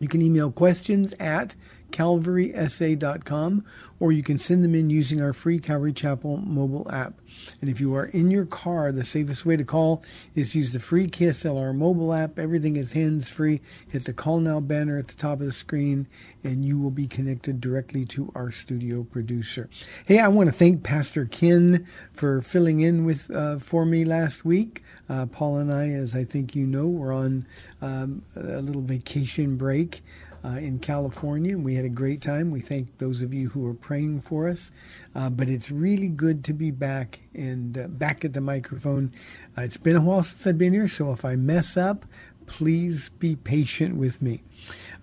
You 0.00 0.08
can 0.08 0.22
email 0.22 0.50
questions 0.50 1.12
at 1.20 1.54
calvarysa.com 1.90 3.64
or 4.00 4.12
you 4.12 4.22
can 4.22 4.38
send 4.38 4.62
them 4.62 4.74
in 4.74 4.90
using 4.90 5.20
our 5.20 5.32
free 5.32 5.58
Calvary 5.58 5.92
Chapel 5.92 6.36
mobile 6.38 6.88
app. 6.90 7.14
And 7.60 7.68
if 7.68 7.80
you 7.80 7.94
are 7.96 8.06
in 8.06 8.30
your 8.30 8.46
car, 8.46 8.92
the 8.92 9.04
safest 9.04 9.44
way 9.44 9.56
to 9.56 9.64
call 9.64 10.02
is 10.34 10.54
use 10.54 10.72
the 10.72 10.80
free 10.80 11.08
KSLR 11.08 11.74
mobile 11.74 12.12
app. 12.12 12.38
Everything 12.38 12.76
is 12.76 12.92
hands 12.92 13.28
free. 13.28 13.60
Hit 13.90 14.04
the 14.04 14.12
call 14.12 14.38
now 14.38 14.60
banner 14.60 14.98
at 14.98 15.08
the 15.08 15.14
top 15.14 15.40
of 15.40 15.46
the 15.46 15.52
screen 15.52 16.06
and 16.44 16.64
you 16.64 16.78
will 16.78 16.90
be 16.90 17.08
connected 17.08 17.60
directly 17.60 18.04
to 18.06 18.30
our 18.34 18.52
studio 18.52 19.02
producer. 19.02 19.68
Hey, 20.06 20.20
I 20.20 20.28
want 20.28 20.48
to 20.48 20.54
thank 20.54 20.84
Pastor 20.84 21.26
Ken 21.26 21.86
for 22.12 22.40
filling 22.42 22.80
in 22.80 23.04
with 23.04 23.30
uh, 23.30 23.58
for 23.58 23.84
me 23.84 24.04
last 24.04 24.44
week. 24.44 24.82
Uh, 25.08 25.26
Paul 25.26 25.56
and 25.56 25.72
I, 25.72 25.88
as 25.88 26.14
I 26.14 26.24
think 26.24 26.54
you 26.54 26.66
know, 26.66 26.86
were 26.86 27.12
on 27.12 27.46
um, 27.82 28.22
a 28.36 28.60
little 28.60 28.82
vacation 28.82 29.56
break 29.56 30.02
uh, 30.44 30.48
in 30.48 30.78
California. 30.78 31.56
We 31.56 31.74
had 31.74 31.84
a 31.84 31.90
great 31.90 32.20
time. 32.20 32.50
We 32.50 32.60
thank 32.60 32.98
those 32.98 33.22
of 33.22 33.34
you 33.34 33.48
who 33.48 33.66
are 33.66 33.74
praying 33.74 34.22
for 34.22 34.48
us. 34.48 34.70
Uh, 35.14 35.30
but 35.30 35.48
it's 35.48 35.70
really 35.70 36.08
good 36.08 36.44
to 36.44 36.52
be 36.52 36.70
back 36.70 37.20
and 37.34 37.76
uh, 37.76 37.88
back 37.88 38.24
at 38.24 38.32
the 38.32 38.40
microphone. 38.40 39.12
Uh, 39.56 39.62
it's 39.62 39.76
been 39.76 39.96
a 39.96 40.00
while 40.00 40.22
since 40.22 40.46
I've 40.46 40.58
been 40.58 40.72
here, 40.72 40.88
so 40.88 41.12
if 41.12 41.24
I 41.24 41.36
mess 41.36 41.76
up, 41.76 42.04
please 42.46 43.08
be 43.08 43.36
patient 43.36 43.96
with 43.96 44.20
me. 44.22 44.42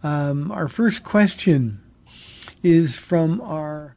Um, 0.04 0.52
our 0.52 0.68
first 0.68 1.04
question 1.04 1.82
is 2.64 2.98
from 2.98 3.42
our. 3.42 3.96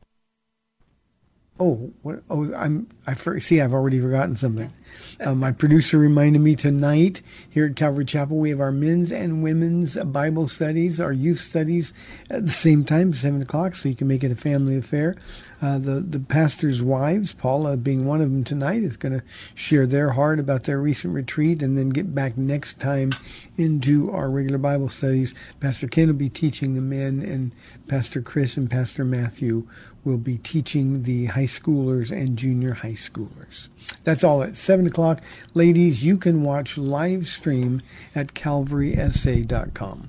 Oh, 1.60 1.92
what? 2.02 2.22
Oh, 2.30 2.54
I'm. 2.54 2.88
I 3.06 3.14
see. 3.38 3.60
I've 3.60 3.74
already 3.74 4.00
forgotten 4.00 4.36
something. 4.36 4.72
Uh, 5.20 5.34
my 5.34 5.50
producer 5.50 5.98
reminded 5.98 6.40
me 6.40 6.54
tonight 6.54 7.22
here 7.50 7.66
at 7.66 7.76
Calvary 7.76 8.04
Chapel 8.04 8.36
we 8.36 8.50
have 8.50 8.60
our 8.60 8.70
men's 8.70 9.10
and 9.10 9.42
women's 9.42 9.96
Bible 9.96 10.48
studies, 10.48 11.00
our 11.00 11.12
youth 11.12 11.40
studies 11.40 11.92
at 12.30 12.46
the 12.46 12.52
same 12.52 12.84
time, 12.84 13.12
seven 13.12 13.42
o'clock, 13.42 13.74
so 13.74 13.88
you 13.88 13.96
can 13.96 14.06
make 14.06 14.22
it 14.22 14.30
a 14.30 14.36
family 14.36 14.76
affair. 14.76 15.16
Uh, 15.60 15.76
the 15.78 16.00
the 16.00 16.20
pastors' 16.20 16.80
wives, 16.80 17.32
Paula 17.32 17.76
being 17.76 18.06
one 18.06 18.20
of 18.20 18.30
them 18.30 18.44
tonight, 18.44 18.84
is 18.84 18.96
going 18.96 19.18
to 19.18 19.24
share 19.56 19.86
their 19.86 20.10
heart 20.10 20.38
about 20.38 20.64
their 20.64 20.78
recent 20.78 21.14
retreat, 21.14 21.62
and 21.62 21.76
then 21.76 21.88
get 21.88 22.14
back 22.14 22.36
next 22.38 22.78
time 22.78 23.12
into 23.56 24.10
our 24.12 24.30
regular 24.30 24.58
Bible 24.58 24.88
studies. 24.88 25.34
Pastor 25.58 25.88
Ken 25.88 26.06
will 26.06 26.14
be 26.14 26.28
teaching 26.28 26.74
the 26.74 26.80
men, 26.80 27.20
and 27.22 27.50
Pastor 27.88 28.22
Chris 28.22 28.56
and 28.56 28.70
Pastor 28.70 29.04
Matthew 29.04 29.66
will 30.04 30.18
be 30.18 30.38
teaching 30.38 31.02
the 31.02 31.26
high 31.26 31.42
schoolers 31.42 32.10
and 32.10 32.38
junior 32.38 32.74
high 32.74 32.92
schoolers. 32.92 33.68
That's 34.04 34.24
all 34.24 34.42
at 34.42 34.56
7 34.56 34.86
o'clock. 34.86 35.20
Ladies, 35.54 36.02
you 36.02 36.16
can 36.16 36.42
watch 36.42 36.78
live 36.78 37.28
stream 37.28 37.82
at 38.14 38.34
calvarysa.com. 38.34 40.08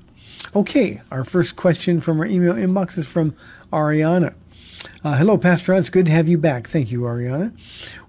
Okay, 0.56 1.02
our 1.12 1.24
first 1.24 1.56
question 1.56 2.00
from 2.00 2.20
our 2.20 2.26
email 2.26 2.54
inbox 2.54 2.98
is 2.98 3.06
from 3.06 3.36
Ariana. 3.72 4.34
Uh, 5.04 5.16
hello, 5.16 5.38
Pastor. 5.38 5.74
It's 5.74 5.90
good 5.90 6.06
to 6.06 6.12
have 6.12 6.28
you 6.30 6.38
back. 6.38 6.68
Thank 6.68 6.92
you, 6.92 7.02
Ariana. 7.02 7.52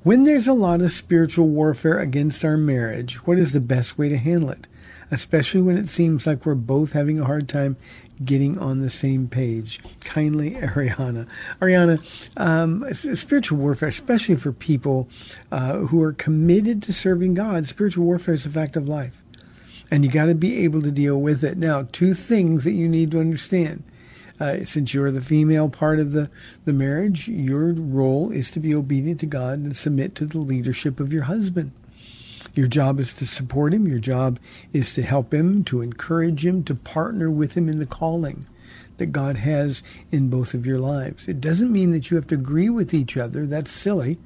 When 0.02 0.24
there's 0.24 0.48
a 0.48 0.52
lot 0.52 0.82
of 0.82 0.92
spiritual 0.92 1.48
warfare 1.48 1.98
against 1.98 2.44
our 2.44 2.56
marriage, 2.56 3.26
what 3.26 3.38
is 3.38 3.52
the 3.52 3.60
best 3.60 3.98
way 3.98 4.08
to 4.08 4.16
handle 4.16 4.50
it? 4.50 4.66
Especially 5.10 5.60
when 5.60 5.76
it 5.76 5.88
seems 5.88 6.26
like 6.26 6.46
we're 6.46 6.54
both 6.54 6.92
having 6.92 7.18
a 7.18 7.24
hard 7.24 7.48
time 7.48 7.76
getting 8.24 8.58
on 8.58 8.80
the 8.80 8.90
same 8.90 9.28
page. 9.28 9.80
Kindly, 10.00 10.50
Ariana. 10.54 11.26
Ariana, 11.60 12.00
um, 12.36 12.84
spiritual 12.92 13.58
warfare, 13.58 13.88
especially 13.88 14.36
for 14.36 14.52
people 14.52 15.08
uh, 15.52 15.78
who 15.78 16.02
are 16.02 16.12
committed 16.12 16.82
to 16.84 16.92
serving 16.92 17.34
God, 17.34 17.66
spiritual 17.66 18.04
warfare 18.04 18.34
is 18.34 18.46
a 18.46 18.50
fact 18.50 18.76
of 18.76 18.88
life. 18.88 19.22
And 19.90 20.04
you 20.04 20.10
got 20.10 20.26
to 20.26 20.34
be 20.34 20.58
able 20.64 20.82
to 20.82 20.90
deal 20.90 21.20
with 21.20 21.42
it. 21.42 21.58
Now, 21.58 21.88
two 21.90 22.14
things 22.14 22.64
that 22.64 22.72
you 22.72 22.88
need 22.88 23.10
to 23.10 23.20
understand. 23.20 23.82
Uh, 24.38 24.64
since 24.64 24.94
you're 24.94 25.10
the 25.10 25.20
female 25.20 25.68
part 25.68 25.98
of 25.98 26.12
the, 26.12 26.30
the 26.64 26.72
marriage, 26.72 27.28
your 27.28 27.74
role 27.74 28.30
is 28.30 28.50
to 28.50 28.58
be 28.58 28.74
obedient 28.74 29.20
to 29.20 29.26
God 29.26 29.58
and 29.58 29.76
submit 29.76 30.14
to 30.14 30.24
the 30.24 30.38
leadership 30.38 30.98
of 30.98 31.12
your 31.12 31.24
husband. 31.24 31.72
Your 32.54 32.66
job 32.66 32.98
is 33.00 33.14
to 33.14 33.26
support 33.26 33.72
him. 33.72 33.86
Your 33.86 33.98
job 33.98 34.38
is 34.72 34.94
to 34.94 35.02
help 35.02 35.32
him, 35.32 35.64
to 35.64 35.82
encourage 35.82 36.44
him, 36.44 36.64
to 36.64 36.74
partner 36.74 37.30
with 37.30 37.56
him 37.56 37.68
in 37.68 37.78
the 37.78 37.86
calling 37.86 38.46
that 38.98 39.06
God 39.06 39.36
has 39.38 39.82
in 40.12 40.28
both 40.28 40.54
of 40.54 40.66
your 40.66 40.78
lives. 40.78 41.26
It 41.26 41.40
doesn't 41.40 41.72
mean 41.72 41.92
that 41.92 42.10
you 42.10 42.16
have 42.16 42.26
to 42.28 42.34
agree 42.34 42.68
with 42.68 42.92
each 42.92 43.16
other. 43.16 43.46
That's 43.46 43.70
silly. 43.70 44.18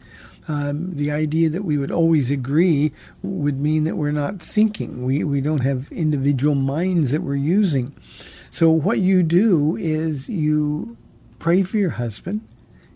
Um, 0.47 0.94
the 0.94 1.11
idea 1.11 1.49
that 1.49 1.65
we 1.65 1.79
would 1.79 1.91
always 1.91 2.31
agree 2.31 2.93
would 3.23 3.59
mean 3.59 3.85
that 3.85 3.97
we're 3.97 4.11
not 4.11 4.41
thinking. 4.43 5.05
We, 5.05 5.25
we 5.25 5.41
don't 5.41 5.61
have 5.61 5.91
individual 5.91 6.55
minds 6.55 7.12
that 7.12 7.23
we're 7.23 7.37
using. 7.37 7.94
So, 8.50 8.70
what 8.70 8.99
you 8.99 9.23
do 9.23 9.77
is 9.77 10.29
you 10.29 10.97
pray 11.38 11.62
for 11.62 11.79
your 11.79 11.91
husband. 11.91 12.43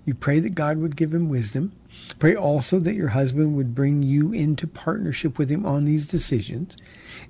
You 0.05 0.15
pray 0.15 0.41
that 0.41 0.55
God 0.55 0.79
would 0.79 0.97
give 0.97 1.15
him 1.15 1.29
wisdom. 1.29 1.73
Pray 2.19 2.35
also 2.35 2.81
that 2.81 2.95
your 2.95 3.09
husband 3.09 3.57
would 3.57 3.75
bring 3.75 4.03
you 4.03 4.33
into 4.33 4.67
partnership 4.67 5.39
with 5.39 5.51
him 5.51 5.65
on 5.65 5.85
these 5.85 6.07
decisions. 6.09 6.75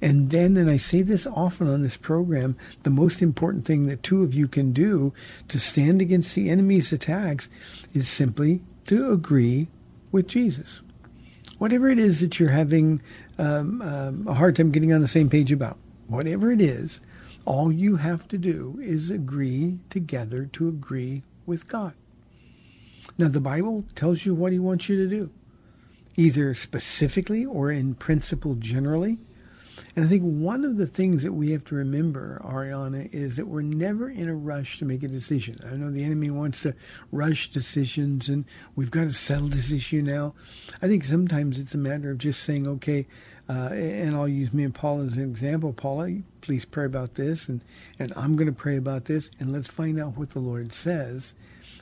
And 0.00 0.30
then, 0.30 0.56
and 0.56 0.70
I 0.70 0.76
say 0.76 1.02
this 1.02 1.26
often 1.26 1.68
on 1.68 1.82
this 1.82 1.96
program, 1.96 2.56
the 2.84 2.90
most 2.90 3.20
important 3.20 3.64
thing 3.64 3.86
that 3.86 4.02
two 4.02 4.22
of 4.22 4.34
you 4.34 4.48
can 4.48 4.72
do 4.72 5.12
to 5.48 5.58
stand 5.58 6.00
against 6.00 6.34
the 6.34 6.48
enemy's 6.48 6.92
attacks 6.92 7.48
is 7.94 8.08
simply 8.08 8.62
to 8.86 9.12
agree 9.12 9.68
with 10.12 10.26
Jesus. 10.28 10.80
Whatever 11.58 11.90
it 11.90 11.98
is 11.98 12.20
that 12.20 12.38
you're 12.38 12.48
having 12.48 13.02
um, 13.38 13.82
um, 13.82 14.26
a 14.28 14.34
hard 14.34 14.56
time 14.56 14.70
getting 14.70 14.92
on 14.92 15.00
the 15.00 15.08
same 15.08 15.28
page 15.28 15.52
about, 15.52 15.76
whatever 16.06 16.50
it 16.50 16.60
is, 16.60 17.00
all 17.44 17.72
you 17.72 17.96
have 17.96 18.28
to 18.28 18.38
do 18.38 18.78
is 18.82 19.10
agree 19.10 19.78
together 19.90 20.46
to 20.46 20.68
agree 20.68 21.22
with 21.46 21.66
God. 21.68 21.94
Now, 23.16 23.28
the 23.28 23.40
Bible 23.40 23.84
tells 23.94 24.26
you 24.26 24.34
what 24.34 24.52
He 24.52 24.58
wants 24.58 24.88
you 24.88 24.96
to 24.96 25.20
do, 25.20 25.30
either 26.16 26.54
specifically 26.54 27.44
or 27.44 27.70
in 27.70 27.94
principle 27.94 28.54
generally. 28.56 29.18
And 29.96 30.04
I 30.04 30.08
think 30.08 30.22
one 30.22 30.64
of 30.64 30.76
the 30.76 30.86
things 30.86 31.22
that 31.24 31.32
we 31.32 31.50
have 31.50 31.64
to 31.66 31.74
remember, 31.74 32.40
Ariana, 32.44 33.12
is 33.12 33.36
that 33.36 33.48
we're 33.48 33.62
never 33.62 34.08
in 34.08 34.28
a 34.28 34.34
rush 34.34 34.78
to 34.78 34.84
make 34.84 35.02
a 35.02 35.08
decision. 35.08 35.56
I 35.64 35.74
know 35.74 35.90
the 35.90 36.04
enemy 36.04 36.30
wants 36.30 36.62
to 36.62 36.74
rush 37.10 37.50
decisions 37.50 38.28
and 38.28 38.44
we've 38.76 38.90
got 38.92 39.02
to 39.02 39.12
settle 39.12 39.48
this 39.48 39.72
issue 39.72 40.02
now. 40.02 40.34
I 40.82 40.86
think 40.86 41.04
sometimes 41.04 41.58
it's 41.58 41.74
a 41.74 41.78
matter 41.78 42.12
of 42.12 42.18
just 42.18 42.44
saying, 42.44 42.68
okay, 42.68 43.06
uh, 43.48 43.70
and 43.72 44.14
I'll 44.14 44.28
use 44.28 44.52
me 44.52 44.64
and 44.64 44.74
Paula 44.74 45.04
as 45.04 45.16
an 45.16 45.22
example. 45.22 45.72
Paula, 45.72 46.18
please 46.42 46.64
pray 46.64 46.84
about 46.84 47.14
this, 47.14 47.48
and, 47.48 47.62
and 47.98 48.12
I'm 48.14 48.36
going 48.36 48.46
to 48.46 48.52
pray 48.52 48.76
about 48.76 49.06
this, 49.06 49.30
and 49.40 49.50
let's 49.50 49.68
find 49.68 49.98
out 49.98 50.16
what 50.16 50.30
the 50.30 50.38
Lord 50.38 50.72
says 50.72 51.34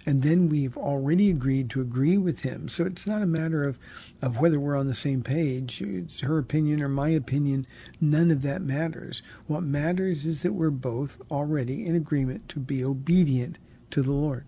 and 0.07 0.23
then 0.23 0.49
we've 0.49 0.77
already 0.79 1.31
agreed 1.31 1.69
to 1.71 1.81
agree 1.81 2.17
with 2.17 2.43
him. 2.43 2.69
So 2.69 2.85
it's 2.85 3.09
not 3.09 3.23
a 3.23 3.27
matter 3.27 3.65
of, 3.65 3.77
of 4.23 4.39
whether 4.39 4.61
we're 4.61 4.77
on 4.77 4.87
the 4.87 4.95
same 4.95 5.23
page. 5.23 5.83
It's 5.83 6.21
her 6.21 6.39
opinion 6.39 6.81
or 6.81 6.89
my 6.89 7.09
opinion. 7.09 7.67
None 8.01 8.31
of 8.31 8.43
that 8.43 8.63
matters. 8.63 9.23
What 9.49 9.65
matters 9.65 10.25
is 10.25 10.43
that 10.43 10.53
we're 10.53 10.71
both 10.71 11.21
already 11.29 11.85
in 11.85 11.97
agreement 11.97 12.49
to 12.51 12.61
be 12.61 12.85
obedient 12.85 13.59
to 13.91 14.01
the 14.01 14.13
Lord. 14.13 14.45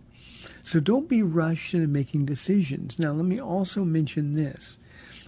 So 0.63 0.79
don't 0.79 1.09
be 1.09 1.23
rushed 1.25 1.75
into 1.75 1.89
making 1.89 2.27
decisions. 2.27 2.97
Now, 2.97 3.11
let 3.11 3.25
me 3.25 3.41
also 3.41 3.85
mention 3.85 4.35
this. 4.35 4.79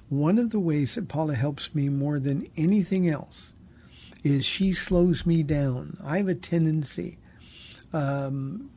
One 0.09 0.39
of 0.39 0.51
the 0.51 0.61
ways 0.61 0.95
that 0.95 1.09
Paula 1.09 1.35
helps 1.35 1.75
me 1.75 1.89
more 1.89 2.21
than 2.21 2.47
anything 2.57 3.09
else 3.09 3.53
is 4.23 4.45
she 4.45 4.73
slows 4.73 5.27
me 5.27 5.43
down. 5.43 5.97
I 6.05 6.19
have 6.19 6.29
a 6.29 6.35
tendency 6.35 7.19
um, 7.93 8.71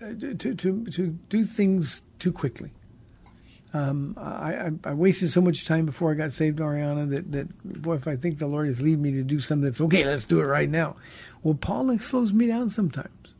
to, 0.00 0.34
to, 0.34 0.84
to 0.84 1.06
do 1.28 1.44
things 1.44 2.02
too 2.18 2.32
quickly. 2.32 2.70
Um, 3.74 4.14
I, 4.16 4.70
I, 4.84 4.94
wasted 4.94 5.30
so 5.30 5.42
much 5.42 5.66
time 5.66 5.84
before 5.84 6.10
I 6.10 6.14
got 6.14 6.32
saved, 6.32 6.58
Ariana, 6.58 7.10
that, 7.10 7.30
that, 7.32 7.82
boy, 7.82 7.96
if 7.96 8.08
I 8.08 8.16
think 8.16 8.38
the 8.38 8.46
Lord 8.46 8.66
is 8.66 8.80
leading 8.80 9.02
me 9.02 9.12
to 9.12 9.22
do 9.22 9.40
something 9.40 9.64
that's 9.64 9.80
okay, 9.82 10.06
let's 10.06 10.24
do 10.24 10.40
it 10.40 10.44
right 10.44 10.70
now. 10.70 10.96
Well, 11.42 11.54
Paul 11.54 11.96
slows 11.98 12.32
me 12.32 12.46
down 12.46 12.70
sometimes. 12.70 13.34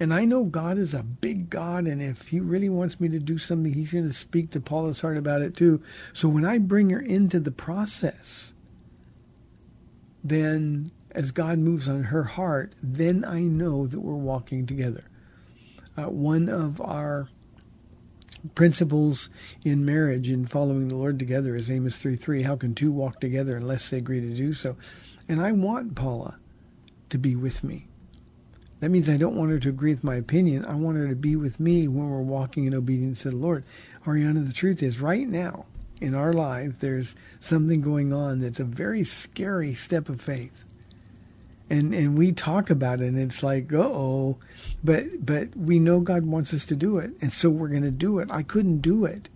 And 0.00 0.14
I 0.14 0.24
know 0.24 0.44
God 0.44 0.78
is 0.78 0.94
a 0.94 1.02
big 1.02 1.50
God, 1.50 1.86
and 1.86 2.00
if 2.00 2.28
He 2.28 2.40
really 2.40 2.70
wants 2.70 3.00
me 3.00 3.08
to 3.10 3.18
do 3.18 3.36
something, 3.36 3.70
He's 3.70 3.92
going 3.92 4.06
to 4.06 4.14
speak 4.14 4.50
to 4.52 4.60
Paula's 4.60 5.00
heart 5.00 5.18
about 5.18 5.42
it 5.42 5.56
too. 5.56 5.82
So 6.14 6.28
when 6.28 6.46
I 6.46 6.56
bring 6.56 6.88
her 6.90 7.00
into 7.00 7.38
the 7.38 7.50
process, 7.50 8.54
then 10.24 10.90
as 11.10 11.32
God 11.32 11.58
moves 11.58 11.86
on 11.86 12.04
her 12.04 12.24
heart, 12.24 12.72
then 12.82 13.26
I 13.26 13.40
know 13.42 13.86
that 13.86 14.00
we're 14.00 14.14
walking 14.14 14.64
together 14.64 15.04
uh, 15.98 16.08
one 16.08 16.48
of 16.48 16.80
our 16.80 17.28
principles 18.54 19.30
in 19.64 19.84
marriage 19.84 20.30
in 20.30 20.46
following 20.46 20.88
the 20.88 20.96
Lord 20.96 21.18
together 21.18 21.56
is 21.56 21.70
Amos 21.70 21.96
3 21.98 22.16
3. 22.16 22.42
How 22.42 22.56
can 22.56 22.74
two 22.74 22.92
walk 22.92 23.20
together 23.20 23.56
unless 23.56 23.90
they 23.90 23.96
agree 23.96 24.20
to 24.20 24.34
do 24.34 24.54
so? 24.54 24.76
And 25.28 25.40
I 25.40 25.52
want 25.52 25.96
Paula 25.96 26.38
to 27.10 27.18
be 27.18 27.34
with 27.34 27.64
me. 27.64 27.86
That 28.80 28.90
means 28.90 29.08
I 29.08 29.16
don't 29.16 29.34
want 29.34 29.50
her 29.50 29.58
to 29.58 29.68
agree 29.68 29.92
with 29.92 30.04
my 30.04 30.14
opinion. 30.14 30.64
I 30.64 30.76
want 30.76 30.96
her 30.98 31.08
to 31.08 31.16
be 31.16 31.34
with 31.34 31.58
me 31.58 31.88
when 31.88 32.08
we're 32.08 32.20
walking 32.20 32.66
in 32.66 32.74
obedience 32.74 33.22
to 33.22 33.30
the 33.30 33.36
Lord. 33.36 33.64
Ariana, 34.06 34.46
the 34.46 34.52
truth 34.52 34.84
is, 34.84 35.00
right 35.00 35.26
now 35.26 35.66
in 36.00 36.14
our 36.14 36.32
life, 36.32 36.78
there's 36.78 37.16
something 37.40 37.80
going 37.80 38.12
on 38.12 38.38
that's 38.38 38.60
a 38.60 38.64
very 38.64 39.02
scary 39.02 39.74
step 39.74 40.08
of 40.08 40.20
faith 40.20 40.64
and 41.70 41.94
and 41.94 42.16
we 42.16 42.32
talk 42.32 42.70
about 42.70 43.00
it 43.00 43.06
and 43.06 43.18
it's 43.18 43.42
like 43.42 43.72
oh 43.72 44.36
but 44.82 45.24
but 45.24 45.54
we 45.56 45.78
know 45.78 46.00
god 46.00 46.24
wants 46.24 46.54
us 46.54 46.64
to 46.64 46.76
do 46.76 46.98
it 46.98 47.10
and 47.20 47.32
so 47.32 47.50
we're 47.50 47.68
going 47.68 47.82
to 47.82 47.90
do 47.90 48.18
it. 48.18 48.28
I 48.30 48.42
couldn't 48.42 48.78
do 48.78 49.04
it 49.04 49.28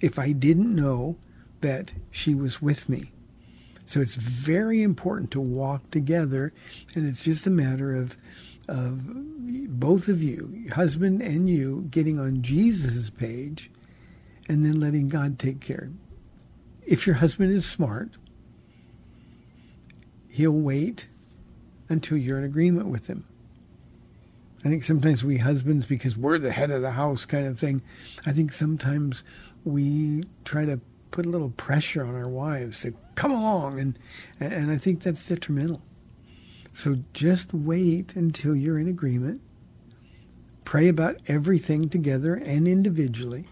if 0.00 0.18
i 0.18 0.32
didn't 0.32 0.74
know 0.74 1.16
that 1.60 1.92
she 2.10 2.34
was 2.34 2.62
with 2.62 2.88
me. 2.88 3.12
So 3.84 4.00
it's 4.00 4.14
very 4.14 4.82
important 4.82 5.30
to 5.32 5.40
walk 5.40 5.90
together 5.90 6.52
and 6.94 7.08
it's 7.08 7.24
just 7.24 7.46
a 7.46 7.50
matter 7.50 7.94
of 7.94 8.16
of 8.68 9.00
both 9.80 10.08
of 10.08 10.22
you 10.22 10.68
husband 10.72 11.22
and 11.22 11.48
you 11.50 11.86
getting 11.90 12.18
on 12.20 12.42
jesus' 12.42 13.10
page 13.10 13.70
and 14.48 14.64
then 14.64 14.80
letting 14.80 15.08
god 15.08 15.38
take 15.38 15.60
care. 15.60 15.90
If 16.86 17.06
your 17.06 17.16
husband 17.16 17.52
is 17.52 17.66
smart 17.66 18.10
he'll 20.28 20.52
wait 20.52 21.08
until 21.90 22.16
you're 22.16 22.38
in 22.38 22.44
agreement 22.44 22.86
with 22.86 23.06
him. 23.06 23.24
I 24.64 24.68
think 24.68 24.84
sometimes 24.84 25.24
we 25.24 25.38
husbands, 25.38 25.86
because 25.86 26.16
we're 26.16 26.38
the 26.38 26.52
head 26.52 26.70
of 26.70 26.82
the 26.82 26.90
house 26.90 27.24
kind 27.24 27.46
of 27.46 27.58
thing, 27.58 27.82
I 28.26 28.32
think 28.32 28.52
sometimes 28.52 29.24
we 29.64 30.24
try 30.44 30.64
to 30.64 30.80
put 31.10 31.26
a 31.26 31.30
little 31.30 31.50
pressure 31.50 32.04
on 32.04 32.14
our 32.14 32.28
wives 32.28 32.80
to 32.80 32.94
come 33.14 33.32
along, 33.32 33.80
and 33.80 33.98
and 34.38 34.70
I 34.70 34.78
think 34.78 35.02
that's 35.02 35.26
detrimental. 35.26 35.82
So 36.72 36.98
just 37.12 37.52
wait 37.52 38.16
until 38.16 38.54
you're 38.54 38.78
in 38.78 38.88
agreement. 38.88 39.40
Pray 40.64 40.88
about 40.88 41.16
everything 41.26 41.88
together 41.88 42.34
and 42.34 42.68
individually. 42.68 43.46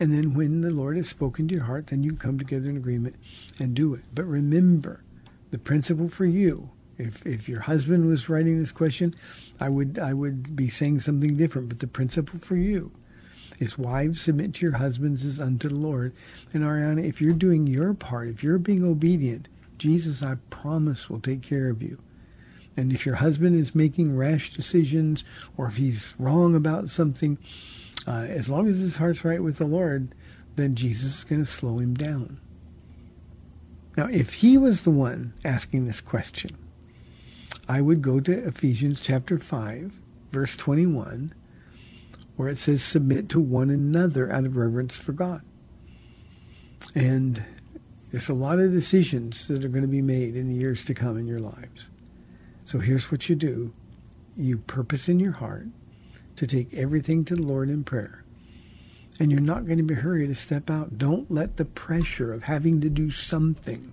And 0.00 0.12
then 0.12 0.34
when 0.34 0.60
the 0.60 0.72
Lord 0.72 0.96
has 0.96 1.08
spoken 1.08 1.46
to 1.48 1.54
your 1.54 1.64
heart, 1.64 1.88
then 1.88 2.02
you 2.02 2.14
come 2.14 2.38
together 2.38 2.70
in 2.70 2.76
agreement 2.76 3.16
and 3.58 3.74
do 3.74 3.94
it. 3.94 4.02
But 4.14 4.24
remember, 4.24 5.02
the 5.50 5.58
principle 5.58 6.08
for 6.08 6.24
you 6.24 6.70
if 6.98 7.24
if 7.24 7.48
your 7.48 7.60
husband 7.60 8.06
was 8.06 8.28
writing 8.28 8.58
this 8.58 8.72
question, 8.72 9.14
I 9.60 9.68
would 9.68 9.98
I 9.98 10.12
would 10.12 10.54
be 10.54 10.68
saying 10.68 11.00
something 11.00 11.36
different. 11.36 11.68
But 11.68 11.78
the 11.78 11.86
principle 11.86 12.38
for 12.40 12.56
you 12.56 12.90
is 13.60 13.78
wives 13.78 14.20
submit 14.20 14.54
to 14.54 14.66
your 14.66 14.76
husbands 14.76 15.24
as 15.24 15.40
unto 15.40 15.68
the 15.68 15.74
Lord. 15.74 16.12
And 16.52 16.62
Ariana, 16.64 17.04
if 17.04 17.20
you're 17.20 17.32
doing 17.32 17.66
your 17.66 17.94
part, 17.94 18.28
if 18.28 18.42
you're 18.42 18.58
being 18.58 18.86
obedient, 18.86 19.48
Jesus, 19.78 20.22
I 20.22 20.36
promise, 20.50 21.08
will 21.08 21.20
take 21.20 21.42
care 21.42 21.70
of 21.70 21.82
you. 21.82 21.98
And 22.76 22.92
if 22.92 23.04
your 23.04 23.16
husband 23.16 23.58
is 23.58 23.74
making 23.74 24.16
rash 24.16 24.54
decisions 24.54 25.24
or 25.56 25.66
if 25.66 25.76
he's 25.76 26.14
wrong 26.18 26.54
about 26.54 26.88
something, 26.88 27.38
uh, 28.06 28.26
as 28.28 28.48
long 28.48 28.68
as 28.68 28.78
his 28.78 28.96
heart's 28.96 29.24
right 29.24 29.42
with 29.42 29.58
the 29.58 29.64
Lord, 29.64 30.14
then 30.54 30.76
Jesus 30.76 31.18
is 31.18 31.24
going 31.24 31.44
to 31.44 31.50
slow 31.50 31.78
him 31.78 31.94
down. 31.94 32.38
Now, 33.96 34.06
if 34.06 34.32
he 34.32 34.56
was 34.56 34.82
the 34.82 34.90
one 34.90 35.32
asking 35.44 35.86
this 35.86 36.00
question, 36.00 36.56
I 37.68 37.82
would 37.82 38.00
go 38.00 38.18
to 38.18 38.46
Ephesians 38.46 39.02
chapter 39.02 39.38
5, 39.38 39.92
verse 40.32 40.56
21, 40.56 41.34
where 42.36 42.48
it 42.48 42.56
says, 42.56 42.82
Submit 42.82 43.28
to 43.28 43.40
one 43.40 43.68
another 43.68 44.32
out 44.32 44.46
of 44.46 44.56
reverence 44.56 44.96
for 44.96 45.12
God. 45.12 45.42
And 46.94 47.44
there's 48.10 48.30
a 48.30 48.34
lot 48.34 48.58
of 48.58 48.72
decisions 48.72 49.48
that 49.48 49.66
are 49.66 49.68
going 49.68 49.82
to 49.82 49.88
be 49.88 50.00
made 50.00 50.34
in 50.34 50.48
the 50.48 50.54
years 50.54 50.82
to 50.86 50.94
come 50.94 51.18
in 51.18 51.26
your 51.26 51.40
lives. 51.40 51.90
So 52.64 52.78
here's 52.78 53.10
what 53.10 53.28
you 53.28 53.36
do 53.36 53.72
you 54.34 54.56
purpose 54.56 55.08
in 55.08 55.20
your 55.20 55.32
heart 55.32 55.66
to 56.36 56.46
take 56.46 56.72
everything 56.72 57.24
to 57.24 57.36
the 57.36 57.42
Lord 57.42 57.68
in 57.68 57.84
prayer. 57.84 58.24
And 59.20 59.32
you're 59.32 59.40
not 59.40 59.64
going 59.64 59.78
to 59.78 59.84
be 59.84 59.94
hurried 59.94 60.28
to 60.28 60.34
step 60.36 60.70
out. 60.70 60.96
Don't 60.96 61.28
let 61.28 61.56
the 61.56 61.64
pressure 61.64 62.32
of 62.32 62.44
having 62.44 62.80
to 62.80 62.88
do 62.88 63.10
something, 63.10 63.92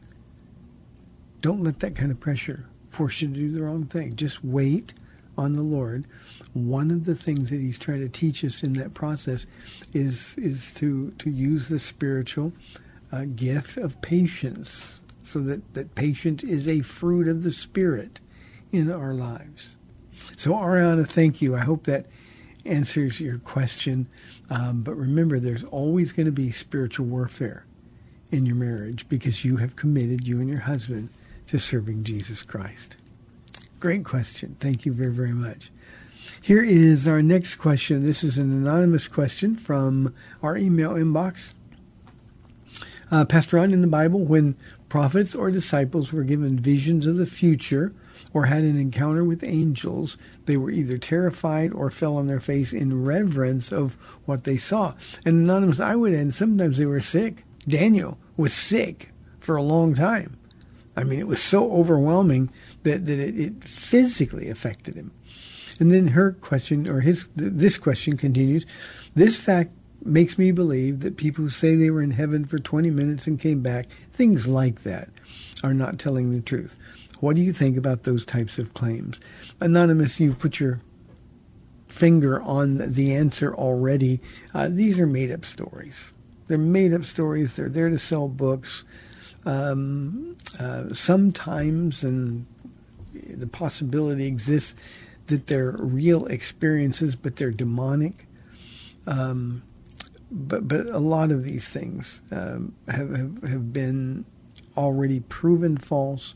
don't 1.42 1.64
let 1.64 1.82
that 1.82 1.96
kind 1.96 2.12
of 2.12 2.22
pressure 2.22 2.70
force 2.96 3.22
you 3.22 3.28
to 3.28 3.34
do 3.34 3.52
the 3.52 3.62
wrong 3.62 3.86
thing. 3.86 4.16
Just 4.16 4.44
wait 4.44 4.94
on 5.38 5.54
the 5.54 5.62
Lord. 5.62 6.06
One 6.54 6.92
of 6.92 7.04
the 7.04 7.16
things 7.16 7.50
that 7.50 7.60
He's 7.60 7.78
trying 7.78 8.00
to 8.00 8.10
teach 8.10 8.44
us 8.46 8.64
in 8.64 8.74
that 8.74 8.94
process 8.94 9.46
is 9.94 10.36
is 10.38 10.74
to 10.76 11.12
to 11.20 11.30
use 11.30 11.68
the 11.68 11.80
spiritual 11.80 12.54
uh, 13.12 13.26
gift 13.36 13.78
of 13.78 14.00
patience, 14.02 15.02
so 15.26 15.42
that 15.42 15.74
that 15.74 15.94
patience 15.96 16.44
is 16.44 16.68
a 16.68 16.82
fruit 16.82 17.28
of 17.28 17.44
the 17.44 17.52
Spirit 17.52 18.20
in 18.72 18.90
our 18.92 19.14
lives. 19.14 19.76
So 20.38 20.54
Ariana, 20.54 21.08
thank 21.08 21.42
you. 21.42 21.56
I 21.56 21.60
hope 21.60 21.84
that 21.84 22.06
answers 22.66 23.20
your 23.20 23.38
question. 23.40 24.08
Um, 24.50 24.82
but 24.82 24.96
remember, 24.96 25.40
there's 25.40 25.64
always 25.66 26.12
going 26.14 26.26
to 26.26 26.32
be 26.32 26.52
spiritual 26.52 27.06
warfare 27.06 27.66
in 28.32 28.46
your 28.46 28.56
marriage 28.56 29.08
because 29.10 29.46
you 29.46 29.58
have 29.58 29.76
committed, 29.76 30.28
you 30.28 30.40
and 30.40 30.50
your 30.50 30.62
husband, 30.62 31.10
to 31.48 31.60
serving 31.60 32.04
Jesus 32.04 32.44
Christ? 32.44 32.98
Great 33.80 34.06
question. 34.06 34.56
Thank 34.60 34.86
you 34.86 34.94
very, 34.94 35.12
very 35.12 35.34
much. 35.34 35.72
Here 36.42 36.64
is 36.64 37.08
our 37.08 37.22
next 37.22 37.56
question. 37.58 38.06
This 38.06 38.24
is 38.24 38.38
an 38.38 38.52
anonymous 38.52 39.08
question 39.08 39.56
from 39.56 40.14
our 40.42 40.58
email 40.58 40.92
inbox. 40.92 41.54
Uh, 43.12 43.26
Pastor 43.26 43.58
Ron, 43.58 43.72
in 43.72 43.82
the 43.82 43.88
Bible, 43.88 44.20
when 44.22 44.56
prophets 44.90 45.36
or 45.36 45.52
disciples 45.52 46.12
were 46.12 46.24
given 46.24 46.60
visions 46.60 47.06
of 47.06 47.18
the 47.18 47.26
future 47.26 47.94
or 48.34 48.46
had 48.46 48.64
an 48.64 48.80
encounter 48.80 49.24
with 49.24 49.44
angels, 49.44 50.18
they 50.46 50.58
were 50.58 50.72
either 50.72 50.98
terrified 50.98 51.72
or 51.74 51.92
fell 51.92 52.18
on 52.18 52.28
their 52.28 52.40
face 52.40 52.74
in 52.74 53.04
reverence 53.04 53.72
of 53.72 53.96
what 54.26 54.44
they 54.44 54.58
saw. 54.58 54.94
And 55.26 55.44
anonymous, 55.44 55.80
I 55.80 55.96
would 55.96 56.14
add, 56.14 56.34
sometimes 56.34 56.78
they 56.78 56.86
were 56.86 57.02
sick. 57.02 57.44
Daniel 57.68 58.18
was 58.38 58.54
sick 58.54 59.12
for 59.40 59.56
a 59.56 59.64
long 59.64 59.94
time. 59.94 60.38
I 60.96 61.04
mean, 61.04 61.20
it 61.20 61.28
was 61.28 61.42
so 61.42 61.72
overwhelming 61.72 62.50
that, 62.84 63.06
that 63.06 63.20
it, 63.20 63.40
it 63.40 63.64
physically 63.64 64.50
affected 64.50 64.96
him. 64.96 65.12
And 65.80 65.92
then 65.92 66.08
her 66.10 66.34
question, 66.34 66.90
or 66.90 67.02
his, 67.02 67.26
this 67.36 67.78
question 67.78 68.18
continues. 68.18 68.66
This 69.14 69.36
fact 69.36 69.72
makes 70.04 70.38
me 70.38 70.52
believe 70.52 71.02
that 71.02 71.18
people 71.18 71.44
who 71.44 71.50
say 71.50 71.76
they 71.76 71.90
were 71.90 72.02
in 72.02 72.12
heaven 72.12 72.46
for 72.46 72.60
20 72.60 72.90
minutes 72.92 73.28
and 73.28 73.40
came 73.40 73.62
back, 73.62 73.88
things 74.14 74.48
like 74.48 74.84
that, 74.84 75.10
are 75.64 75.74
not 75.74 76.00
telling 76.00 76.32
the 76.32 76.42
truth. 76.42 76.78
What 77.20 77.36
do 77.36 77.42
you 77.42 77.54
think 77.54 77.78
about 77.78 78.04
those 78.04 78.26
types 78.26 78.60
of 78.60 78.74
claims? 78.74 79.20
Anonymous, 79.60 80.20
you 80.20 80.34
put 80.34 80.60
your 80.60 80.80
finger 81.88 82.42
on 82.42 82.78
the 82.78 83.14
answer 83.14 83.56
already. 83.56 84.20
Uh, 84.54 84.68
these 84.70 85.00
are 85.00 85.08
made 85.08 85.32
up 85.32 85.46
stories. 85.46 86.12
They're 86.48 86.58
made 86.58 86.94
up 86.94 87.06
stories. 87.06 87.56
They're 87.56 87.70
there 87.70 87.90
to 87.90 87.98
sell 87.98 88.28
books. 88.28 88.84
Um, 89.46 90.38
uh, 90.60 90.94
sometimes, 90.94 92.04
and 92.04 92.46
the 93.14 93.48
possibility 93.48 94.26
exists 94.26 94.76
that 95.28 95.48
they're 95.48 95.76
real 95.78 96.26
experiences, 96.28 97.16
but 97.16 97.36
they're 97.36 97.52
demonic. 97.52 98.28
Um, 99.08 99.64
but 100.32 100.68
but 100.68 100.90
a 100.90 101.00
lot 101.00 101.32
of 101.32 101.44
these 101.44 101.68
things 101.68 102.22
um, 102.32 102.74
have, 102.88 103.16
have 103.16 103.44
have 103.44 103.74
been 103.74 104.26
already 104.76 105.20
proven 105.22 105.78
false. 105.78 106.36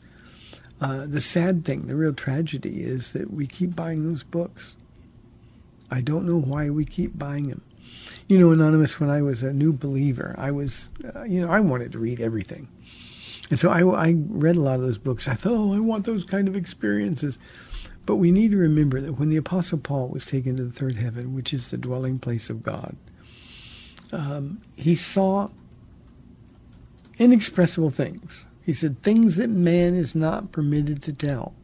Uh, 0.80 1.04
the 1.06 1.20
sad 1.20 1.64
thing, 1.64 1.88
the 1.88 1.96
real 1.96 2.14
tragedy, 2.14 2.82
is 2.82 3.12
that 3.12 3.32
we 3.32 3.46
keep 3.46 3.76
buying 3.76 4.08
those 4.08 4.22
books. 4.22 4.76
I 5.90 6.00
don't 6.00 6.26
know 6.26 6.38
why 6.38 6.70
we 6.70 6.84
keep 6.84 7.18
buying 7.18 7.48
them. 7.48 7.62
You 8.28 8.38
know, 8.38 8.52
Anonymous, 8.52 8.98
when 9.00 9.10
I 9.10 9.20
was 9.20 9.42
a 9.42 9.52
new 9.52 9.72
believer, 9.72 10.34
I 10.38 10.52
was, 10.52 10.88
uh, 11.14 11.24
you 11.24 11.40
know, 11.40 11.50
I 11.50 11.60
wanted 11.60 11.92
to 11.92 11.98
read 11.98 12.20
everything. 12.20 12.68
And 13.50 13.58
so 13.58 13.70
I, 13.70 13.82
I 13.82 14.14
read 14.16 14.56
a 14.56 14.60
lot 14.60 14.76
of 14.76 14.82
those 14.82 14.98
books. 14.98 15.28
I 15.28 15.34
thought, 15.34 15.52
oh, 15.52 15.74
I 15.74 15.80
want 15.80 16.06
those 16.06 16.24
kind 16.24 16.48
of 16.48 16.56
experiences. 16.56 17.38
But 18.06 18.16
we 18.16 18.30
need 18.30 18.52
to 18.52 18.56
remember 18.56 19.00
that 19.00 19.14
when 19.14 19.28
the 19.28 19.36
Apostle 19.36 19.78
Paul 19.78 20.08
was 20.08 20.24
taken 20.24 20.56
to 20.56 20.64
the 20.64 20.72
third 20.72 20.96
heaven, 20.96 21.34
which 21.34 21.52
is 21.52 21.70
the 21.70 21.76
dwelling 21.76 22.18
place 22.18 22.48
of 22.48 22.62
God, 22.62 22.96
um, 24.12 24.60
he 24.76 24.94
saw 24.94 25.48
inexpressible 27.18 27.90
things. 27.90 28.46
He 28.64 28.72
said, 28.72 29.02
things 29.02 29.36
that 29.36 29.50
man 29.50 29.94
is 29.94 30.14
not 30.14 30.52
permitted 30.52 31.02
to 31.02 31.12
tell. 31.12 31.54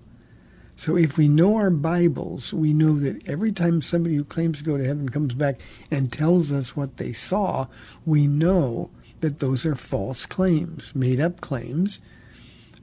So 0.77 0.97
if 0.97 1.17
we 1.17 1.29
know 1.29 1.57
our 1.57 1.71
Bibles, 1.71 2.53
we 2.53 2.75
know 2.75 2.99
that 2.99 3.27
every 3.27 3.51
time 3.51 3.81
somebody 3.81 4.17
who 4.17 4.25
claims 4.25 4.59
to 4.59 4.65
go 4.65 4.77
to 4.77 4.85
heaven 4.85 5.09
comes 5.09 5.33
back 5.33 5.59
and 5.91 6.13
tells 6.13 6.53
us 6.53 6.77
what 6.77 6.99
they 6.99 7.15
saw, 7.15 7.67
we 8.05 8.27
know 8.27 8.91
that 9.21 9.39
those 9.39 9.65
are 9.65 9.75
false 9.75 10.27
claims, 10.27 10.95
made 10.95 11.21
up 11.21 11.41
claims, 11.41 11.99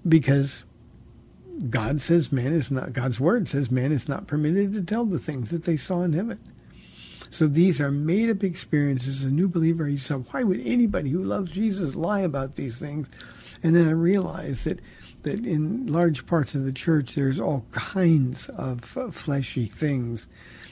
because 0.07 0.63
God 1.69 2.01
says 2.01 2.31
man 2.31 2.53
is 2.53 2.71
not, 2.71 2.93
God's 2.93 3.19
word 3.19 3.47
says 3.47 3.69
man 3.69 3.91
is 3.91 4.09
not 4.09 4.27
permitted 4.27 4.73
to 4.73 4.81
tell 4.81 5.05
the 5.05 5.19
things 5.19 5.51
that 5.51 5.63
they 5.63 5.77
saw 5.77 6.01
in 6.01 6.13
heaven. 6.13 6.39
So 7.29 7.47
these 7.47 7.81
are 7.81 7.91
made 7.91 8.29
up 8.29 8.43
experiences. 8.43 9.23
A 9.23 9.29
new 9.29 9.47
believer, 9.47 9.87
you 9.87 9.97
say, 9.97 10.15
why 10.15 10.43
would 10.43 10.61
anybody 10.65 11.09
who 11.09 11.23
loves 11.23 11.51
Jesus 11.51 11.95
lie 11.95 12.21
about 12.21 12.55
these 12.55 12.77
things? 12.77 13.07
And 13.63 13.75
then 13.75 13.87
I 13.87 13.91
realized 13.91 14.65
that 14.65 14.79
that 15.23 15.45
in 15.45 15.87
large 15.87 16.25
parts 16.25 16.53
of 16.53 16.65
the 16.65 16.71
church, 16.73 17.15
there's 17.15 17.39
all 17.39 17.65
kinds 17.71 18.49
of 18.49 18.97
uh, 18.97 19.09
fleshy 19.09 19.67
things, 19.67 20.27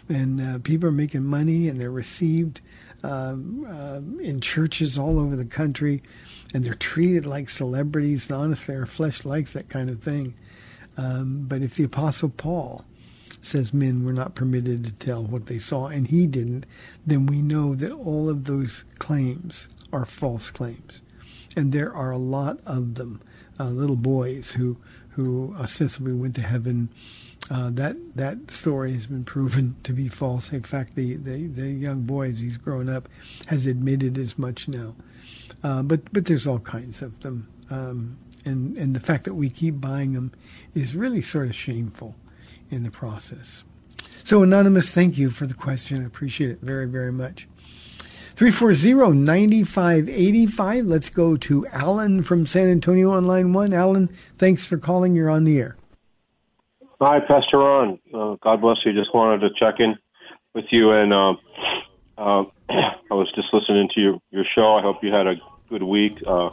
and 0.10 0.46
uh, 0.46 0.60
people 0.60 0.90
are 0.90 0.92
making 0.92 1.24
money, 1.24 1.70
and 1.70 1.80
they're 1.80 1.90
received 1.90 2.60
um, 3.04 3.66
uh, 3.68 4.22
in 4.22 4.42
churches 4.42 4.98
all 4.98 5.20
over 5.20 5.36
the 5.36 5.46
country, 5.46 6.02
and 6.54 6.64
they're 6.64 6.74
treated 6.74 7.26
like 7.26 7.50
celebrities. 7.50 8.32
honestly, 8.32 8.76
our 8.76 8.86
flesh 8.86 9.26
likes 9.26 9.54
that 9.54 9.70
kind 9.70 9.90
of 9.90 10.02
thing. 10.02 10.34
Um, 10.98 11.46
but 11.48 11.62
if 11.62 11.76
the 11.76 11.84
Apostle 11.84 12.30
Paul 12.30 12.86
says 13.42 13.74
men 13.74 14.04
were 14.04 14.14
not 14.14 14.36
permitted 14.36 14.86
to 14.86 14.94
tell 14.94 15.24
what 15.24 15.48
they 15.48 15.58
saw, 15.58 15.88
and 15.88 16.08
he 16.08 16.28
didn't, 16.28 16.66
then 17.06 17.26
we 17.26 17.42
know 17.42 17.74
that 17.76 17.92
all 17.92 18.30
of 18.30 18.46
those 18.46 18.84
claims 19.00 19.68
are 19.92 20.06
false 20.06 20.52
claims. 20.52 21.02
And 21.56 21.72
there 21.72 21.94
are 21.94 22.12
a 22.12 22.18
lot 22.18 22.60
of 22.66 22.96
them. 22.96 23.22
Uh, 23.60 23.66
little 23.66 23.96
boys 23.96 24.52
who 24.52 24.78
who 25.10 25.54
ostensibly 25.60 26.14
went 26.14 26.36
to 26.36 26.42
heaven. 26.42 26.90
Uh, 27.50 27.70
that 27.72 27.98
that 28.16 28.52
story 28.52 28.94
has 28.94 29.08
been 29.08 29.26
proven 29.26 29.76
to 29.84 29.94
be 29.94 30.08
false. 30.08 30.54
In 30.54 30.64
fact, 30.64 30.96
the, 30.96 31.16
the, 31.16 31.48
the 31.48 31.70
young 31.70 32.02
boy, 32.02 32.30
as 32.30 32.40
he's 32.40 32.58
grown 32.58 32.88
up, 32.88 33.10
has 33.48 33.66
admitted 33.66 34.18
as 34.18 34.38
much 34.38 34.68
now. 34.68 34.96
Uh, 35.64 35.84
but 35.84 36.02
but 36.14 36.26
there's 36.26 36.48
all 36.48 36.60
kinds 36.60 37.02
of 37.02 37.20
them, 37.22 37.48
um, 37.70 38.18
and 38.46 38.78
and 38.78 38.96
the 38.96 39.00
fact 39.00 39.26
that 39.26 39.34
we 39.34 39.50
keep 39.50 39.82
buying 39.82 40.14
them 40.14 40.32
is 40.74 40.96
really 40.96 41.22
sort 41.22 41.48
of 41.48 41.56
shameful 41.56 42.16
in 42.70 42.84
the 42.84 42.92
process. 42.92 43.64
So, 44.24 44.44
Anonymous, 44.44 44.92
thank 44.92 45.18
you 45.18 45.30
for 45.30 45.46
the 45.46 45.54
question. 45.54 46.04
I 46.04 46.06
appreciate 46.06 46.52
it 46.52 46.60
very, 46.62 46.86
very 46.86 47.12
much. 47.12 47.50
340-9585. 48.36 50.88
Let's 50.88 51.10
go 51.10 51.36
to 51.38 51.68
Alan 51.68 52.24
from 52.24 52.48
San 52.48 52.70
Antonio 52.70 53.12
on 53.12 53.28
line 53.28 53.54
one. 53.54 53.74
Alan, 53.74 54.10
thanks 54.38 54.66
for 54.66 54.78
calling. 54.78 55.16
You're 55.16 55.30
on 55.30 55.44
the 55.44 55.60
air. 55.60 55.76
Hi, 57.02 57.20
Pastor 57.20 57.58
Ron. 57.58 57.98
Uh, 58.14 58.36
God 58.44 58.62
bless 58.62 58.78
you. 58.86 58.94
Just 58.94 59.12
wanted 59.12 59.40
to 59.40 59.50
check 59.58 59.80
in 59.80 59.98
with 60.54 60.66
you. 60.70 60.92
And 60.92 61.12
uh, 61.12 61.34
uh, 62.16 62.44
I 62.70 63.14
was 63.16 63.28
just 63.34 63.52
listening 63.52 63.90
to 63.96 64.00
your, 64.00 64.20
your 64.30 64.46
show. 64.54 64.76
I 64.76 64.84
hope 64.84 65.04
you 65.04 65.12
had 65.12 65.26
a 65.26 65.42
good 65.68 65.82
week. 65.82 66.22
Uh, 66.24 66.52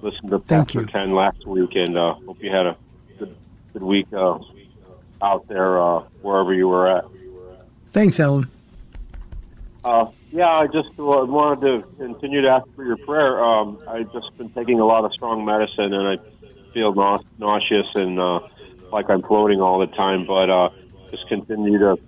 listened 0.00 0.30
to 0.30 0.38
Thank 0.38 0.68
Pastor 0.72 0.86
Ken 0.86 1.14
last 1.14 1.46
week, 1.46 1.76
and 1.76 1.98
uh, 1.98 2.14
hope 2.14 2.42
you 2.42 2.50
had 2.50 2.64
a 2.64 2.76
good, 3.18 3.36
good 3.74 3.82
week 3.82 4.06
uh, 4.14 4.38
out 5.20 5.46
there 5.48 5.78
uh, 5.78 5.98
wherever 6.22 6.54
you 6.54 6.68
were 6.68 6.88
at. 6.88 7.04
Thanks, 7.88 8.18
Alan. 8.18 8.48
Uh, 9.84 10.06
yeah, 10.30 10.48
I 10.48 10.68
just 10.68 10.88
uh, 10.98 11.02
wanted 11.02 11.66
to 11.66 11.86
continue 11.98 12.40
to 12.40 12.48
ask 12.48 12.66
for 12.74 12.86
your 12.86 12.96
prayer. 12.96 13.44
Um, 13.44 13.78
I've 13.86 14.10
just 14.10 14.34
been 14.38 14.48
taking 14.52 14.80
a 14.80 14.86
lot 14.86 15.04
of 15.04 15.12
strong 15.12 15.44
medicine, 15.44 15.92
and 15.92 16.18
I 16.18 16.72
feel 16.72 16.94
nau- 16.94 17.22
nauseous 17.38 17.88
and 17.94 18.18
uh, 18.18 18.40
like 18.92 19.08
I'm 19.08 19.22
floating 19.22 19.60
all 19.60 19.78
the 19.78 19.86
time. 19.88 20.26
But 20.26 20.50
uh, 20.50 20.70
just 21.10 21.26
continue 21.28 21.78
to 21.78 21.98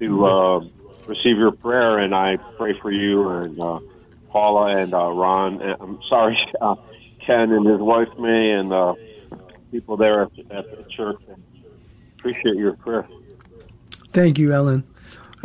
to 0.00 0.26
uh, 0.26 0.60
receive 1.06 1.38
your 1.38 1.52
prayer, 1.52 1.98
and 1.98 2.14
I 2.14 2.36
pray 2.56 2.78
for 2.80 2.90
you 2.90 3.28
and 3.28 3.60
uh, 3.60 3.80
Paula 4.30 4.76
and 4.76 4.94
uh, 4.94 5.10
Ron. 5.10 5.60
And, 5.60 5.76
I'm 5.80 5.98
sorry, 6.08 6.38
uh, 6.60 6.76
Ken 7.24 7.52
and 7.52 7.66
his 7.66 7.80
wife 7.80 8.08
May, 8.18 8.52
and 8.52 8.72
uh, 8.72 8.94
people 9.70 9.96
there 9.96 10.22
at, 10.22 10.30
at 10.50 10.70
the 10.70 10.84
church. 10.90 11.20
And 11.28 11.42
appreciate 12.18 12.56
your 12.56 12.74
prayer. 12.74 13.08
Thank 14.12 14.38
you, 14.38 14.52
Ellen. 14.52 14.84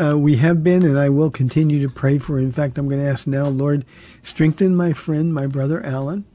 Uh, 0.02 0.18
we 0.18 0.38
have 0.38 0.64
been, 0.64 0.84
and 0.84 0.98
I 0.98 1.10
will 1.10 1.30
continue 1.30 1.82
to 1.82 1.90
pray 1.90 2.18
for. 2.18 2.40
In 2.40 2.52
fact, 2.52 2.78
I'm 2.78 2.88
going 2.88 3.02
to 3.02 3.08
ask 3.08 3.28
now, 3.28 3.46
Lord, 3.46 3.86
strengthen 4.24 4.76
my 4.76 4.94
friend, 4.94 5.34
my 5.34 5.46
brother 5.46 5.86
Alan. 5.86 6.26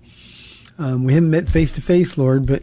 Um, 0.79 1.03
we 1.03 1.15
haven't 1.15 1.31
met 1.31 1.51
face 1.51 1.73
to 1.73 1.83
face, 1.83 2.17
Lord, 2.17 2.47
but 2.47 2.63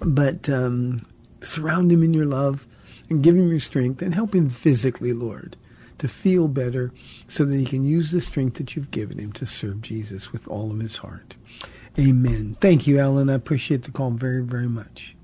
but 0.00 0.48
um, 0.48 1.00
surround 1.42 1.92
him 1.92 2.02
in 2.02 2.14
your 2.14 2.26
love 2.26 2.66
and 3.08 3.22
give 3.22 3.36
him 3.36 3.50
your 3.50 3.60
strength 3.60 4.02
and 4.02 4.14
help 4.14 4.34
him 4.34 4.48
physically, 4.48 5.12
Lord, 5.12 5.56
to 5.98 6.08
feel 6.08 6.48
better, 6.48 6.92
so 7.28 7.44
that 7.44 7.56
he 7.56 7.66
can 7.66 7.84
use 7.84 8.10
the 8.10 8.20
strength 8.20 8.56
that 8.56 8.74
you've 8.74 8.90
given 8.90 9.18
him 9.18 9.32
to 9.32 9.46
serve 9.46 9.82
Jesus 9.82 10.32
with 10.32 10.48
all 10.48 10.70
of 10.70 10.80
his 10.80 10.98
heart. 10.98 11.36
Amen. 11.98 12.56
Thank 12.60 12.86
you, 12.86 12.98
Alan. 12.98 13.28
I 13.28 13.34
appreciate 13.34 13.82
the 13.82 13.90
call 13.90 14.10
very, 14.10 14.42
very 14.42 14.68
much. 14.68 15.16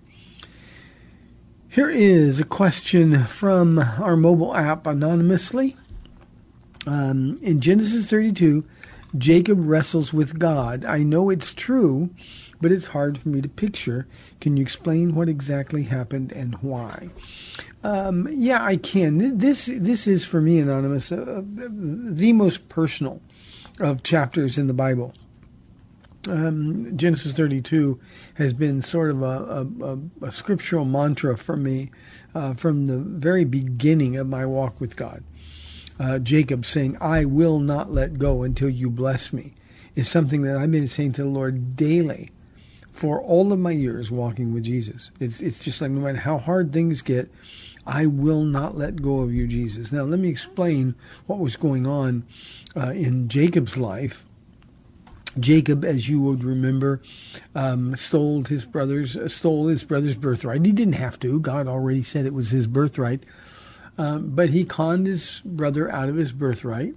Here 1.69 1.89
is 1.91 2.41
a 2.41 2.45
question 2.45 3.25
from 3.25 3.79
our 3.79 4.17
mobile 4.17 4.55
app 4.55 4.87
anonymously. 4.87 5.77
Um, 6.87 7.39
in 7.43 7.61
Genesis 7.61 8.07
32, 8.07 8.65
Jacob 9.19 9.59
wrestles 9.61 10.13
with 10.13 10.39
God. 10.39 10.85
I 10.85 11.03
know 11.03 11.31
it's 11.31 11.53
true, 11.55 12.11
but 12.67 12.73
it's 12.73 12.87
hard 12.87 13.17
for 13.17 13.29
me 13.29 13.41
to 13.41 13.49
picture. 13.49 14.09
Can 14.41 14.57
you 14.57 14.63
explain 14.63 15.15
what 15.15 15.29
exactly 15.29 15.85
happened 15.85 16.33
and 16.33 16.57
why? 16.63 17.11
Um, 17.85 18.27
yeah, 18.33 18.61
I 18.65 18.75
can. 18.77 19.39
This 19.39 19.67
this 19.73 20.09
is 20.09 20.25
for 20.25 20.41
me, 20.41 20.59
anonymous, 20.59 21.13
uh, 21.13 21.43
the 21.45 22.33
most 22.33 22.69
personal 22.69 23.23
of 23.79 24.03
chapters 24.03 24.59
in 24.59 24.67
the 24.67 24.75
Bible. 24.75 25.15
um, 26.29 26.97
Genesis 26.97 27.33
32 27.35 27.99
has 28.35 28.53
been 28.53 28.83
sort 28.83 29.11
of 29.11 29.23
a, 29.23 29.67
a, 29.85 30.27
a 30.27 30.33
scriptural 30.33 30.85
mantra 30.85 31.37
for 31.37 31.57
me 31.57 31.91
uh, 32.35 32.55
from 32.55 32.87
the 32.87 32.99
very 32.99 33.45
beginning 33.45 34.17
of 34.17 34.29
my 34.29 34.45
walk 34.45 34.81
with 34.81 34.97
God. 34.97 35.23
Uh, 35.99 36.19
Jacob 36.19 36.67
saying, 36.67 36.99
I 37.01 37.25
will 37.25 37.59
not 37.59 37.93
let 37.93 38.19
go 38.19 38.43
until 38.43 38.69
you 38.69 38.91
bless 38.91 39.33
me, 39.33 39.55
is 39.95 40.09
something 40.09 40.43
that 40.43 40.57
I've 40.57 40.71
been 40.71 40.89
saying 40.89 41.13
to 41.13 41.23
the 41.23 41.29
Lord 41.29 41.77
daily 41.77 42.31
for 42.97 43.21
all 43.23 43.53
of 43.53 43.59
my 43.59 43.71
years 43.71 44.11
walking 44.11 44.53
with 44.53 44.65
Jesus. 44.65 45.11
It's, 45.21 45.41
it's 45.41 45.61
just 45.61 45.81
like 45.81 45.91
no 45.91 46.01
matter 46.01 46.19
how 46.19 46.39
hard 46.39 46.73
things 46.73 47.03
get, 47.03 47.31
I 47.87 48.07
will 48.07 48.43
not 48.43 48.77
let 48.77 49.01
go 49.01 49.21
of 49.21 49.33
you, 49.33 49.47
Jesus. 49.47 49.93
Now, 49.93 50.03
let 50.03 50.19
me 50.19 50.29
explain 50.29 50.95
what 51.27 51.39
was 51.39 51.57
going 51.57 51.87
on 51.87 52.25
uh, 52.77 52.91
in 52.91 53.29
Jacob's 53.29 53.77
life 53.77 54.27
Jacob, 55.39 55.85
as 55.85 56.09
you 56.09 56.21
would 56.21 56.43
remember, 56.43 57.03
um, 57.55 57.95
stole 57.97 58.45
his 58.45 58.65
brother's 58.65 59.17
uh, 59.17 59.29
stole 59.29 59.67
his 59.67 59.85
brother's 59.85 60.15
birthright. 60.15 60.65
He 60.65 60.73
didn't 60.73 60.95
have 60.95 61.19
to. 61.21 61.39
God 61.41 61.67
already 61.67 62.03
said 62.03 62.27
it 62.27 62.35
was 62.35 62.51
his 62.51 62.67
birthright, 62.67 63.25
um, 63.99 64.31
but 64.31 64.51
he 64.51 64.65
conned 64.65 65.07
his 65.07 65.43
brother 65.45 65.91
out 65.91 66.09
of 66.09 66.17
his 66.17 66.33
birthright. 66.33 66.95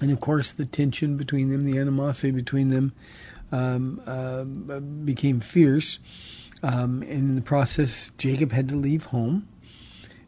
And 0.00 0.10
of 0.10 0.20
course, 0.20 0.52
the 0.52 0.66
tension 0.66 1.16
between 1.16 1.50
them, 1.50 1.64
the 1.64 1.78
animosity 1.78 2.30
between 2.30 2.68
them, 2.68 2.92
um, 3.54 4.00
uh, 4.06 4.80
became 5.04 5.40
fierce. 5.40 5.98
Um, 6.62 7.02
and 7.02 7.12
in 7.12 7.34
the 7.34 7.42
process, 7.42 8.10
Jacob 8.16 8.52
had 8.52 8.68
to 8.70 8.76
leave 8.76 9.04
home, 9.06 9.46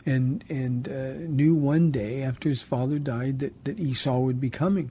and 0.05 0.45
and 0.49 0.89
uh, 0.89 1.15
knew 1.29 1.55
one 1.55 1.91
day 1.91 2.23
after 2.23 2.49
his 2.49 2.63
father 2.63 2.99
died 2.99 3.39
that, 3.39 3.65
that 3.65 3.81
Esau 3.81 4.19
would 4.19 4.41
be 4.41 4.51
coming. 4.51 4.91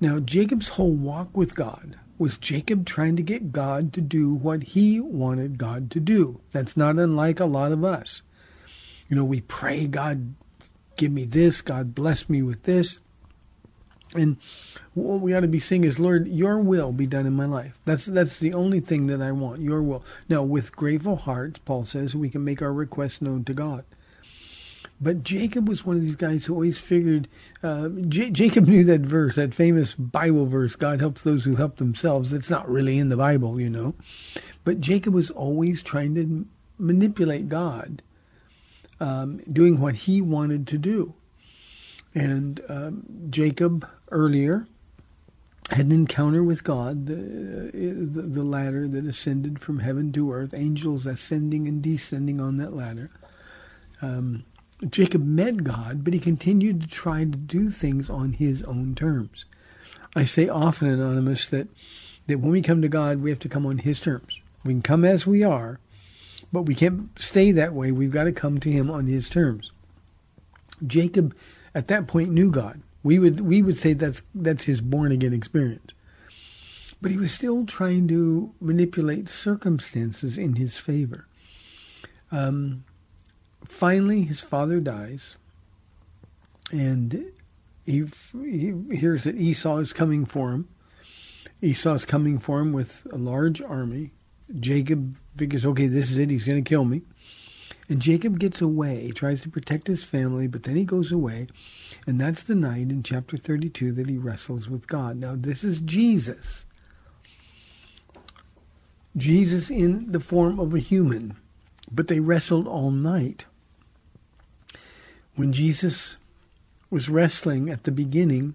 Now, 0.00 0.18
Jacob's 0.18 0.68
whole 0.68 0.92
walk 0.92 1.36
with 1.36 1.54
God 1.54 1.96
was 2.18 2.36
Jacob 2.38 2.86
trying 2.86 3.16
to 3.16 3.22
get 3.22 3.52
God 3.52 3.92
to 3.94 4.00
do 4.00 4.32
what 4.32 4.62
he 4.62 5.00
wanted 5.00 5.58
God 5.58 5.90
to 5.92 6.00
do. 6.00 6.40
That's 6.50 6.76
not 6.76 6.98
unlike 6.98 7.40
a 7.40 7.46
lot 7.46 7.72
of 7.72 7.84
us. 7.84 8.22
You 9.08 9.16
know, 9.16 9.24
we 9.24 9.40
pray, 9.40 9.86
God, 9.86 10.34
give 10.96 11.12
me 11.12 11.24
this, 11.24 11.60
God 11.60 11.94
bless 11.94 12.28
me 12.28 12.42
with 12.42 12.62
this. 12.64 12.98
And 14.14 14.36
what 14.94 15.20
we 15.20 15.34
ought 15.34 15.40
to 15.40 15.48
be 15.48 15.58
saying 15.58 15.84
is, 15.84 15.98
Lord, 15.98 16.28
your 16.28 16.58
will 16.58 16.92
be 16.92 17.06
done 17.06 17.26
in 17.26 17.32
my 17.32 17.46
life. 17.46 17.78
That's 17.84 18.06
that's 18.06 18.38
the 18.38 18.52
only 18.52 18.80
thing 18.80 19.06
that 19.06 19.22
I 19.22 19.32
want, 19.32 19.60
your 19.60 19.82
will. 19.82 20.04
Now, 20.28 20.42
with 20.42 20.76
grateful 20.76 21.16
hearts, 21.16 21.58
Paul 21.60 21.86
says, 21.86 22.14
we 22.14 22.28
can 22.28 22.44
make 22.44 22.60
our 22.60 22.72
requests 22.72 23.22
known 23.22 23.44
to 23.44 23.54
God. 23.54 23.84
But 25.00 25.24
Jacob 25.24 25.68
was 25.68 25.84
one 25.84 25.96
of 25.96 26.02
these 26.02 26.14
guys 26.14 26.44
who 26.44 26.54
always 26.54 26.78
figured. 26.78 27.26
Uh, 27.62 27.88
J- 28.06 28.30
Jacob 28.30 28.68
knew 28.68 28.84
that 28.84 29.00
verse, 29.00 29.34
that 29.34 29.52
famous 29.52 29.94
Bible 29.94 30.46
verse, 30.46 30.76
God 30.76 31.00
helps 31.00 31.22
those 31.22 31.44
who 31.44 31.56
help 31.56 31.76
themselves. 31.76 32.32
It's 32.32 32.50
not 32.50 32.70
really 32.70 32.98
in 32.98 33.08
the 33.08 33.16
Bible, 33.16 33.60
you 33.60 33.68
know. 33.68 33.94
But 34.64 34.80
Jacob 34.80 35.12
was 35.12 35.30
always 35.30 35.82
trying 35.82 36.14
to 36.14 36.46
manipulate 36.78 37.48
God, 37.48 38.00
um, 39.00 39.38
doing 39.52 39.80
what 39.80 39.96
he 39.96 40.20
wanted 40.20 40.68
to 40.68 40.78
do. 40.78 41.14
And 42.14 42.60
um, 42.68 43.02
Jacob 43.28 43.88
earlier 44.12 44.68
had 45.72 45.86
an 45.86 45.92
encounter 45.92 46.42
with 46.42 46.64
God, 46.64 47.06
the, 47.06 47.14
the, 47.14 48.22
the 48.22 48.42
ladder 48.42 48.86
that 48.88 49.06
ascended 49.06 49.58
from 49.58 49.78
heaven 49.78 50.12
to 50.12 50.32
earth, 50.32 50.52
angels 50.54 51.06
ascending 51.06 51.66
and 51.66 51.82
descending 51.82 52.40
on 52.40 52.58
that 52.58 52.74
ladder. 52.74 53.10
Um, 54.02 54.44
Jacob 54.88 55.24
met 55.24 55.64
God, 55.64 56.04
but 56.04 56.12
he 56.12 56.20
continued 56.20 56.82
to 56.82 56.88
try 56.88 57.20
to 57.20 57.26
do 57.26 57.70
things 57.70 58.10
on 58.10 58.34
his 58.34 58.62
own 58.64 58.94
terms. 58.94 59.44
I 60.14 60.24
say 60.24 60.48
often, 60.48 60.88
Anonymous, 60.88 61.46
that, 61.46 61.68
that 62.26 62.40
when 62.40 62.52
we 62.52 62.62
come 62.62 62.82
to 62.82 62.88
God, 62.88 63.20
we 63.20 63.30
have 63.30 63.38
to 63.40 63.48
come 63.48 63.64
on 63.64 63.78
his 63.78 64.00
terms. 64.00 64.40
We 64.64 64.74
can 64.74 64.82
come 64.82 65.04
as 65.04 65.26
we 65.26 65.42
are, 65.42 65.78
but 66.52 66.62
we 66.62 66.74
can't 66.74 67.08
stay 67.18 67.50
that 67.52 67.72
way. 67.72 67.92
We've 67.92 68.12
got 68.12 68.24
to 68.24 68.32
come 68.32 68.58
to 68.60 68.70
him 68.70 68.90
on 68.90 69.06
his 69.06 69.28
terms. 69.28 69.70
Jacob, 70.86 71.34
at 71.74 71.88
that 71.88 72.06
point, 72.06 72.30
knew 72.30 72.50
God. 72.50 72.82
We 73.02 73.18
would 73.18 73.40
we 73.40 73.62
would 73.62 73.76
say 73.76 73.92
that's 73.94 74.22
that's 74.34 74.64
his 74.64 74.80
born 74.80 75.12
again 75.12 75.32
experience. 75.32 75.94
But 77.00 77.10
he 77.10 77.16
was 77.16 77.32
still 77.32 77.66
trying 77.66 78.06
to 78.08 78.54
manipulate 78.60 79.28
circumstances 79.28 80.38
in 80.38 80.54
his 80.54 80.78
favor. 80.78 81.26
Um, 82.30 82.84
finally, 83.66 84.22
his 84.22 84.40
father 84.40 84.78
dies, 84.78 85.36
and 86.70 87.32
he, 87.84 88.04
he 88.32 88.72
hears 88.92 89.24
that 89.24 89.36
Esau 89.36 89.78
is 89.78 89.92
coming 89.92 90.24
for 90.24 90.52
him. 90.52 90.68
Esau 91.60 91.94
is 91.94 92.04
coming 92.04 92.38
for 92.38 92.60
him 92.60 92.72
with 92.72 93.04
a 93.12 93.18
large 93.18 93.60
army. 93.60 94.12
Jacob 94.60 95.16
figures, 95.36 95.66
okay, 95.66 95.88
this 95.88 96.10
is 96.10 96.18
it. 96.18 96.30
He's 96.30 96.44
going 96.44 96.62
to 96.62 96.68
kill 96.68 96.84
me. 96.84 97.02
And 97.92 98.00
Jacob 98.00 98.38
gets 98.38 98.62
away. 98.62 99.02
He 99.02 99.12
tries 99.12 99.42
to 99.42 99.50
protect 99.50 99.86
his 99.86 100.02
family, 100.02 100.46
but 100.46 100.62
then 100.62 100.76
he 100.76 100.84
goes 100.84 101.12
away. 101.12 101.48
And 102.06 102.18
that's 102.18 102.42
the 102.42 102.54
night 102.54 102.88
in 102.88 103.02
chapter 103.02 103.36
32 103.36 103.92
that 103.92 104.08
he 104.08 104.16
wrestles 104.16 104.66
with 104.66 104.86
God. 104.86 105.18
Now, 105.18 105.34
this 105.36 105.62
is 105.62 105.78
Jesus. 105.80 106.64
Jesus 109.14 109.70
in 109.70 110.10
the 110.10 110.20
form 110.20 110.58
of 110.58 110.72
a 110.72 110.78
human. 110.78 111.36
But 111.90 112.08
they 112.08 112.18
wrestled 112.18 112.66
all 112.66 112.90
night. 112.90 113.44
When 115.36 115.52
Jesus 115.52 116.16
was 116.88 117.10
wrestling 117.10 117.68
at 117.68 117.84
the 117.84 117.92
beginning, 117.92 118.54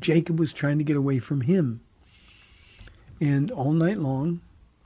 Jacob 0.00 0.40
was 0.40 0.52
trying 0.52 0.78
to 0.78 0.84
get 0.84 0.96
away 0.96 1.20
from 1.20 1.42
him. 1.42 1.82
And 3.20 3.52
all 3.52 3.70
night 3.70 3.98
long, 3.98 4.40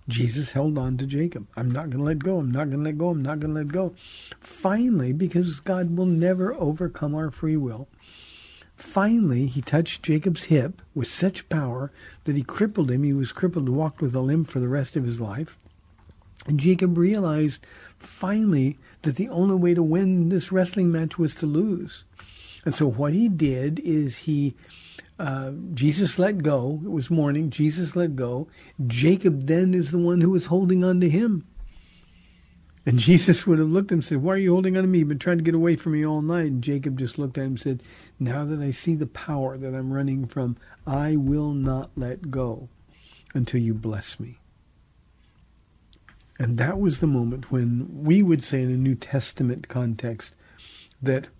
Jesus 0.08 0.52
held 0.52 0.78
on 0.78 0.96
to 0.98 1.06
Jacob. 1.06 1.46
I'm 1.56 1.70
not 1.70 1.90
going 1.90 1.98
to 1.98 2.04
let 2.04 2.20
go. 2.20 2.38
I'm 2.38 2.52
not 2.52 2.70
going 2.70 2.78
to 2.78 2.84
let 2.84 2.98
go. 2.98 3.08
I'm 3.08 3.22
not 3.22 3.40
going 3.40 3.52
to 3.52 3.60
let 3.60 3.68
go. 3.68 3.94
Finally, 4.40 5.12
because 5.12 5.60
God 5.60 5.96
will 5.96 6.06
never 6.06 6.54
overcome 6.54 7.14
our 7.14 7.30
free 7.30 7.56
will, 7.56 7.88
finally 8.76 9.46
he 9.46 9.60
touched 9.60 10.02
Jacob's 10.02 10.44
hip 10.44 10.80
with 10.94 11.08
such 11.08 11.48
power 11.48 11.90
that 12.24 12.36
he 12.36 12.42
crippled 12.42 12.90
him. 12.90 13.02
He 13.02 13.12
was 13.12 13.32
crippled, 13.32 13.66
and 13.66 13.76
walked 13.76 14.00
with 14.00 14.14
a 14.14 14.20
limp 14.20 14.48
for 14.48 14.60
the 14.60 14.68
rest 14.68 14.96
of 14.96 15.04
his 15.04 15.20
life. 15.20 15.58
And 16.46 16.60
Jacob 16.60 16.96
realized 16.96 17.66
finally 17.98 18.78
that 19.02 19.16
the 19.16 19.28
only 19.28 19.56
way 19.56 19.74
to 19.74 19.82
win 19.82 20.28
this 20.28 20.52
wrestling 20.52 20.92
match 20.92 21.18
was 21.18 21.34
to 21.36 21.46
lose. 21.46 22.04
And 22.64 22.74
so 22.74 22.88
what 22.88 23.12
he 23.12 23.28
did 23.28 23.80
is 23.80 24.16
he, 24.16 24.54
uh, 25.18 25.52
Jesus 25.72 26.18
let 26.18 26.42
go. 26.42 26.80
It 26.84 26.90
was 26.90 27.10
morning. 27.10 27.50
Jesus 27.50 27.96
let 27.96 28.16
go. 28.16 28.48
Jacob 28.86 29.46
then 29.46 29.72
is 29.72 29.90
the 29.90 29.98
one 29.98 30.20
who 30.20 30.30
was 30.30 30.46
holding 30.46 30.84
on 30.84 31.00
to 31.00 31.08
him. 31.08 31.46
And 32.84 32.98
Jesus 33.00 33.46
would 33.46 33.58
have 33.58 33.68
looked 33.68 33.90
at 33.90 33.94
him 33.94 33.98
and 33.98 34.04
said, 34.04 34.22
Why 34.22 34.34
are 34.34 34.38
you 34.38 34.52
holding 34.52 34.76
on 34.76 34.82
to 34.82 34.88
me? 34.88 35.00
You've 35.00 35.08
been 35.08 35.18
trying 35.18 35.38
to 35.38 35.44
get 35.44 35.54
away 35.54 35.76
from 35.76 35.92
me 35.92 36.04
all 36.04 36.22
night. 36.22 36.46
And 36.46 36.62
Jacob 36.62 36.98
just 36.98 37.18
looked 37.18 37.38
at 37.38 37.42
him 37.42 37.52
and 37.52 37.60
said, 37.60 37.82
Now 38.20 38.44
that 38.44 38.60
I 38.60 38.70
see 38.70 38.94
the 38.94 39.06
power 39.06 39.56
that 39.56 39.74
I'm 39.74 39.92
running 39.92 40.26
from, 40.26 40.56
I 40.86 41.16
will 41.16 41.52
not 41.52 41.90
let 41.96 42.30
go 42.30 42.68
until 43.34 43.60
you 43.60 43.74
bless 43.74 44.20
me. 44.20 44.38
And 46.38 46.58
that 46.58 46.78
was 46.78 47.00
the 47.00 47.06
moment 47.06 47.50
when 47.50 47.88
we 47.90 48.22
would 48.22 48.44
say 48.44 48.62
in 48.62 48.70
a 48.70 48.76
New 48.76 48.94
Testament 48.94 49.68
context 49.68 50.34
that 51.00 51.30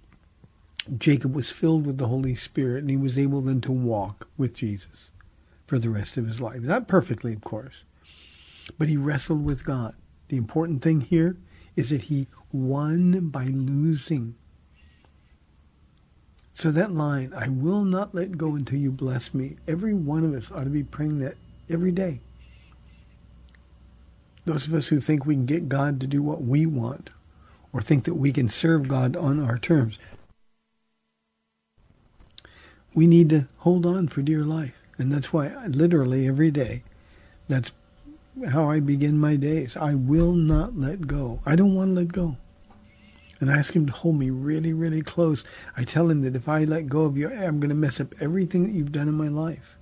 Jacob 0.98 1.34
was 1.34 1.50
filled 1.50 1.86
with 1.86 1.98
the 1.98 2.08
Holy 2.08 2.34
Spirit 2.34 2.80
and 2.80 2.90
he 2.90 2.96
was 2.96 3.18
able 3.18 3.40
then 3.40 3.60
to 3.62 3.72
walk 3.72 4.28
with 4.36 4.54
Jesus 4.54 5.10
for 5.66 5.78
the 5.78 5.90
rest 5.90 6.16
of 6.16 6.26
his 6.26 6.40
life. 6.40 6.60
Not 6.60 6.88
perfectly, 6.88 7.32
of 7.32 7.42
course, 7.42 7.84
but 8.78 8.88
he 8.88 8.96
wrestled 8.96 9.44
with 9.44 9.64
God. 9.64 9.94
The 10.28 10.36
important 10.36 10.82
thing 10.82 11.00
here 11.00 11.36
is 11.74 11.90
that 11.90 12.02
he 12.02 12.28
won 12.52 13.28
by 13.28 13.44
losing. 13.44 14.34
So 16.54 16.70
that 16.70 16.92
line, 16.92 17.34
I 17.36 17.48
will 17.48 17.84
not 17.84 18.14
let 18.14 18.38
go 18.38 18.54
until 18.54 18.78
you 18.78 18.90
bless 18.90 19.34
me, 19.34 19.56
every 19.68 19.92
one 19.92 20.24
of 20.24 20.32
us 20.32 20.50
ought 20.50 20.64
to 20.64 20.70
be 20.70 20.84
praying 20.84 21.18
that 21.18 21.34
every 21.68 21.92
day. 21.92 22.20
Those 24.46 24.66
of 24.66 24.74
us 24.74 24.86
who 24.86 25.00
think 25.00 25.26
we 25.26 25.34
can 25.34 25.44
get 25.44 25.68
God 25.68 26.00
to 26.00 26.06
do 26.06 26.22
what 26.22 26.42
we 26.42 26.66
want 26.66 27.10
or 27.72 27.82
think 27.82 28.04
that 28.04 28.14
we 28.14 28.32
can 28.32 28.48
serve 28.48 28.88
God 28.88 29.16
on 29.16 29.44
our 29.44 29.58
terms, 29.58 29.98
we 32.96 33.06
need 33.06 33.28
to 33.28 33.46
hold 33.58 33.86
on 33.86 34.08
for 34.08 34.22
dear 34.22 34.42
life. 34.42 34.82
And 34.98 35.12
that's 35.12 35.30
why, 35.32 35.54
literally, 35.66 36.26
every 36.26 36.50
day, 36.50 36.82
that's 37.46 37.70
how 38.50 38.70
I 38.70 38.80
begin 38.80 39.18
my 39.18 39.36
days. 39.36 39.76
I 39.76 39.94
will 39.94 40.32
not 40.32 40.76
let 40.76 41.06
go. 41.06 41.40
I 41.44 41.56
don't 41.56 41.74
want 41.74 41.90
to 41.90 41.94
let 41.94 42.08
go. 42.08 42.38
And 43.38 43.50
I 43.50 43.58
ask 43.58 43.76
him 43.76 43.84
to 43.84 43.92
hold 43.92 44.18
me 44.18 44.30
really, 44.30 44.72
really 44.72 45.02
close. 45.02 45.44
I 45.76 45.84
tell 45.84 46.08
him 46.08 46.22
that 46.22 46.34
if 46.34 46.48
I 46.48 46.64
let 46.64 46.88
go 46.88 47.02
of 47.02 47.18
you, 47.18 47.28
I'm 47.28 47.60
going 47.60 47.68
to 47.68 47.74
mess 47.74 48.00
up 48.00 48.14
everything 48.18 48.62
that 48.64 48.72
you've 48.72 48.92
done 48.92 49.08
in 49.08 49.14
my 49.14 49.28
life. 49.28 49.76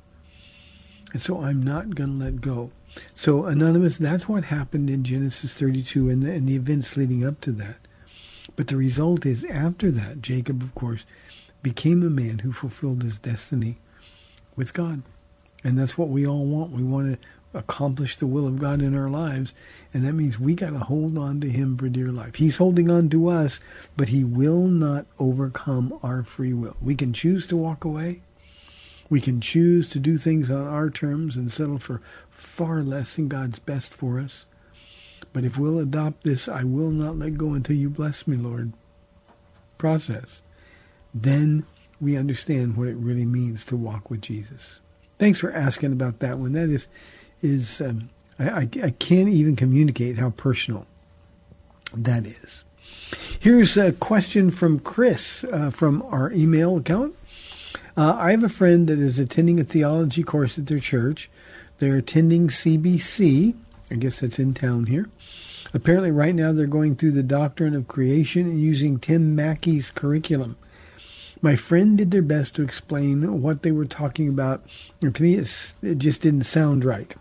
And 1.12 1.22
so 1.22 1.40
I'm 1.40 1.62
not 1.62 1.94
going 1.94 2.18
to 2.18 2.24
let 2.24 2.40
go. 2.40 2.72
So, 3.14 3.44
Anonymous, 3.44 3.96
that's 3.96 4.28
what 4.28 4.44
happened 4.44 4.90
in 4.90 5.04
Genesis 5.04 5.54
32 5.54 6.10
and 6.10 6.22
the, 6.24 6.32
and 6.32 6.48
the 6.48 6.56
events 6.56 6.96
leading 6.96 7.24
up 7.24 7.40
to 7.42 7.52
that. 7.52 7.76
But 8.56 8.66
the 8.66 8.76
result 8.76 9.24
is, 9.24 9.44
after 9.44 9.92
that, 9.92 10.20
Jacob, 10.20 10.62
of 10.62 10.74
course, 10.74 11.04
became 11.64 12.02
a 12.02 12.10
man 12.10 12.40
who 12.40 12.52
fulfilled 12.52 13.02
his 13.02 13.18
destiny 13.18 13.78
with 14.54 14.74
God. 14.74 15.02
And 15.64 15.78
that's 15.78 15.96
what 15.96 16.10
we 16.10 16.26
all 16.26 16.44
want. 16.44 16.72
We 16.72 16.82
want 16.84 17.12
to 17.12 17.58
accomplish 17.58 18.16
the 18.16 18.26
will 18.26 18.46
of 18.46 18.58
God 18.60 18.82
in 18.82 18.96
our 18.96 19.08
lives. 19.08 19.54
And 19.94 20.04
that 20.04 20.12
means 20.12 20.38
we 20.38 20.54
got 20.54 20.70
to 20.70 20.78
hold 20.78 21.16
on 21.16 21.40
to 21.40 21.48
him 21.48 21.78
for 21.78 21.88
dear 21.88 22.12
life. 22.12 22.34
He's 22.34 22.58
holding 22.58 22.90
on 22.90 23.08
to 23.08 23.28
us, 23.28 23.60
but 23.96 24.10
he 24.10 24.24
will 24.24 24.66
not 24.66 25.06
overcome 25.18 25.98
our 26.02 26.22
free 26.22 26.52
will. 26.52 26.76
We 26.82 26.94
can 26.94 27.14
choose 27.14 27.46
to 27.46 27.56
walk 27.56 27.82
away. 27.82 28.20
We 29.08 29.22
can 29.22 29.40
choose 29.40 29.88
to 29.90 29.98
do 29.98 30.18
things 30.18 30.50
on 30.50 30.66
our 30.66 30.90
terms 30.90 31.34
and 31.34 31.50
settle 31.50 31.78
for 31.78 32.02
far 32.28 32.82
less 32.82 33.16
than 33.16 33.28
God's 33.28 33.58
best 33.58 33.94
for 33.94 34.20
us. 34.20 34.44
But 35.32 35.44
if 35.44 35.56
we'll 35.56 35.78
adopt 35.78 36.24
this, 36.24 36.46
I 36.46 36.64
will 36.64 36.90
not 36.90 37.16
let 37.16 37.38
go 37.38 37.54
until 37.54 37.76
you 37.76 37.88
bless 37.88 38.26
me, 38.26 38.36
Lord, 38.36 38.74
process, 39.78 40.42
then 41.14 41.64
we 42.00 42.16
understand 42.16 42.76
what 42.76 42.88
it 42.88 42.96
really 42.96 43.24
means 43.24 43.64
to 43.66 43.76
walk 43.76 44.10
with 44.10 44.20
Jesus. 44.20 44.80
Thanks 45.18 45.38
for 45.38 45.52
asking 45.52 45.92
about 45.92 46.18
that 46.18 46.38
one. 46.38 46.52
That 46.52 46.68
is, 46.68 46.88
is 47.40 47.80
um, 47.80 48.10
I, 48.38 48.50
I, 48.50 48.68
I 48.82 48.90
can't 48.90 49.28
even 49.28 49.56
communicate 49.56 50.18
how 50.18 50.30
personal 50.30 50.86
that 51.94 52.26
is. 52.26 52.64
Here's 53.38 53.76
a 53.76 53.92
question 53.92 54.50
from 54.50 54.80
Chris 54.80 55.44
uh, 55.44 55.70
from 55.70 56.02
our 56.02 56.32
email 56.32 56.76
account. 56.76 57.14
Uh, 57.96 58.16
I 58.18 58.32
have 58.32 58.42
a 58.42 58.48
friend 58.48 58.88
that 58.88 58.98
is 58.98 59.18
attending 59.18 59.60
a 59.60 59.64
theology 59.64 60.24
course 60.24 60.58
at 60.58 60.66
their 60.66 60.80
church. 60.80 61.30
They're 61.78 61.96
attending 61.96 62.48
CBC. 62.48 63.54
I 63.90 63.94
guess 63.94 64.20
that's 64.20 64.38
in 64.38 64.54
town 64.54 64.86
here. 64.86 65.08
Apparently, 65.72 66.10
right 66.10 66.34
now 66.34 66.52
they're 66.52 66.66
going 66.66 66.96
through 66.96 67.12
the 67.12 67.22
doctrine 67.22 67.74
of 67.74 67.88
creation 67.88 68.42
and 68.42 68.60
using 68.60 68.98
Tim 68.98 69.34
Mackie's 69.36 69.90
curriculum. 69.90 70.56
My 71.44 71.56
friend 71.56 71.98
did 71.98 72.10
their 72.10 72.22
best 72.22 72.54
to 72.54 72.62
explain 72.62 73.42
what 73.42 73.62
they 73.64 73.70
were 73.70 73.84
talking 73.84 74.30
about, 74.30 74.64
and 75.02 75.14
to 75.14 75.22
me, 75.22 75.34
it 75.34 75.98
just 75.98 76.22
didn't 76.22 76.44
sound 76.44 76.86
right. 76.86 77.14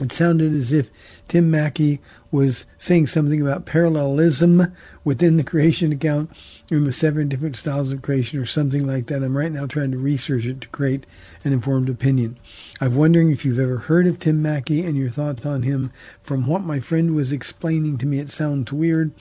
It 0.00 0.10
sounded 0.10 0.52
as 0.52 0.72
if 0.72 0.90
Tim 1.28 1.48
Mackie 1.48 2.00
was 2.32 2.66
saying 2.78 3.06
something 3.06 3.40
about 3.40 3.64
parallelism 3.64 4.74
within 5.04 5.36
the 5.36 5.44
creation 5.44 5.92
account 5.92 6.32
in 6.68 6.82
the 6.82 6.90
seven 6.90 7.28
different 7.28 7.54
styles 7.54 7.92
of 7.92 8.02
creation 8.02 8.40
or 8.40 8.46
something 8.46 8.84
like 8.84 9.06
that. 9.06 9.22
I'm 9.22 9.36
right 9.36 9.52
now 9.52 9.66
trying 9.66 9.92
to 9.92 9.98
research 9.98 10.44
it 10.44 10.60
to 10.62 10.68
create 10.70 11.06
an 11.44 11.52
informed 11.52 11.90
opinion. 11.90 12.40
I'm 12.80 12.96
wondering 12.96 13.30
if 13.30 13.44
you've 13.44 13.60
ever 13.60 13.78
heard 13.78 14.08
of 14.08 14.18
Tim 14.18 14.42
Mackie 14.42 14.84
and 14.84 14.96
your 14.96 15.10
thoughts 15.10 15.46
on 15.46 15.62
him. 15.62 15.92
From 16.18 16.48
what 16.48 16.64
my 16.64 16.80
friend 16.80 17.14
was 17.14 17.32
explaining 17.32 17.98
to 17.98 18.06
me, 18.06 18.18
it 18.18 18.30
sounds 18.32 18.72
weird 18.72 19.12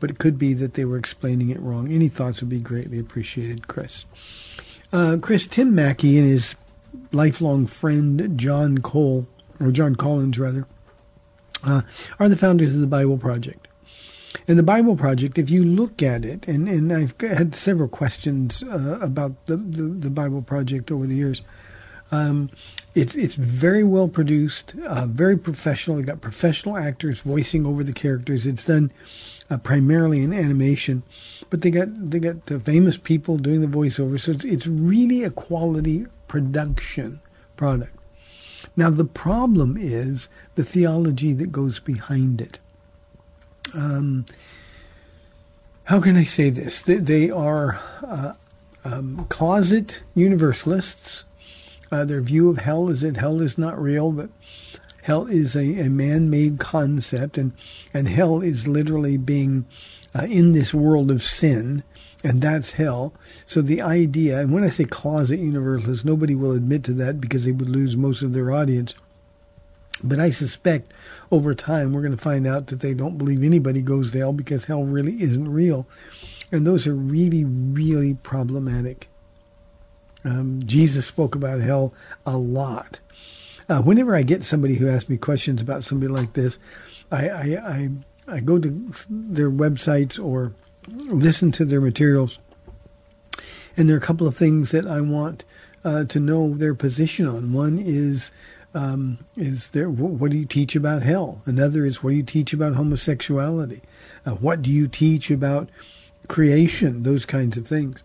but 0.00 0.10
it 0.10 0.18
could 0.18 0.38
be 0.38 0.54
that 0.54 0.74
they 0.74 0.84
were 0.84 0.98
explaining 0.98 1.50
it 1.50 1.60
wrong. 1.60 1.92
Any 1.92 2.08
thoughts 2.08 2.40
would 2.40 2.50
be 2.50 2.60
greatly 2.60 2.98
appreciated, 2.98 3.68
Chris. 3.68 4.04
Uh, 4.92 5.16
Chris, 5.20 5.46
Tim 5.46 5.74
Mackie 5.74 6.18
and 6.18 6.26
his 6.26 6.54
lifelong 7.12 7.66
friend 7.66 8.38
John 8.38 8.78
Cole, 8.78 9.26
or 9.60 9.70
John 9.70 9.94
Collins 9.94 10.38
rather, 10.38 10.66
uh, 11.64 11.82
are 12.18 12.28
the 12.28 12.36
founders 12.36 12.74
of 12.74 12.80
the 12.80 12.86
Bible 12.86 13.18
Project. 13.18 13.68
And 14.46 14.58
the 14.58 14.62
Bible 14.62 14.96
Project, 14.96 15.38
if 15.38 15.50
you 15.50 15.64
look 15.64 16.02
at 16.02 16.24
it, 16.24 16.46
and, 16.46 16.68
and 16.68 16.92
I've 16.92 17.14
had 17.20 17.54
several 17.54 17.88
questions 17.88 18.62
uh, 18.62 18.98
about 19.00 19.46
the, 19.46 19.56
the, 19.56 19.82
the, 19.82 20.10
Bible 20.10 20.42
Project 20.42 20.90
over 20.90 21.06
the 21.06 21.16
years. 21.16 21.42
Um, 22.10 22.50
it's 22.94 23.14
it's 23.14 23.34
very 23.34 23.84
well 23.84 24.08
produced, 24.08 24.74
uh, 24.86 25.06
very 25.06 25.36
professional. 25.36 25.98
You've 25.98 26.06
got 26.06 26.20
professional 26.20 26.76
actors 26.76 27.20
voicing 27.20 27.66
over 27.66 27.84
the 27.84 27.92
characters. 27.92 28.46
It's 28.46 28.64
done 28.64 28.90
uh, 29.50 29.58
primarily 29.58 30.22
in 30.22 30.32
animation, 30.32 31.02
but 31.50 31.62
they 31.62 31.70
got 31.70 31.88
they 32.10 32.18
got 32.18 32.46
the 32.46 32.58
famous 32.60 32.96
people 32.96 33.36
doing 33.36 33.60
the 33.60 33.66
voiceover, 33.66 34.18
so 34.20 34.32
it's 34.32 34.44
it's 34.44 34.66
really 34.66 35.22
a 35.22 35.30
quality 35.30 36.06
production 36.28 37.20
product. 37.56 37.94
Now 38.76 38.90
the 38.90 39.04
problem 39.04 39.76
is 39.78 40.28
the 40.54 40.64
theology 40.64 41.32
that 41.34 41.52
goes 41.52 41.78
behind 41.78 42.40
it. 42.40 42.58
Um, 43.74 44.24
how 45.84 46.00
can 46.00 46.16
I 46.16 46.24
say 46.24 46.50
this? 46.50 46.82
They, 46.82 46.96
they 46.96 47.30
are 47.30 47.80
uh, 48.06 48.32
um, 48.84 49.26
closet 49.28 50.02
universalists. 50.14 51.24
Uh, 51.90 52.04
their 52.04 52.20
view 52.20 52.50
of 52.50 52.58
hell 52.58 52.88
is 52.88 53.00
that 53.00 53.16
hell 53.16 53.40
is 53.40 53.56
not 53.56 53.80
real, 53.80 54.12
but 54.12 54.30
hell 55.02 55.26
is 55.26 55.56
a, 55.56 55.80
a 55.80 55.88
man-made 55.88 56.58
concept, 56.58 57.38
and 57.38 57.52
and 57.94 58.08
hell 58.08 58.40
is 58.40 58.68
literally 58.68 59.16
being 59.16 59.64
uh, 60.14 60.24
in 60.24 60.52
this 60.52 60.74
world 60.74 61.10
of 61.10 61.22
sin, 61.22 61.82
and 62.22 62.42
that's 62.42 62.72
hell. 62.72 63.12
So 63.46 63.62
the 63.62 63.80
idea, 63.80 64.38
and 64.38 64.52
when 64.52 64.64
I 64.64 64.70
say 64.70 64.84
closet 64.84 65.38
universalists, 65.38 66.04
nobody 66.04 66.34
will 66.34 66.52
admit 66.52 66.84
to 66.84 66.92
that 66.94 67.20
because 67.20 67.44
they 67.44 67.52
would 67.52 67.68
lose 67.68 67.96
most 67.96 68.22
of 68.22 68.32
their 68.32 68.52
audience. 68.52 68.94
But 70.02 70.20
I 70.20 70.30
suspect 70.30 70.92
over 71.30 71.54
time 71.54 71.92
we're 71.92 72.02
going 72.02 72.16
to 72.16 72.22
find 72.22 72.46
out 72.46 72.68
that 72.68 72.80
they 72.80 72.94
don't 72.94 73.18
believe 73.18 73.42
anybody 73.42 73.82
goes 73.82 74.12
to 74.12 74.18
hell 74.18 74.32
because 74.32 74.64
hell 74.64 74.84
really 74.84 75.20
isn't 75.22 75.52
real. 75.52 75.86
And 76.52 76.66
those 76.66 76.86
are 76.86 76.94
really, 76.94 77.44
really 77.44 78.14
problematic. 78.14 79.08
Um, 80.28 80.62
Jesus 80.66 81.06
spoke 81.06 81.34
about 81.34 81.60
hell 81.60 81.94
a 82.26 82.36
lot. 82.36 83.00
Uh, 83.68 83.82
whenever 83.82 84.14
I 84.14 84.22
get 84.22 84.44
somebody 84.44 84.74
who 84.74 84.88
asks 84.88 85.08
me 85.08 85.16
questions 85.16 85.60
about 85.60 85.84
somebody 85.84 86.12
like 86.12 86.34
this, 86.34 86.58
I, 87.10 87.28
I, 87.28 87.42
I, 87.42 87.88
I 88.26 88.40
go 88.40 88.58
to 88.58 88.90
their 89.08 89.50
websites 89.50 90.22
or 90.22 90.52
listen 90.86 91.52
to 91.52 91.64
their 91.64 91.80
materials, 91.80 92.38
and 93.76 93.88
there 93.88 93.96
are 93.96 93.98
a 93.98 94.02
couple 94.02 94.26
of 94.26 94.36
things 94.36 94.70
that 94.70 94.86
I 94.86 95.00
want 95.00 95.44
uh, 95.84 96.04
to 96.04 96.20
know 96.20 96.54
their 96.54 96.74
position 96.74 97.26
on. 97.26 97.52
One 97.52 97.78
is 97.78 98.32
um, 98.74 99.18
is 99.36 99.70
there 99.70 99.88
what 99.88 100.30
do 100.30 100.38
you 100.38 100.44
teach 100.44 100.76
about 100.76 101.02
hell? 101.02 101.40
Another 101.46 101.86
is 101.86 102.02
what 102.02 102.10
do 102.10 102.16
you 102.16 102.22
teach 102.22 102.52
about 102.52 102.74
homosexuality? 102.74 103.82
Uh, 104.26 104.32
what 104.32 104.62
do 104.62 104.70
you 104.70 104.88
teach 104.88 105.30
about 105.30 105.68
creation? 106.28 107.02
Those 107.02 107.24
kinds 107.24 107.56
of 107.56 107.66
things. 107.66 108.02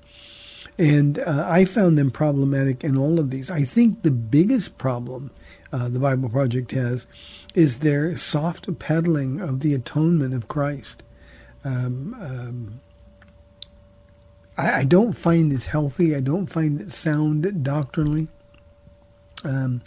And 0.78 1.20
uh, 1.20 1.46
I 1.48 1.66
found 1.66 1.98
them 1.98 2.10
problematic 2.10 2.84
in 2.84 2.98
all 2.98 3.20
of 3.20 3.30
these. 3.30 3.52
I 3.52 3.64
think 3.64 4.02
the 4.02 4.12
biggest 4.12 4.78
problem 4.78 5.32
uh, 5.74 5.90
the 5.90 6.00
Bible 6.00 6.30
Project 6.30 6.72
has, 6.72 7.08
is 7.56 7.80
their 7.80 8.16
soft 8.16 8.78
pedaling 8.78 9.42
of 9.42 9.62
the 9.62 9.74
atonement 9.74 10.36
of 10.36 10.48
Christ. 10.48 11.02
Um, 11.66 12.16
um, 12.20 12.82
I, 14.56 14.80
I, 14.80 14.84
don't 14.84 15.14
find 15.14 15.52
this 15.52 15.66
healthy. 15.66 16.16
I 16.16 16.20
don't 16.20 16.46
find 16.46 16.80
it 16.80 16.92
sound 16.92 17.64
doctrinally. 17.64 18.28
Um, 19.44 19.82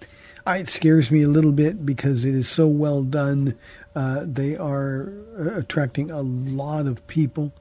I, 0.44 0.58
it 0.58 0.68
scares 0.68 1.10
me 1.10 1.22
a 1.22 1.28
little 1.28 1.52
bit 1.52 1.86
because 1.86 2.24
it 2.24 2.34
is 2.34 2.48
so 2.48 2.66
well 2.66 3.02
done. 3.02 3.56
Uh, 3.94 4.24
they 4.24 4.56
are 4.56 5.12
uh, 5.38 5.58
attracting 5.58 6.10
a 6.10 6.22
lot 6.22 6.86
of 6.86 7.06
people 7.06 7.52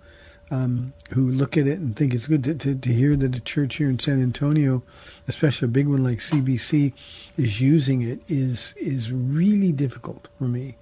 um, 0.51 0.93
who 1.11 1.31
look 1.31 1.57
at 1.57 1.67
it 1.67 1.79
and 1.79 1.95
think 1.95 2.13
it's 2.13 2.27
good 2.27 2.43
to, 2.43 2.53
to, 2.53 2.75
to, 2.75 2.93
hear 2.93 3.15
that 3.15 3.35
a 3.35 3.39
church 3.39 3.75
here 3.75 3.89
in 3.89 3.97
San 3.97 4.21
Antonio, 4.21 4.83
especially 5.27 5.65
a 5.65 5.69
big 5.69 5.87
one 5.87 6.03
like 6.03 6.19
CBC, 6.19 6.93
is 7.37 7.59
using 7.59 8.03
it 8.03 8.19
is 8.27 8.73
is 8.77 9.11
really 9.11 9.71
difficult 9.71 10.27
for 10.37 10.45
me. 10.45 10.75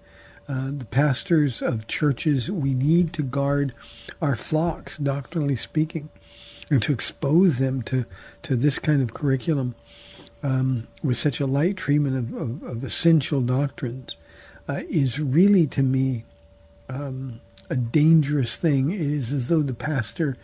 Uh, 0.50 0.72
the 0.76 0.86
pastors 0.86 1.62
of 1.62 1.88
churches, 1.88 2.52
we 2.52 2.74
need 2.74 3.14
to 3.14 3.24
guard 3.24 3.74
our 4.22 4.36
flocks, 4.36 4.98
doctrinally 4.98 5.56
speaking, 5.56 6.10
and 6.70 6.82
to 6.82 6.92
expose 6.92 7.60
them 7.60 7.82
to, 7.84 8.06
to 8.42 8.58
this 8.58 8.78
kind 8.78 9.02
of 9.02 9.14
curriculum 9.14 9.74
um, 10.44 10.86
with 11.02 11.16
such 11.16 11.40
a 11.40 11.46
light 11.46 11.78
treatment 11.78 12.18
of, 12.18 12.34
of, 12.34 12.64
of 12.64 12.84
essential 12.84 13.40
doctrines 13.40 14.18
uh, 14.68 14.82
is 14.90 15.18
really, 15.18 15.66
to 15.68 15.82
me, 15.82 16.26
um, 16.90 17.40
a 17.70 17.76
dangerous 17.76 18.58
thing. 18.58 18.92
It 18.92 19.02
is 19.02 19.32
as 19.32 19.48
though 19.48 19.62
the 19.62 19.74
pastor 19.74 20.38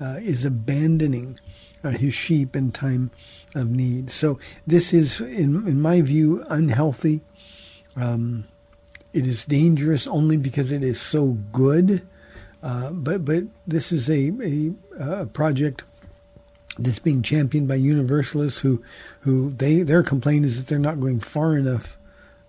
uh, 0.00 0.18
is 0.20 0.44
abandoning 0.44 1.38
uh, 1.84 1.90
his 1.90 2.14
sheep 2.14 2.56
in 2.56 2.72
time 2.72 3.10
of 3.54 3.70
need. 3.70 4.10
So 4.10 4.38
this 4.66 4.92
is, 4.92 5.20
in, 5.20 5.66
in 5.66 5.80
my 5.80 6.02
view, 6.02 6.44
unhealthy. 6.48 7.20
Um, 7.96 8.44
it 9.12 9.26
is 9.26 9.44
dangerous 9.44 10.06
only 10.06 10.36
because 10.36 10.70
it 10.70 10.84
is 10.84 11.00
so 11.00 11.38
good. 11.52 12.06
Uh, 12.62 12.90
but 12.90 13.24
but 13.24 13.44
this 13.66 13.92
is 13.92 14.10
a, 14.10 14.32
a, 14.42 15.22
a 15.22 15.26
project 15.26 15.84
that's 16.78 16.98
being 16.98 17.22
championed 17.22 17.68
by 17.68 17.76
universalists 17.76 18.60
who 18.60 18.82
who 19.20 19.50
they 19.50 19.82
their 19.82 20.02
complaint 20.02 20.44
is 20.44 20.58
that 20.58 20.66
they're 20.66 20.78
not 20.78 21.00
going 21.00 21.20
far 21.20 21.56
enough 21.56 21.96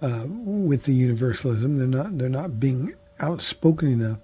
uh, 0.02 0.26
with 0.28 0.84
the 0.84 0.94
universalism. 0.94 1.78
They're 1.78 1.88
not 1.88 2.18
they're 2.18 2.30
not 2.30 2.60
being 2.60 2.96
outspoken 3.20 3.92
enough. 3.92 4.20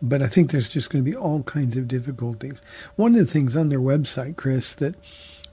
But 0.00 0.22
I 0.22 0.28
think 0.28 0.50
there's 0.50 0.68
just 0.68 0.90
going 0.90 1.04
to 1.04 1.10
be 1.10 1.16
all 1.16 1.42
kinds 1.42 1.76
of 1.76 1.88
difficulties. 1.88 2.60
One 2.96 3.14
of 3.14 3.26
the 3.26 3.32
things 3.32 3.56
on 3.56 3.68
their 3.68 3.80
website, 3.80 4.36
Chris, 4.36 4.74
that 4.74 4.94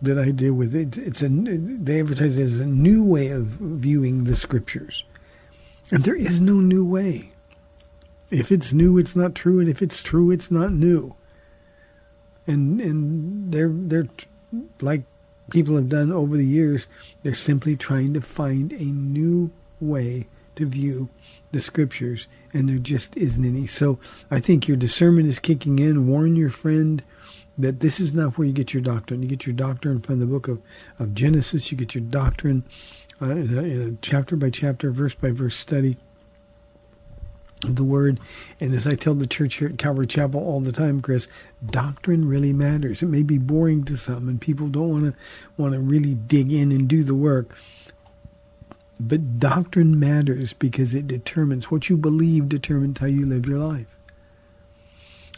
that 0.02 0.20
I 0.20 0.32
did 0.32 0.52
with 0.52 0.76
it, 0.76 0.98
it's 0.98 1.22
a 1.24 1.30
they 1.30 2.00
advertise 2.00 2.38
it 2.38 2.44
as 2.44 2.60
a 2.60 2.66
new 2.66 3.04
way 3.04 3.30
of 3.30 3.46
viewing 3.46 4.26
the 4.26 4.36
scriptures, 4.36 5.04
and 5.92 6.04
there 6.04 6.16
is 6.16 6.40
no 6.40 6.56
new 6.56 6.86
way. 6.86 7.32
If 8.30 8.52
it's 8.52 8.74
new, 8.74 8.98
it's 8.98 9.16
not 9.16 9.36
true, 9.36 9.60
and 9.60 9.70
if 9.70 9.82
it's 9.82 10.04
true, 10.04 10.32
it's 10.32 10.52
not 10.52 10.72
new. 10.72 11.16
And 12.46 12.80
and 12.82 13.52
they're 13.52 13.72
they're 13.72 14.10
like 14.82 15.04
people 15.50 15.76
have 15.76 15.90
done 15.90 16.12
over 16.12 16.38
the 16.38 16.46
years. 16.46 16.88
They're 17.24 17.36
simply 17.36 17.76
trying 17.76 18.14
to 18.14 18.22
find 18.22 18.74
a 18.74 18.86
new 18.86 19.52
way 19.80 20.28
to 20.56 20.66
view 20.66 21.10
the 21.52 21.62
scriptures, 21.62 22.28
and 22.54 22.68
there 22.68 22.78
just 22.78 23.16
isn't 23.16 23.46
any. 23.46 23.68
So 23.68 24.00
I 24.30 24.40
think 24.40 24.68
your 24.68 24.78
discernment 24.78 25.28
is 25.28 25.40
kicking 25.40 25.80
in. 25.80 26.08
Warn 26.08 26.36
your 26.36 26.50
friend 26.50 27.04
that 27.58 27.80
this 27.80 28.00
is 28.00 28.14
not 28.14 28.38
where 28.38 28.48
you 28.48 28.54
get 28.54 28.74
your 28.74 28.84
doctrine. 28.84 29.22
You 29.22 29.30
get 29.30 29.46
your 29.46 29.56
doctrine 29.56 30.02
from 30.02 30.20
the 30.20 30.26
book 30.26 30.48
of, 30.48 30.62
of 31.00 31.14
Genesis. 31.14 31.72
You 31.72 31.78
get 31.78 31.96
your 31.96 32.04
doctrine 32.04 32.64
uh, 33.22 33.32
in, 33.32 33.58
a, 33.58 33.62
in 33.62 33.82
a 33.94 33.98
chapter 34.02 34.36
by 34.36 34.50
chapter, 34.50 34.92
verse 34.92 35.14
by 35.14 35.32
verse 35.32 35.56
study 35.56 35.98
of 37.64 37.76
the 37.76 37.84
word. 37.84 38.20
And 38.60 38.74
as 38.74 38.88
I 38.88 38.96
tell 38.96 39.16
the 39.16 39.28
church 39.28 39.56
here 39.56 39.70
at 39.70 39.78
Calvary 39.78 40.08
Chapel 40.08 40.42
all 40.42 40.60
the 40.60 40.72
time, 40.72 41.02
Chris, 41.02 41.28
doctrine 41.66 42.28
really 42.28 42.54
matters. 42.54 43.02
It 43.02 43.08
may 43.08 43.24
be 43.24 43.38
boring 43.38 43.84
to 43.86 43.98
some, 43.98 44.28
and 44.28 44.40
people 44.40 44.68
don't 44.68 44.90
want 44.90 45.06
to 45.06 45.14
want 45.58 45.74
to 45.74 45.80
really 45.80 46.16
dig 46.16 46.52
in 46.52 46.72
and 46.72 46.88
do 46.88 47.04
the 47.04 47.16
work. 47.16 47.56
But 49.00 49.40
doctrine 49.40 50.00
matters 50.00 50.54
because 50.54 50.94
it 50.94 51.08
determines 51.08 51.70
what 51.70 51.90
you 51.90 51.98
believe 51.98 52.48
determines 52.48 53.00
how 53.00 53.08
you 53.08 53.26
live 53.26 53.46
your 53.46 53.60
life. 53.60 53.88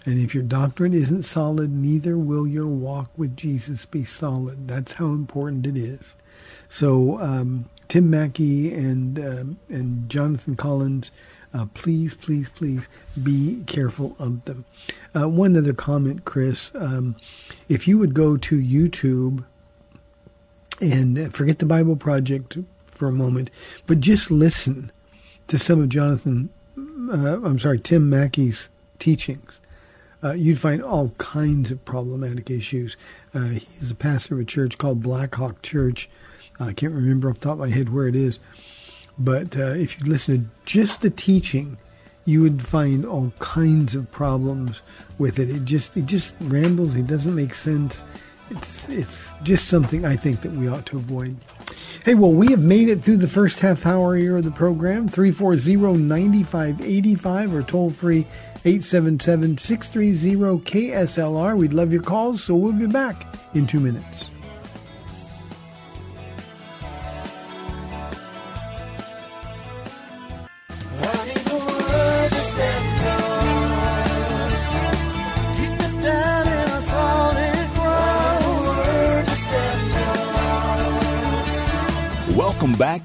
And 0.05 0.19
if 0.19 0.33
your 0.33 0.43
doctrine 0.43 0.93
isn't 0.93 1.23
solid, 1.23 1.69
neither 1.71 2.17
will 2.17 2.47
your 2.47 2.67
walk 2.67 3.11
with 3.17 3.35
Jesus 3.35 3.85
be 3.85 4.05
solid. 4.05 4.67
That's 4.67 4.93
how 4.93 5.07
important 5.07 5.67
it 5.67 5.75
is. 5.75 6.15
So 6.69 7.19
um, 7.19 7.69
Tim 7.87 8.09
Mackie 8.09 8.73
and 8.73 9.19
um, 9.19 9.59
and 9.67 10.09
Jonathan 10.09 10.55
Collins, 10.55 11.11
uh, 11.53 11.65
please, 11.73 12.13
please, 12.13 12.47
please 12.47 12.87
be 13.21 13.63
careful 13.65 14.15
of 14.19 14.45
them. 14.45 14.63
Uh, 15.13 15.27
one 15.27 15.57
other 15.57 15.73
comment, 15.73 16.23
Chris. 16.23 16.71
Um, 16.75 17.15
if 17.67 17.87
you 17.87 17.97
would 17.97 18.13
go 18.13 18.37
to 18.37 18.55
YouTube 18.61 19.43
and 20.79 21.35
forget 21.35 21.59
the 21.59 21.65
Bible 21.65 21.95
Project 21.95 22.57
for 22.97 23.07
a 23.07 23.13
moment, 23.13 23.49
but 23.85 23.99
just 23.99 24.31
listen 24.31 24.91
to 25.47 25.57
some 25.57 25.81
of 25.81 25.89
Jonathan, 25.89 26.49
uh, 26.77 27.39
I'm 27.43 27.59
sorry, 27.59 27.79
Tim 27.79 28.09
Mackie's 28.09 28.69
teachings. 28.99 29.59
Uh, 30.23 30.33
you'd 30.33 30.59
find 30.59 30.81
all 30.81 31.09
kinds 31.19 31.71
of 31.71 31.83
problematic 31.85 32.49
issues. 32.49 32.97
Uh, 33.33 33.49
he's 33.49 33.91
a 33.91 33.95
pastor 33.95 34.33
of 34.33 34.41
a 34.41 34.45
church 34.45 34.77
called 34.77 35.03
Blackhawk 35.03 35.61
Church. 35.61 36.09
I 36.59 36.73
can't 36.73 36.93
remember 36.93 37.29
off 37.29 37.39
the 37.39 37.41
top 37.41 37.53
of 37.53 37.59
my 37.59 37.69
head 37.69 37.93
where 37.93 38.07
it 38.07 38.15
is. 38.15 38.39
But 39.19 39.57
uh, 39.57 39.69
if 39.69 39.99
you 39.99 40.05
listen 40.05 40.35
to 40.35 40.49
just 40.65 41.01
the 41.01 41.09
teaching, 41.09 41.77
you 42.25 42.41
would 42.41 42.65
find 42.65 43.05
all 43.05 43.31
kinds 43.39 43.95
of 43.95 44.11
problems 44.11 44.81
with 45.17 45.39
it. 45.39 45.49
It 45.49 45.65
just 45.65 45.95
it 45.95 46.05
just 46.05 46.35
rambles. 46.41 46.95
It 46.95 47.07
doesn't 47.07 47.33
make 47.33 47.53
sense. 47.53 48.03
It's 48.49 48.89
it's 48.89 49.33
just 49.43 49.67
something 49.67 50.05
I 50.05 50.15
think 50.15 50.41
that 50.41 50.51
we 50.51 50.67
ought 50.67 50.85
to 50.87 50.97
avoid. 50.97 51.35
Hey, 52.03 52.15
well, 52.15 52.31
we 52.31 52.47
have 52.51 52.63
made 52.63 52.89
it 52.89 53.03
through 53.03 53.17
the 53.17 53.27
first 53.27 53.59
half 53.59 53.85
hour 53.85 54.15
here 54.15 54.37
of 54.37 54.45
the 54.45 54.51
program. 54.51 55.09
340-9585 55.09 57.53
or 57.53 57.63
toll 57.63 57.89
free 57.89 58.25
877-630 58.63 60.63
KSLR. 60.63 61.57
We'd 61.57 61.73
love 61.73 61.91
your 61.91 62.01
calls, 62.01 62.41
so 62.43 62.55
we'll 62.55 62.71
be 62.73 62.87
back 62.87 63.25
in 63.53 63.67
two 63.67 63.79
minutes. 63.79 64.31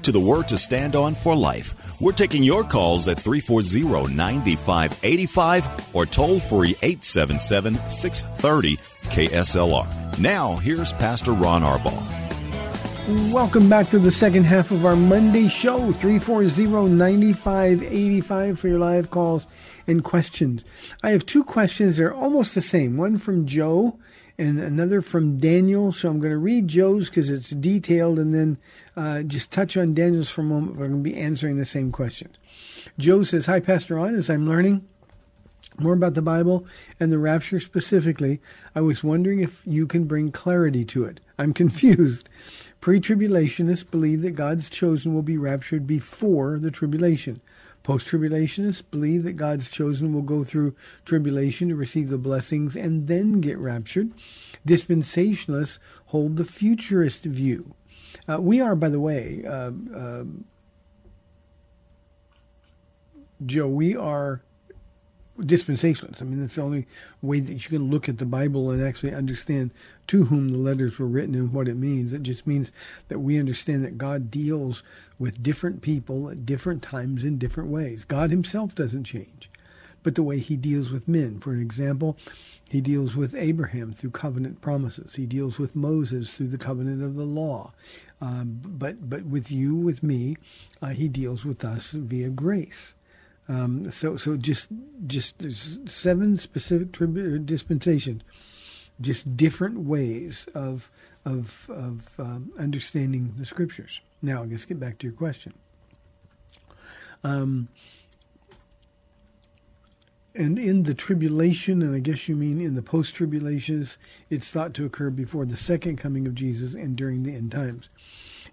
To 0.03 0.11
the 0.11 0.19
Word 0.19 0.47
to 0.49 0.57
Stand 0.57 0.95
On 0.95 1.13
for 1.13 1.35
Life. 1.35 1.99
We're 1.99 2.11
taking 2.11 2.43
your 2.43 2.63
calls 2.63 3.07
at 3.07 3.17
340 3.17 4.13
9585 4.13 5.95
or 5.95 6.05
toll 6.05 6.39
free 6.39 6.75
877 6.81 7.75
630 7.89 8.77
KSLR. 9.09 10.19
Now, 10.19 10.57
here's 10.57 10.93
Pastor 10.93 11.31
Ron 11.31 11.63
Arbaugh. 11.63 12.03
Welcome 13.33 13.67
back 13.67 13.89
to 13.89 13.99
the 13.99 14.11
second 14.11 14.45
half 14.45 14.71
of 14.71 14.85
our 14.85 14.95
Monday 14.95 15.49
show, 15.49 15.91
340-9585 15.91 18.57
for 18.57 18.69
your 18.69 18.79
live 18.79 19.11
calls 19.11 19.45
and 19.87 20.05
questions. 20.05 20.63
I 21.03 21.09
have 21.09 21.25
two 21.25 21.43
questions. 21.43 21.97
They're 21.97 22.13
almost 22.13 22.55
the 22.55 22.61
same. 22.61 22.95
One 22.95 23.17
from 23.17 23.45
Joe 23.45 23.99
and 24.37 24.57
another 24.57 25.01
from 25.01 25.37
Daniel. 25.37 25.91
So 25.91 26.09
I'm 26.09 26.19
going 26.19 26.31
to 26.31 26.37
read 26.37 26.69
Joe's 26.69 27.09
because 27.09 27.29
it's 27.29 27.49
detailed 27.49 28.19
and 28.19 28.33
then 28.33 28.57
uh, 28.95 29.23
just 29.23 29.51
touch 29.51 29.75
on 29.77 29.93
Daniel's 29.93 30.29
for 30.29 30.41
a 30.41 30.45
moment. 30.45 30.77
We're 30.77 30.87
going 30.87 31.03
to 31.03 31.09
be 31.09 31.17
answering 31.17 31.57
the 31.57 31.65
same 31.65 31.91
questions. 31.91 32.35
Joe 32.97 33.23
says, 33.23 33.45
Hi, 33.47 33.59
Pastor 33.59 33.95
Ron. 33.95 34.15
As 34.15 34.29
I'm 34.29 34.47
learning 34.47 34.87
more 35.79 35.93
about 35.93 36.13
the 36.13 36.21
Bible 36.21 36.65
and 36.99 37.11
the 37.11 37.17
rapture 37.17 37.59
specifically, 37.59 38.39
I 38.75 38.81
was 38.81 39.03
wondering 39.03 39.39
if 39.39 39.61
you 39.65 39.87
can 39.87 40.05
bring 40.05 40.31
clarity 40.31 40.85
to 40.85 41.05
it. 41.05 41.19
I'm 41.39 41.53
confused. 41.63 42.29
Pre 42.81 42.99
tribulationists 42.99 43.89
believe 43.89 44.21
that 44.21 44.31
God's 44.31 44.69
chosen 44.69 45.13
will 45.13 45.21
be 45.21 45.37
raptured 45.37 45.87
before 45.87 46.59
the 46.59 46.71
tribulation. 46.71 47.41
Post 47.81 48.07
tribulationists 48.07 48.81
believe 48.91 49.23
that 49.23 49.33
God's 49.33 49.69
chosen 49.69 50.13
will 50.13 50.21
go 50.21 50.43
through 50.45 50.75
tribulation 51.03 51.67
to 51.67 51.75
receive 51.75 52.09
the 52.09 52.17
blessings 52.17 52.77
and 52.77 53.07
then 53.07 53.41
get 53.41 53.57
raptured. 53.57 54.11
Dispensationalists 54.65 55.79
hold 56.05 56.37
the 56.37 56.45
futurist 56.45 57.23
view. 57.23 57.73
Uh, 58.27 58.39
we 58.39 58.61
are, 58.61 58.75
by 58.75 58.89
the 58.89 58.99
way, 58.99 59.43
uh, 59.47 59.71
uh, 59.95 60.23
Joe, 63.45 63.67
we 63.67 63.95
are 63.95 64.41
dispensationalists. 65.39 66.21
I 66.21 66.25
mean, 66.25 66.39
that's 66.39 66.55
the 66.55 66.61
only 66.61 66.87
way 67.21 67.39
that 67.39 67.53
you 67.53 67.69
can 67.69 67.89
look 67.89 68.07
at 68.07 68.19
the 68.19 68.25
Bible 68.25 68.69
and 68.69 68.83
actually 68.83 69.13
understand 69.13 69.71
to 70.07 70.25
whom 70.25 70.49
the 70.49 70.57
letters 70.57 70.99
were 70.99 71.07
written 71.07 71.35
and 71.35 71.51
what 71.51 71.67
it 71.67 71.75
means. 71.75 72.13
It 72.13 72.23
just 72.23 72.45
means 72.45 72.71
that 73.07 73.19
we 73.19 73.39
understand 73.39 73.83
that 73.83 73.97
God 73.97 74.29
deals 74.29 74.83
with 75.17 75.41
different 75.41 75.81
people 75.81 76.29
at 76.29 76.45
different 76.45 76.83
times 76.83 77.23
in 77.23 77.37
different 77.37 77.69
ways. 77.69 78.03
God 78.05 78.29
himself 78.29 78.75
doesn't 78.75 79.05
change, 79.05 79.49
but 80.03 80.15
the 80.15 80.23
way 80.23 80.39
he 80.39 80.55
deals 80.57 80.91
with 80.91 81.07
men. 81.07 81.39
For 81.39 81.53
an 81.53 81.61
example, 81.61 82.17
he 82.69 82.81
deals 82.81 83.15
with 83.15 83.35
Abraham 83.35 83.93
through 83.93 84.11
covenant 84.11 84.61
promises. 84.61 85.15
He 85.15 85.25
deals 85.25 85.59
with 85.59 85.75
Moses 85.75 86.35
through 86.35 86.49
the 86.49 86.57
covenant 86.57 87.03
of 87.03 87.15
the 87.15 87.23
law. 87.23 87.73
Um, 88.21 88.61
but 88.63 89.09
but 89.09 89.25
with 89.25 89.51
you, 89.51 89.75
with 89.75 90.01
me, 90.03 90.37
uh, 90.81 90.89
he 90.89 91.07
deals 91.07 91.43
with 91.43 91.65
us 91.65 91.91
via 91.91 92.29
grace. 92.29 92.93
Um, 93.49 93.91
so 93.91 94.15
so 94.15 94.37
just 94.37 94.67
just 95.05 95.39
there's 95.39 95.79
seven 95.87 96.37
specific 96.37 96.93
tribu- 96.93 97.39
dispensations, 97.39 98.21
just 99.01 99.35
different 99.35 99.79
ways 99.79 100.47
of 100.55 100.89
of 101.25 101.69
of 101.69 102.09
um, 102.17 102.51
understanding 102.57 103.33
the 103.37 103.45
scriptures. 103.45 103.99
Now, 104.21 104.43
I 104.43 104.45
guess 104.45 104.63
get 104.65 104.79
back 104.79 104.99
to 104.99 105.07
your 105.07 105.15
question. 105.15 105.53
Um, 107.25 107.67
and 110.35 110.57
in 110.57 110.83
the 110.83 110.93
tribulation, 110.93 111.81
and 111.81 111.95
I 111.95 111.99
guess 111.99 112.27
you 112.27 112.35
mean 112.35 112.59
in 112.59 112.75
the 112.75 112.81
post 112.81 113.15
tribulations, 113.15 113.97
it's 114.29 114.49
thought 114.49 114.73
to 114.75 114.85
occur 114.85 115.09
before 115.09 115.45
the 115.45 115.57
second 115.57 115.97
coming 115.97 116.25
of 116.25 116.33
Jesus 116.33 116.73
and 116.73 116.95
during 116.95 117.23
the 117.23 117.35
end 117.35 117.51
times. 117.51 117.89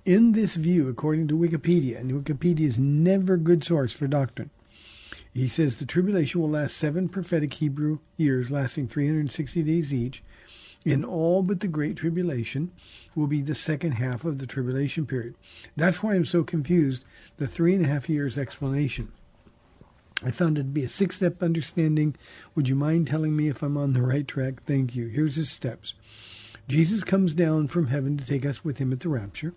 In 0.05 0.33
this 0.33 0.57
view, 0.57 0.88
according 0.88 1.29
to 1.29 1.38
Wikipedia, 1.38 1.99
and 1.99 2.12
Wikipedia 2.12 2.66
is 2.66 2.79
never 2.79 3.35
a 3.35 3.38
good 3.38 3.64
source 3.64 3.93
for 3.93 4.07
doctrine, 4.07 4.51
he 5.33 5.49
says 5.49 5.77
the 5.77 5.87
tribulation 5.87 6.40
will 6.40 6.51
last 6.51 6.77
seven 6.77 7.09
prophetic 7.09 7.55
Hebrew 7.55 8.01
years, 8.16 8.51
lasting 8.51 8.88
360 8.88 9.62
days 9.62 9.93
each. 9.93 10.23
and 10.87 11.05
all 11.05 11.43
but 11.43 11.61
the 11.61 11.69
Great 11.69 11.97
Tribulation 11.97 12.73
will 13.14 13.27
be 13.27 13.43
the 13.43 13.55
second 13.55 13.93
half 13.93 14.25
of 14.25 14.38
the 14.38 14.47
tribulation 14.47 15.05
period. 15.05 15.35
That's 15.77 16.03
why 16.03 16.14
I'm 16.14 16.25
so 16.25 16.43
confused. 16.43 17.05
The 17.37 17.47
three 17.47 17.75
and 17.75 17.85
a 17.85 17.88
half 17.88 18.09
years 18.09 18.38
explanation. 18.38 19.12
I 20.23 20.31
found 20.31 20.59
it 20.59 20.63
to 20.63 20.69
be 20.69 20.85
a 20.85 20.89
six 20.89 21.17
step 21.17 21.43
understanding. 21.43 22.17
Would 22.55 22.69
you 22.69 22.75
mind 22.75 23.07
telling 23.07 23.37
me 23.37 23.49
if 23.49 23.63
I'm 23.63 23.77
on 23.77 23.95
the 23.95 24.03
right 24.03 24.27
track? 24.27 24.63
Thank 24.65 24.95
you. 24.95 25.07
Here's 25.07 25.37
his 25.37 25.51
steps 25.51 25.95
Jesus 26.69 27.03
comes 27.03 27.35
down 27.35 27.69
from 27.69 27.89
heaven 27.89 28.17
to 28.17 28.27
take 28.27 28.45
us 28.45 28.65
with 28.65 28.79
him 28.79 28.93
at 28.93 29.01
the 29.01 29.09
rapture. 29.09 29.55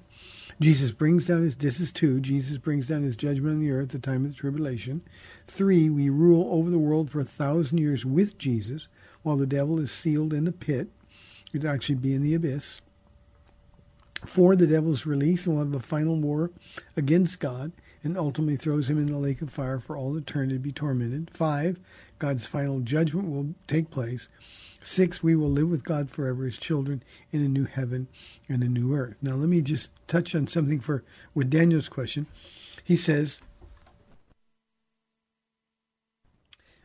Jesus 0.60 0.92
brings 0.92 1.28
down 1.28 1.42
his, 1.42 1.56
this 1.56 1.80
is 1.80 1.92
two, 1.92 2.20
Jesus 2.20 2.58
brings 2.58 2.88
down 2.88 3.02
his 3.02 3.16
judgment 3.16 3.56
on 3.56 3.60
the 3.60 3.72
earth 3.72 3.96
at 3.96 4.02
the 4.02 4.12
time 4.12 4.24
of 4.24 4.32
the 4.32 4.38
tribulation. 4.38 5.02
Three, 5.48 5.90
we 5.90 6.10
rule 6.10 6.48
over 6.52 6.70
the 6.70 6.78
world 6.78 7.10
for 7.10 7.20
a 7.20 7.26
thousand 7.26 7.80
years 7.80 8.06
with 8.06 8.38
Jesus 8.38 8.88
while 9.24 9.36
the 9.36 9.48
devil 9.48 9.80
is 9.80 9.92
sealed 9.92 10.34
in 10.34 10.46
the 10.46 10.52
pit. 10.52 10.90
It'd 11.54 11.70
actually 11.70 11.96
be 11.96 12.14
in 12.14 12.22
the 12.22 12.36
abyss. 12.36 12.82
Four, 14.26 14.56
the 14.56 14.68
devil's 14.68 15.06
released 15.06 15.48
and 15.48 15.56
will 15.56 15.66
have 15.66 15.76
a 15.76 15.80
final 15.80 16.16
war 16.16 16.52
against 16.96 17.40
God 17.40 17.74
and 18.04 18.18
ultimately 18.18 18.58
throws 18.58 18.90
him 18.90 18.98
in 18.98 19.06
the 19.08 19.18
lake 19.18 19.42
of 19.42 19.50
fire 19.50 19.80
for 19.80 19.96
all 19.96 20.16
eternity 20.18 20.56
to 20.56 20.60
be 20.60 20.72
tormented. 20.72 21.32
Five, 21.34 21.80
God's 22.20 22.46
final 22.46 22.80
judgment 22.82 23.30
will 23.30 23.56
take 23.68 23.90
place. 23.90 24.30
Six, 24.84 25.24
we 25.24 25.36
will 25.36 25.50
live 25.50 25.70
with 25.70 25.86
God 25.86 26.12
forever 26.12 26.46
as 26.46 26.58
children 26.58 27.04
in 27.32 27.42
a 27.42 27.48
new 27.48 27.64
heaven 27.64 28.08
and 28.50 28.62
a 28.62 28.68
new 28.68 28.94
earth. 28.94 29.16
Now, 29.22 29.36
let 29.36 29.48
me 29.48 29.62
just 29.62 29.90
touch 30.08 30.36
on 30.36 30.48
something 30.48 30.82
for 30.82 31.04
with 31.34 31.50
Daniel's 31.50 31.88
question. 31.88 32.28
He 32.84 32.98
says, 32.98 33.40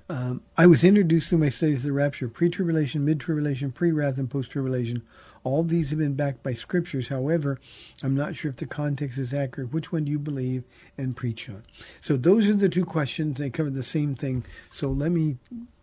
um, 0.09 0.43
I 0.57 0.67
was 0.67 0.85
introduced 0.85 1.29
through 1.29 1.39
my 1.39 1.51
studies 1.51 1.79
of 1.79 1.85
the 1.85 1.93
rapture, 1.93 2.29
pre 2.29 2.49
tribulation, 2.49 3.05
mid 3.05 3.21
tribulation, 3.21 3.73
pre 3.73 3.93
wrath, 3.93 4.17
and 4.17 4.31
post 4.31 4.51
tribulation. 4.51 5.03
All 5.49 5.63
these 5.63 5.91
have 5.91 5.99
been 5.99 6.15
backed 6.15 6.43
by 6.43 6.53
scriptures. 6.53 7.09
However, 7.09 7.59
I'm 8.03 8.15
not 8.15 8.37
sure 8.37 8.51
if 8.51 8.57
the 8.57 8.67
context 8.67 9.17
is 9.17 9.33
accurate. 9.33 9.73
Which 9.73 9.91
one 9.93 10.05
do 10.05 10.11
you 10.11 10.19
believe 10.19 10.65
and 10.99 11.17
preach 11.17 11.49
on? 11.49 11.63
So, 12.03 12.17
those 12.17 12.49
are 12.49 12.55
the 12.55 12.69
two 12.69 12.85
questions. 12.85 13.39
They 13.39 13.49
cover 13.49 13.71
the 13.71 13.83
same 13.83 14.15
thing. 14.15 14.45
So, 14.71 14.91
let 14.91 15.11
me 15.11 15.39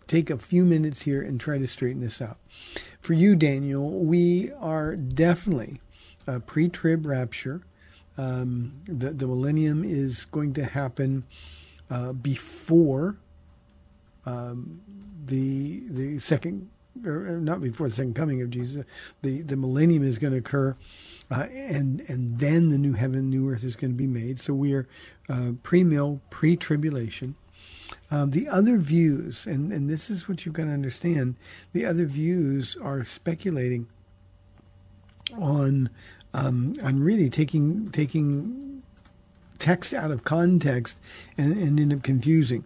take 0.07 0.29
a 0.29 0.37
few 0.37 0.63
minutes 0.63 1.01
here 1.01 1.21
and 1.21 1.39
try 1.39 1.57
to 1.57 1.67
straighten 1.67 2.01
this 2.01 2.21
out. 2.21 2.37
For 3.01 3.13
you, 3.13 3.35
Daniel, 3.35 3.89
we 3.89 4.51
are 4.59 4.95
definitely 4.95 5.81
a 6.27 6.39
pre 6.39 6.69
trib 6.69 7.05
rapture. 7.05 7.61
Um, 8.17 8.73
the, 8.85 9.09
the 9.09 9.27
millennium 9.27 9.83
is 9.83 10.25
going 10.25 10.53
to 10.53 10.63
happen 10.63 11.23
uh, 11.89 12.13
before 12.13 13.17
um, 14.25 14.81
the 15.25 15.83
the 15.89 16.19
second, 16.19 16.69
or 17.03 17.39
not 17.39 17.61
before 17.61 17.89
the 17.89 17.95
second 17.95 18.15
coming 18.15 18.41
of 18.41 18.49
Jesus. 18.49 18.85
The 19.21 19.41
the 19.41 19.57
millennium 19.57 20.03
is 20.03 20.17
going 20.17 20.33
to 20.33 20.39
occur, 20.39 20.75
uh, 21.31 21.47
and 21.51 22.01
and 22.07 22.39
then 22.39 22.69
the 22.69 22.77
new 22.77 22.93
heaven, 22.93 23.29
new 23.29 23.49
earth 23.49 23.63
is 23.63 23.75
going 23.75 23.91
to 23.91 23.97
be 23.97 24.07
made. 24.07 24.39
So 24.39 24.53
we 24.53 24.73
are 24.73 24.87
uh, 25.29 25.51
pre-mill, 25.63 26.21
pre-tribulation. 26.29 27.35
Um, 28.11 28.31
the 28.31 28.47
other 28.47 28.77
views, 28.77 29.47
and, 29.47 29.71
and 29.71 29.89
this 29.89 30.09
is 30.09 30.27
what 30.27 30.45
you've 30.45 30.53
got 30.53 30.65
to 30.65 30.71
understand, 30.71 31.35
the 31.73 31.85
other 31.85 32.05
views 32.05 32.75
are 32.81 33.03
speculating 33.03 33.87
on 35.37 35.89
um, 36.33 36.75
on 36.83 37.01
really 37.01 37.29
taking 37.29 37.89
taking 37.91 38.83
text 39.57 39.93
out 39.93 40.11
of 40.11 40.23
context 40.23 40.97
and, 41.37 41.57
and 41.57 41.79
end 41.79 41.93
up 41.93 42.03
confusing. 42.03 42.63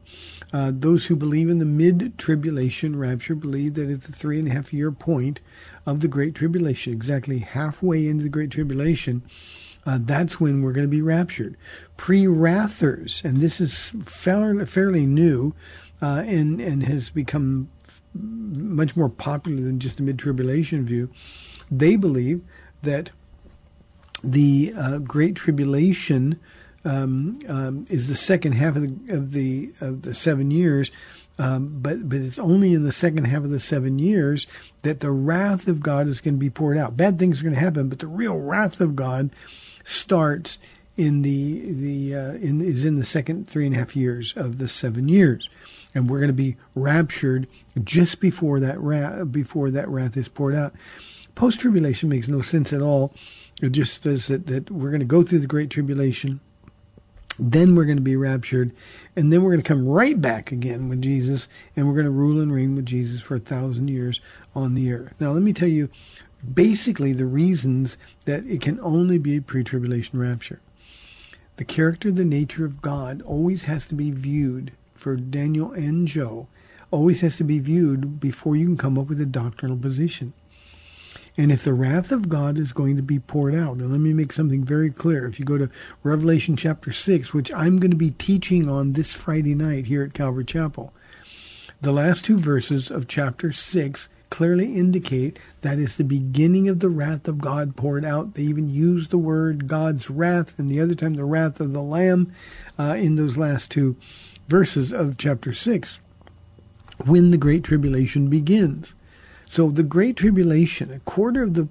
Uh, 0.51 0.71
those 0.73 1.05
who 1.05 1.15
believe 1.15 1.49
in 1.49 1.59
the 1.59 1.65
mid 1.65 2.17
tribulation 2.17 2.97
rapture 2.97 3.35
believe 3.35 3.75
that 3.75 3.89
at 3.89 4.03
the 4.03 4.12
three 4.12 4.39
and 4.39 4.47
a 4.47 4.51
half 4.51 4.73
year 4.73 4.91
point 4.91 5.41
of 5.85 5.99
the 5.99 6.07
Great 6.07 6.33
Tribulation, 6.33 6.91
exactly 6.91 7.39
halfway 7.39 8.07
into 8.07 8.23
the 8.23 8.29
Great 8.29 8.49
Tribulation, 8.49 9.21
uh, 9.85 9.99
that's 10.01 10.39
when 10.39 10.62
we're 10.62 10.71
going 10.71 10.88
to 10.88 10.89
be 10.89 11.01
raptured. 11.01 11.55
Pre 11.97 12.27
wrathers, 12.27 13.21
and 13.23 13.38
this 13.38 13.62
is 13.62 13.91
fairly, 14.05 14.65
fairly 14.65 15.05
new 15.05 15.53
uh, 16.01 16.23
and, 16.25 16.59
and 16.59 16.83
has 16.83 17.09
become 17.09 17.69
much 18.13 18.95
more 18.95 19.09
popular 19.09 19.62
than 19.62 19.79
just 19.79 19.97
the 19.97 20.03
mid 20.03 20.17
tribulation 20.17 20.85
view, 20.85 21.09
they 21.69 21.95
believe 21.95 22.41
that 22.81 23.12
the 24.23 24.73
uh, 24.75 24.97
Great 24.97 25.35
Tribulation 25.35 26.39
um, 26.86 27.39
um, 27.48 27.86
is 27.89 28.08
the 28.08 28.15
second 28.15 28.54
half 28.54 28.76
of 28.76 28.82
the 28.84 29.13
of 29.13 29.32
the 29.34 29.72
of 29.82 30.04
the 30.04 30.15
seven 30.15 30.52
years, 30.52 30.92
um, 31.38 31.80
but 31.82 32.08
but 32.08 32.20
it's 32.20 32.39
only 32.39 32.74
in 32.74 32.84
the 32.84 32.92
second 32.92 33.26
half 33.26 33.44
of 33.44 33.50
the 33.50 33.60
seven 33.60 34.00
years 34.00 34.48
that 34.84 35.00
the 35.00 35.12
wrath 35.12 35.68
of 35.68 35.82
God 35.82 36.08
is 36.08 36.22
going 36.22 36.36
to 36.36 36.39
be 36.39 36.50
poured 36.50 36.78
out. 36.78 36.98
Bad 36.98 37.20
things 37.20 37.39
are 37.39 37.44
going 37.44 37.56
to 37.56 37.60
happen, 37.60 37.89
but 37.89 38.00
the 38.00 38.08
real 38.08 38.38
wrath 38.38 38.80
of 38.80 38.96
God 38.96 39.30
starts 39.84 40.58
in 40.96 41.22
the 41.22 41.72
the 41.72 42.15
uh, 42.15 42.34
in 42.34 42.62
is 42.62 42.86
in 42.86 42.98
the 42.98 43.06
second 43.06 43.48
three 43.48 43.65
and 43.65 43.76
a 43.76 43.80
half 43.80 43.96
years 43.96 44.34
of 44.36 44.58
the 44.58 44.68
seven 44.68 45.08
years, 45.08 45.50
and 45.94 46.10
we're 46.10 46.20
going 46.20 46.28
to 46.28 46.34
be 46.34 46.58
raptured 46.76 47.48
just 47.84 48.20
before 48.20 48.60
that 48.60 48.80
wrath 48.80 49.32
before 49.32 49.72
that 49.72 49.88
wrath 49.89 50.18
is 50.18 50.28
poured 50.28 50.56
out. 50.56 50.74
Post 51.36 51.62
tribulation 51.62 52.10
makes 52.10 52.28
no 52.28 52.42
sense 52.42 52.74
at 52.74 52.82
all. 52.82 53.13
It 53.62 53.70
just 53.70 54.04
says 54.04 54.28
that, 54.28 54.48
that 54.48 54.72
we're 54.72 54.89
going 54.89 55.00
to 55.00 55.06
go 55.06 55.24
through 55.24 55.39
the 55.39 55.48
great 55.48 55.70
tribulation 55.70 56.42
then 57.39 57.75
we're 57.75 57.86
going 57.86 57.97
to 57.97 58.04
be 58.04 58.15
raptured. 58.15 58.71
And 59.15 59.32
then 59.32 59.41
we're 59.41 59.52
going 59.52 59.62
to 59.62 59.67
come 59.67 59.88
right 59.88 60.19
back 60.19 60.52
again 60.52 60.89
with 60.89 61.02
Jesus. 61.02 61.47
And 61.75 61.88
we're 61.88 61.93
going 61.93 62.06
to 62.06 62.12
rule 62.12 62.41
and 62.41 62.54
reign 62.54 62.75
with 62.75 62.86
Jesus 62.86 63.21
for 63.21 63.36
a 63.36 63.39
thousand 63.39 63.88
years 63.89 64.19
on 64.56 64.75
the 64.75 64.91
earth. 64.93 65.13
Now, 65.19 65.32
let 65.32 65.43
me 65.43 65.54
tell 65.54 65.69
you 65.69 65.89
basically 66.54 67.13
the 67.13 67.25
reasons 67.25 67.97
that 68.25 68.45
it 68.45 68.62
can 68.62 68.80
only 68.82 69.17
be 69.17 69.38
a 69.38 69.41
pre 69.41 69.63
tribulation 69.63 70.19
rapture. 70.19 70.60
The 71.58 71.65
character, 71.65 72.12
the 72.12 72.23
nature 72.23 72.65
of 72.65 72.82
God 72.82 73.21
always 73.23 73.65
has 73.65 73.86
to 73.88 73.95
be 73.95 74.12
viewed 74.12 74.71
for 74.95 75.15
Daniel 75.15 75.71
and 75.71 76.08
Joe, 76.08 76.47
always 76.91 77.21
has 77.21 77.38
to 77.38 77.43
be 77.43 77.60
viewed 77.60 78.19
before 78.19 78.56
you 78.56 78.65
can 78.65 78.78
come 78.78 78.97
up 78.97 79.08
with 79.08 79.19
a 79.19 79.25
doctrinal 79.25 79.78
position. 79.78 80.34
And 81.39 81.54
if 81.54 81.63
the 81.63 81.73
wrath 81.73 82.12
of 82.12 82.28
God 82.28 82.58
is 82.58 82.73
going 82.73 82.97
to 82.97 83.02
be 83.02 83.17
poured 83.17 83.56
out, 83.56 83.78
now 83.78 83.86
let 83.86 84.02
me 84.02 84.12
make 84.12 84.34
something 84.34 84.62
very 84.62 84.89
clear. 84.89 85.25
If 85.25 85.39
you 85.39 85.45
go 85.45 85.58
to 85.58 85.69
Revelation 86.04 86.58
chapter 86.58 86.91
6, 86.91 87.34
which 87.34 87.49
I'm 87.54 87.80
going 87.80 87.91
to 87.91 87.95
be 87.95 88.12
teaching 88.12 88.67
on 88.67 88.91
this 88.91 89.13
Friday 89.13 89.56
night 89.56 89.86
here 89.86 90.04
at 90.04 90.13
Calvary 90.13 90.43
Chapel, 90.43 90.93
the 91.80 91.93
last 91.93 92.25
two 92.25 92.38
verses 92.38 92.91
of 92.91 93.08
chapter 93.08 93.54
6 93.54 94.10
clearly 94.30 94.75
indicate 94.75 95.39
that 95.62 95.80
is 95.80 95.95
the 95.95 96.04
beginning 96.04 96.67
of 96.67 96.82
the 96.82 96.89
wrath 96.89 97.25
of 97.25 97.39
God 97.39 97.78
poured 97.78 98.04
out. 98.04 98.34
They 98.34 98.43
even 98.43 98.67
use 98.67 99.08
the 99.08 99.17
word 99.17 99.65
God's 99.65 100.10
wrath, 100.10 100.60
and 100.60 100.69
the 100.69 100.82
other 100.82 100.93
time 100.93 101.13
the 101.13 101.23
wrath 101.23 101.62
of 101.62 101.71
the 101.71 101.82
Lamb 101.82 102.34
uh, 102.78 102.97
in 102.99 103.15
those 103.15 103.38
last 103.38 103.71
two 103.71 103.95
verses 104.49 104.91
of 104.91 105.17
chapter 105.17 105.54
6 105.54 105.99
when 107.06 107.30
the 107.30 107.38
Great 107.38 107.63
Tribulation 107.63 108.28
begins. 108.28 108.93
So 109.49 109.71
the 109.71 109.81
Great 109.81 110.15
Tribulation, 110.15 110.93
a 110.93 110.99
quarter 110.99 111.41
of 111.41 111.55
the 111.55 111.67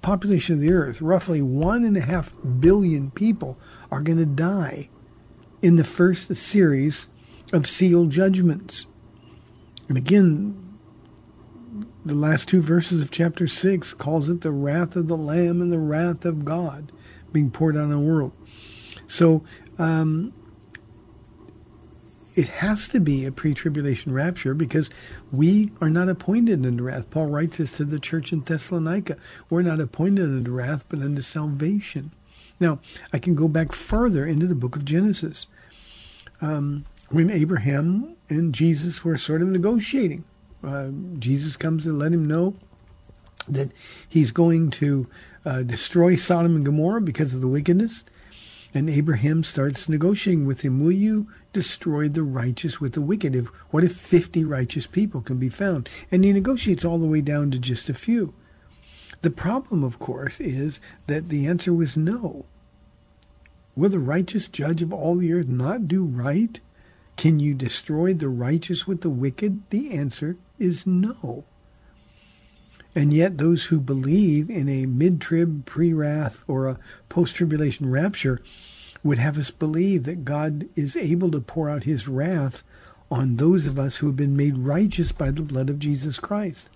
population 0.00 0.54
of 0.54 0.60
the 0.62 0.72
earth, 0.72 1.02
roughly 1.02 1.42
one 1.42 1.84
and 1.84 1.94
a 1.94 2.00
half 2.00 2.32
billion 2.58 3.10
people, 3.10 3.58
are 3.90 4.00
going 4.00 4.16
to 4.16 4.24
die 4.24 4.88
in 5.60 5.76
the 5.76 5.84
first 5.84 6.34
series 6.34 7.08
of 7.52 7.66
seal 7.66 8.06
judgments. 8.06 8.86
And 9.90 9.98
again, 9.98 10.78
the 12.02 12.14
last 12.14 12.48
two 12.48 12.62
verses 12.62 13.02
of 13.02 13.10
chapter 13.10 13.46
6 13.46 13.92
calls 13.92 14.30
it 14.30 14.40
the 14.40 14.50
wrath 14.50 14.96
of 14.96 15.08
the 15.08 15.16
Lamb 15.16 15.60
and 15.60 15.70
the 15.70 15.78
wrath 15.78 16.24
of 16.24 16.46
God 16.46 16.92
being 17.30 17.50
poured 17.50 17.76
out 17.76 17.82
on 17.82 17.90
the 17.90 17.98
world. 17.98 18.32
So 19.06 19.44
um, 19.76 20.32
it 22.34 22.48
has 22.48 22.88
to 22.88 23.00
be 23.00 23.24
a 23.24 23.32
pre-tribulation 23.32 24.12
rapture 24.12 24.54
because 24.54 24.88
we 25.30 25.70
are 25.80 25.90
not 25.90 26.08
appointed 26.08 26.64
unto 26.64 26.82
wrath. 26.82 27.10
Paul 27.10 27.26
writes 27.26 27.58
this 27.58 27.72
to 27.72 27.84
the 27.84 28.00
church 28.00 28.32
in 28.32 28.40
Thessalonica. 28.40 29.16
We're 29.50 29.62
not 29.62 29.80
appointed 29.80 30.24
unto 30.24 30.50
wrath, 30.50 30.84
but 30.88 31.00
unto 31.00 31.22
salvation. 31.22 32.12
Now, 32.60 32.78
I 33.12 33.18
can 33.18 33.34
go 33.34 33.48
back 33.48 33.72
further 33.72 34.24
into 34.26 34.46
the 34.46 34.54
book 34.54 34.76
of 34.76 34.84
Genesis. 34.84 35.46
Um, 36.40 36.84
when 37.10 37.30
Abraham 37.30 38.16
and 38.28 38.54
Jesus 38.54 39.04
were 39.04 39.18
sort 39.18 39.42
of 39.42 39.48
negotiating, 39.48 40.24
uh, 40.64 40.88
Jesus 41.18 41.56
comes 41.56 41.84
to 41.84 41.92
let 41.92 42.12
him 42.12 42.24
know 42.24 42.54
that 43.48 43.72
he's 44.08 44.30
going 44.30 44.70
to 44.70 45.06
uh, 45.44 45.62
destroy 45.62 46.14
Sodom 46.14 46.56
and 46.56 46.64
Gomorrah 46.64 47.00
because 47.00 47.34
of 47.34 47.40
the 47.40 47.48
wickedness. 47.48 48.04
And 48.74 48.88
Abraham 48.88 49.44
starts 49.44 49.88
negotiating 49.88 50.46
with 50.46 50.62
him. 50.62 50.82
Will 50.82 50.92
you 50.92 51.28
destroy 51.52 52.08
the 52.08 52.22
righteous 52.22 52.80
with 52.80 52.92
the 52.92 53.02
wicked? 53.02 53.36
If, 53.36 53.48
what 53.70 53.84
if 53.84 53.92
50 53.92 54.44
righteous 54.44 54.86
people 54.86 55.20
can 55.20 55.36
be 55.36 55.50
found? 55.50 55.90
And 56.10 56.24
he 56.24 56.32
negotiates 56.32 56.84
all 56.84 56.98
the 56.98 57.06
way 57.06 57.20
down 57.20 57.50
to 57.50 57.58
just 57.58 57.90
a 57.90 57.94
few. 57.94 58.32
The 59.20 59.30
problem, 59.30 59.84
of 59.84 59.98
course, 59.98 60.40
is 60.40 60.80
that 61.06 61.28
the 61.28 61.46
answer 61.46 61.72
was 61.72 61.96
no. 61.96 62.46
Will 63.76 63.90
the 63.90 63.98
righteous 63.98 64.48
judge 64.48 64.82
of 64.82 64.92
all 64.92 65.16
the 65.16 65.32
earth 65.32 65.48
not 65.48 65.86
do 65.86 66.04
right? 66.04 66.58
Can 67.16 67.40
you 67.40 67.54
destroy 67.54 68.14
the 68.14 68.28
righteous 68.28 68.86
with 68.86 69.02
the 69.02 69.10
wicked? 69.10 69.62
The 69.70 69.92
answer 69.92 70.36
is 70.58 70.86
no. 70.86 71.44
And 72.94 73.12
yet, 73.12 73.38
those 73.38 73.64
who 73.64 73.80
believe 73.80 74.50
in 74.50 74.68
a 74.68 74.86
mid 74.86 75.20
trib, 75.20 75.64
pre 75.64 75.92
wrath, 75.92 76.44
or 76.46 76.66
a 76.66 76.78
post 77.08 77.34
tribulation 77.34 77.90
rapture 77.90 78.40
would 79.02 79.18
have 79.18 79.38
us 79.38 79.50
believe 79.50 80.04
that 80.04 80.24
God 80.24 80.68
is 80.76 80.96
able 80.96 81.30
to 81.30 81.40
pour 81.40 81.68
out 81.68 81.84
his 81.84 82.06
wrath 82.06 82.62
on 83.10 83.36
those 83.36 83.66
of 83.66 83.78
us 83.78 83.96
who 83.96 84.06
have 84.06 84.16
been 84.16 84.36
made 84.36 84.58
righteous 84.58 85.12
by 85.12 85.30
the 85.30 85.42
blood 85.42 85.68
of 85.70 85.78
Jesus 85.78 86.18
Christ. 86.18 86.68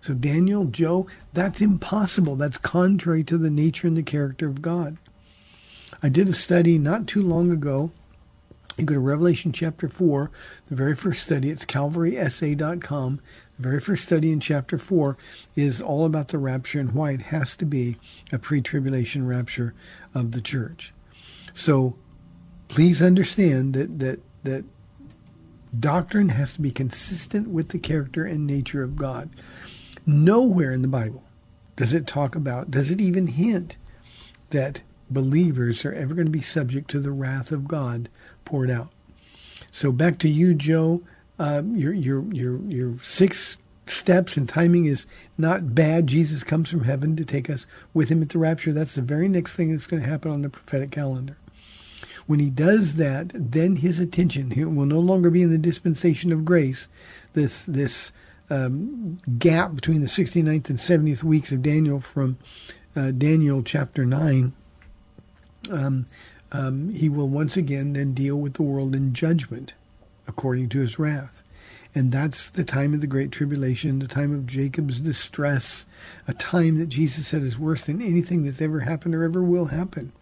So, 0.00 0.14
Daniel, 0.14 0.64
Joe, 0.66 1.06
that's 1.32 1.60
impossible. 1.60 2.36
That's 2.36 2.58
contrary 2.58 3.24
to 3.24 3.38
the 3.38 3.50
nature 3.50 3.88
and 3.88 3.96
the 3.96 4.02
character 4.02 4.46
of 4.46 4.62
God. 4.62 4.96
I 6.02 6.08
did 6.08 6.28
a 6.28 6.34
study 6.34 6.78
not 6.78 7.06
too 7.06 7.22
long 7.22 7.50
ago. 7.50 7.90
You 8.76 8.84
go 8.84 8.94
to 8.94 9.00
Revelation 9.00 9.50
chapter 9.50 9.88
4, 9.88 10.30
the 10.66 10.74
very 10.76 10.94
first 10.94 11.24
study. 11.24 11.50
It's 11.50 11.64
calvarysa.com. 11.64 13.20
Very 13.58 13.80
first 13.80 14.04
study 14.04 14.30
in 14.30 14.40
chapter 14.40 14.78
4 14.78 15.16
is 15.56 15.80
all 15.80 16.04
about 16.04 16.28
the 16.28 16.38
rapture 16.38 16.78
and 16.78 16.92
why 16.92 17.12
it 17.12 17.22
has 17.22 17.56
to 17.56 17.64
be 17.64 17.96
a 18.32 18.38
pre 18.38 18.60
tribulation 18.60 19.26
rapture 19.26 19.74
of 20.14 20.32
the 20.32 20.40
church. 20.40 20.92
So 21.54 21.96
please 22.68 23.02
understand 23.02 23.74
that, 23.74 23.98
that, 23.98 24.20
that 24.44 24.64
doctrine 25.78 26.28
has 26.28 26.52
to 26.54 26.60
be 26.60 26.70
consistent 26.70 27.48
with 27.48 27.70
the 27.70 27.78
character 27.78 28.24
and 28.24 28.46
nature 28.46 28.82
of 28.82 28.96
God. 28.96 29.30
Nowhere 30.06 30.72
in 30.72 30.82
the 30.82 30.88
Bible 30.88 31.24
does 31.76 31.92
it 31.92 32.06
talk 32.06 32.34
about, 32.34 32.70
does 32.70 32.90
it 32.90 33.00
even 33.00 33.26
hint 33.26 33.76
that 34.50 34.82
believers 35.10 35.84
are 35.84 35.92
ever 35.92 36.14
going 36.14 36.26
to 36.26 36.30
be 36.30 36.42
subject 36.42 36.90
to 36.90 37.00
the 37.00 37.10
wrath 37.10 37.52
of 37.52 37.68
God 37.68 38.08
poured 38.44 38.70
out. 38.70 38.90
So 39.70 39.92
back 39.92 40.18
to 40.20 40.28
you, 40.28 40.54
Joe. 40.54 41.02
Um, 41.38 41.76
your 41.76 41.92
your 41.92 42.22
your 42.32 42.58
your 42.62 42.98
six 43.02 43.56
steps 43.86 44.36
and 44.36 44.48
timing 44.48 44.86
is 44.86 45.06
not 45.36 45.74
bad. 45.74 46.06
Jesus 46.06 46.44
comes 46.44 46.70
from 46.70 46.84
heaven 46.84 47.16
to 47.16 47.24
take 47.24 47.48
us 47.48 47.66
with 47.94 48.08
him 48.08 48.22
at 48.22 48.30
the 48.30 48.38
rapture. 48.38 48.72
That's 48.72 48.94
the 48.94 49.02
very 49.02 49.28
next 49.28 49.54
thing 49.54 49.70
that's 49.70 49.86
going 49.86 50.02
to 50.02 50.08
happen 50.08 50.30
on 50.30 50.42
the 50.42 50.48
prophetic 50.48 50.90
calendar. 50.90 51.36
When 52.26 52.40
he 52.40 52.50
does 52.50 52.96
that, 52.96 53.30
then 53.34 53.76
his 53.76 53.98
attention 53.98 54.76
will 54.76 54.86
no 54.86 55.00
longer 55.00 55.30
be 55.30 55.42
in 55.42 55.50
the 55.50 55.58
dispensation 55.58 56.32
of 56.32 56.44
grace, 56.44 56.88
this 57.32 57.62
this 57.66 58.12
um, 58.50 59.18
gap 59.38 59.74
between 59.74 60.00
the 60.00 60.06
69th 60.06 60.70
and 60.70 60.78
70th 60.78 61.22
weeks 61.22 61.52
of 61.52 61.62
Daniel 61.62 62.00
from 62.00 62.38
uh, 62.96 63.10
Daniel 63.12 63.62
chapter 63.62 64.04
9. 64.04 64.52
Um, 65.70 66.06
um, 66.50 66.88
he 66.90 67.08
will 67.08 67.28
once 67.28 67.56
again 67.56 67.92
then 67.92 68.12
deal 68.12 68.36
with 68.36 68.54
the 68.54 68.62
world 68.62 68.94
in 68.94 69.12
judgment 69.12 69.74
according 70.28 70.68
to 70.68 70.78
his 70.80 70.98
wrath. 70.98 71.42
And 71.94 72.12
that's 72.12 72.50
the 72.50 72.64
time 72.64 72.94
of 72.94 73.00
the 73.00 73.06
Great 73.06 73.32
Tribulation, 73.32 73.98
the 73.98 74.06
time 74.06 74.32
of 74.32 74.46
Jacob's 74.46 75.00
distress, 75.00 75.86
a 76.28 76.34
time 76.34 76.78
that 76.78 76.90
Jesus 76.90 77.26
said 77.26 77.42
is 77.42 77.58
worse 77.58 77.84
than 77.86 78.02
anything 78.02 78.44
that's 78.44 78.60
ever 78.60 78.80
happened 78.80 79.14
or 79.14 79.24
ever 79.24 79.42
will 79.42 79.66
happen. 79.66 80.12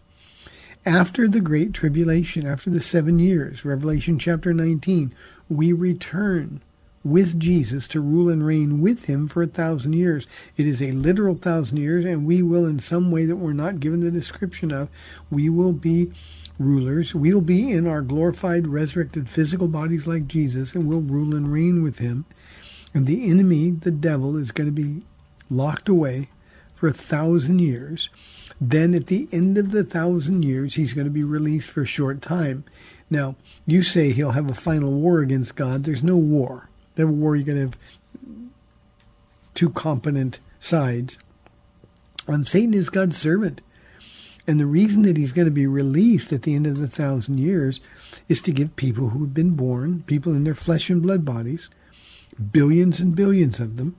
After 0.86 1.26
the 1.26 1.40
Great 1.40 1.72
Tribulation, 1.72 2.46
after 2.46 2.70
the 2.70 2.80
seven 2.80 3.18
years, 3.18 3.64
Revelation 3.64 4.18
chapter 4.18 4.54
19, 4.54 5.12
we 5.48 5.72
return 5.72 6.62
with 7.06 7.38
Jesus 7.38 7.86
to 7.88 8.00
rule 8.00 8.28
and 8.28 8.44
reign 8.44 8.80
with 8.80 9.06
him 9.06 9.28
for 9.28 9.42
a 9.42 9.48
thousand 9.48 9.94
years. 9.94 10.26
It 10.56 10.66
is 10.66 10.82
a 10.82 10.92
literal 10.92 11.36
thousand 11.36 11.76
years, 11.78 12.04
and 12.04 12.26
we 12.26 12.42
will, 12.42 12.64
in 12.64 12.78
some 12.78 13.10
way 13.10 13.24
that 13.26 13.36
we're 13.36 13.52
not 13.52 13.80
given 13.80 14.00
the 14.00 14.10
description 14.10 14.72
of, 14.72 14.88
we 15.30 15.48
will 15.48 15.72
be 15.72 16.12
rulers. 16.58 17.14
We'll 17.14 17.40
be 17.40 17.70
in 17.70 17.86
our 17.86 18.02
glorified, 18.02 18.66
resurrected 18.66 19.28
physical 19.28 19.68
bodies 19.68 20.06
like 20.06 20.26
Jesus, 20.26 20.74
and 20.74 20.86
we'll 20.86 21.00
rule 21.00 21.34
and 21.34 21.52
reign 21.52 21.82
with 21.82 21.98
him. 21.98 22.24
And 22.94 23.06
the 23.06 23.28
enemy, 23.30 23.70
the 23.70 23.90
devil, 23.90 24.36
is 24.36 24.52
going 24.52 24.68
to 24.68 24.72
be 24.72 25.02
locked 25.50 25.88
away 25.88 26.28
for 26.74 26.88
a 26.88 26.92
thousand 26.92 27.60
years. 27.60 28.08
Then 28.60 28.94
at 28.94 29.06
the 29.06 29.28
end 29.32 29.58
of 29.58 29.70
the 29.70 29.84
thousand 29.84 30.44
years, 30.44 30.74
he's 30.74 30.92
going 30.92 31.06
to 31.06 31.10
be 31.10 31.24
released 31.24 31.70
for 31.70 31.82
a 31.82 31.86
short 31.86 32.22
time. 32.22 32.64
Now, 33.10 33.36
you 33.66 33.82
say 33.82 34.12
he'll 34.12 34.30
have 34.32 34.50
a 34.50 34.54
final 34.54 34.92
war 34.92 35.20
against 35.20 35.56
God. 35.56 35.84
There's 35.84 36.02
no 36.02 36.16
war. 36.16 36.68
The 36.94 37.06
war, 37.06 37.36
you're 37.36 37.44
going 37.44 37.58
to 37.58 37.64
have 37.64 37.78
two 39.54 39.70
competent 39.70 40.38
sides. 40.60 41.18
Um, 42.28 42.46
Satan 42.46 42.74
is 42.74 42.90
God's 42.90 43.16
servant. 43.16 43.60
And 44.46 44.60
the 44.60 44.66
reason 44.66 45.02
that 45.02 45.16
he's 45.16 45.32
going 45.32 45.46
to 45.46 45.52
be 45.52 45.66
released 45.66 46.32
at 46.32 46.42
the 46.42 46.54
end 46.54 46.66
of 46.66 46.78
the 46.78 46.88
thousand 46.88 47.38
years 47.38 47.80
is 48.28 48.40
to 48.42 48.52
give 48.52 48.76
people 48.76 49.10
who 49.10 49.20
have 49.20 49.34
been 49.34 49.56
born, 49.56 50.04
people 50.06 50.32
in 50.34 50.44
their 50.44 50.54
flesh 50.54 50.88
and 50.88 51.02
blood 51.02 51.24
bodies, 51.24 51.68
billions 52.52 53.00
and 53.00 53.14
billions 53.14 53.58
of 53.58 53.76
them, 53.76 53.96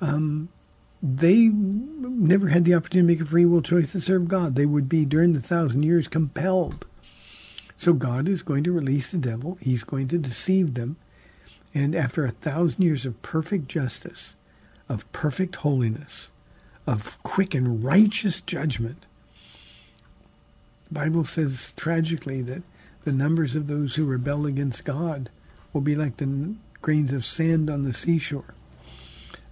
um, 0.00 0.48
they 1.02 1.48
never 1.48 2.48
had 2.48 2.64
the 2.64 2.74
opportunity 2.74 3.14
to 3.14 3.18
make 3.18 3.26
a 3.26 3.30
free 3.30 3.44
will 3.44 3.62
choice 3.62 3.92
to 3.92 4.00
serve 4.00 4.26
God. 4.26 4.54
They 4.54 4.66
would 4.66 4.88
be, 4.88 5.04
during 5.04 5.32
the 5.32 5.40
thousand 5.40 5.84
years, 5.84 6.08
compelled. 6.08 6.86
So 7.76 7.92
God 7.92 8.28
is 8.28 8.42
going 8.42 8.64
to 8.64 8.72
release 8.72 9.12
the 9.12 9.18
devil. 9.18 9.58
He's 9.60 9.84
going 9.84 10.08
to 10.08 10.18
deceive 10.18 10.74
them. 10.74 10.96
And 11.72 11.94
after 11.94 12.24
a 12.24 12.30
thousand 12.30 12.82
years 12.82 13.06
of 13.06 13.22
perfect 13.22 13.68
justice, 13.68 14.34
of 14.88 15.10
perfect 15.12 15.56
holiness, 15.56 16.30
of 16.86 17.22
quick 17.22 17.54
and 17.54 17.84
righteous 17.84 18.40
judgment, 18.40 19.06
Bible 20.90 21.24
says 21.24 21.72
tragically 21.76 22.42
that 22.42 22.62
the 23.04 23.12
numbers 23.12 23.54
of 23.54 23.66
those 23.66 23.94
who 23.94 24.06
rebel 24.06 24.46
against 24.46 24.84
God 24.84 25.30
will 25.72 25.80
be 25.80 25.94
like 25.94 26.16
the 26.16 26.54
grains 26.80 27.12
of 27.12 27.24
sand 27.24 27.68
on 27.70 27.82
the 27.82 27.92
seashore. 27.92 28.54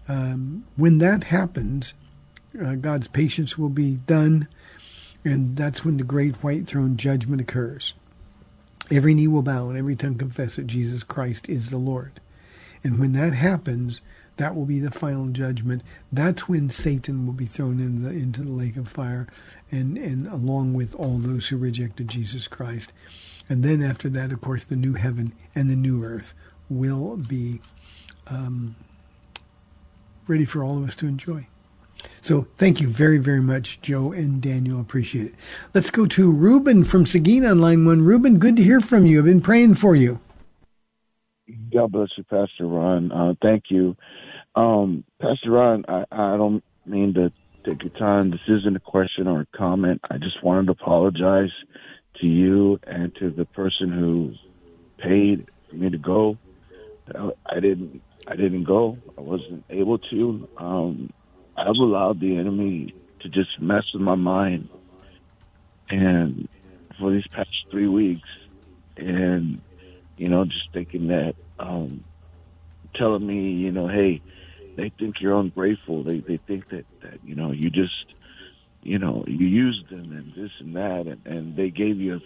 Um, 0.09 0.65
when 0.77 0.99
that 0.99 1.25
happens, 1.25 1.95
uh, 2.63 2.75
God's 2.75 3.09
patience 3.09 3.59
will 3.59 3.69
be 3.69 3.97
done, 4.07 4.49
and 5.25 5.57
that's 5.57 5.85
when 5.85 5.97
the 5.97 6.05
great 6.05 6.37
white 6.37 6.67
throne 6.67 6.97
judgment 6.97 7.41
occurs. 7.41 7.95
Every 8.91 9.15
knee 9.15 9.27
will 9.27 9.43
bow 9.43 9.69
and 9.69 9.77
every 9.77 9.97
tongue 9.97 10.17
confess 10.17 10.57
that 10.57 10.69
Jesus 10.69 11.03
Christ 11.03 11.49
is 11.49 11.71
the 11.71 11.77
Lord. 11.77 12.21
And 12.85 13.01
when 13.01 13.13
that 13.13 13.33
happens, 13.33 14.01
that 14.37 14.55
will 14.55 14.65
be 14.65 14.79
the 14.79 14.91
final 14.93 15.27
judgment. 15.29 15.83
That's 16.13 16.49
when 16.49 16.71
Satan 16.71 17.27
will 17.27 17.33
be 17.33 17.47
thrown 17.47 17.81
in 17.81 18.03
the, 18.03 18.11
into 18.11 18.43
the 18.43 18.51
lake 18.51 18.77
of 18.77 18.87
fire, 18.87 19.27
and, 19.71 19.97
and 19.99 20.27
along 20.27 20.75
with 20.75 20.95
all 20.95 21.19
those 21.19 21.49
who 21.49 21.57
rejected 21.57 22.09
Jesus 22.09 22.49
Christ. 22.49 22.93
And 23.49 23.63
then 23.63 23.83
after 23.83 24.09
that, 24.11 24.33
of 24.33 24.41
course, 24.41 24.65
the 24.65 24.77
new 24.77 24.95
heaven 24.95 25.33
and 25.55 25.71
the 25.71 25.77
new 25.77 26.03
earth 26.05 26.35
will 26.69 27.17
be 27.17 27.61
um, 28.27 28.77
ready 30.27 30.45
for 30.45 30.65
all 30.65 30.79
of 30.79 30.85
us 30.85 30.97
to 30.97 31.07
enjoy. 31.07 31.47
So 32.21 32.47
thank 32.57 32.81
you 32.81 32.89
very, 32.89 33.19
very 33.19 33.41
much, 33.41 33.81
Joe 33.81 34.13
and 34.13 34.41
Daniel. 34.41 34.81
Appreciate 34.81 35.27
it. 35.27 35.35
Let's 35.75 35.91
go 35.91 36.07
to 36.07 36.31
Ruben 36.31 36.85
from 36.85 37.07
Seguin 37.07 37.47
on 37.47 37.59
line 37.59 37.87
one. 37.87 38.03
Ruben, 38.03 38.39
good 38.39 38.57
to 38.57 38.63
hear 38.63 38.81
from 38.81 39.07
you. 39.07 39.21
I've 39.21 39.25
been 39.25 39.41
praying 39.41 39.77
for 39.77 39.95
you. 39.95 40.21
God 41.73 41.93
bless 41.93 42.09
you, 42.17 42.25
Pastor 42.25 42.67
Ron. 42.67 43.13
Uh, 43.13 43.35
thank 43.41 43.65
you. 43.69 43.97
Um, 44.57 45.05
Pastor 45.21 45.53
Ron, 45.53 45.85
I, 45.89 46.05
I 46.11 46.37
don't 46.37 46.65
mean 46.85 47.15
to 47.15 47.33
take 47.67 47.83
your 47.83 47.91
time. 47.91 48.31
This 48.31 48.41
isn't 48.49 48.77
a 48.77 48.81
question 48.81 49.27
or 49.27 49.41
a 49.43 49.57
comment. 49.59 50.01
I 50.11 50.19
just 50.19 50.43
wanted 50.43 50.67
to 50.67 50.73
apologize 50.73 51.53
to 52.21 52.27
you 52.27 52.79
and 52.87 53.15
to 53.17 53.31
the 53.31 53.47
person 53.47 53.91
who 53.91 54.33
paid 55.01 55.49
for 55.69 55.77
me 55.77 55.91
to 55.91 55.99
go. 55.99 56.39
I 57.15 57.61
didn't. 57.61 58.03
I 58.27 58.35
didn't 58.35 58.65
go. 58.65 58.99
I 59.17 59.21
wasn't 59.21 59.65
able 59.71 59.99
to. 59.99 60.49
Um, 60.57 61.11
I've 61.57 61.69
allowed 61.69 62.21
the 62.21 62.37
enemy 62.37 62.95
to 63.21 63.29
just 63.29 63.61
mess 63.61 63.85
with 63.95 64.03
my 64.03 64.17
mind, 64.17 64.69
and 65.89 66.49
for 66.99 67.13
these 67.13 67.27
past 67.33 67.49
three 67.71 67.89
weeks, 67.89 68.29
and 68.97 69.63
you 70.17 70.29
know, 70.29 70.45
just 70.45 70.73
thinking 70.73 71.09
that, 71.09 71.35
um, 71.59 72.05
telling 72.97 73.27
me, 73.27 73.53
you 73.53 73.71
know, 73.71 73.87
hey, 73.87 74.23
they 74.77 74.91
think 74.91 75.21
you're 75.21 75.39
ungrateful. 75.39 76.03
They 76.03 76.19
they 76.21 76.37
think 76.37 76.69
that 76.69 76.85
that 77.01 77.19
you 77.25 77.35
know 77.35 77.51
you 77.51 77.71
just 77.71 78.07
you 78.83 78.99
know 78.99 79.25
you 79.27 79.47
used 79.47 79.89
them 79.89 80.13
and 80.13 80.33
this 80.35 80.53
and 80.61 80.77
that, 80.77 81.07
and, 81.07 81.27
and 81.27 81.57
they 81.57 81.71
gave 81.71 81.99
you 81.99 82.21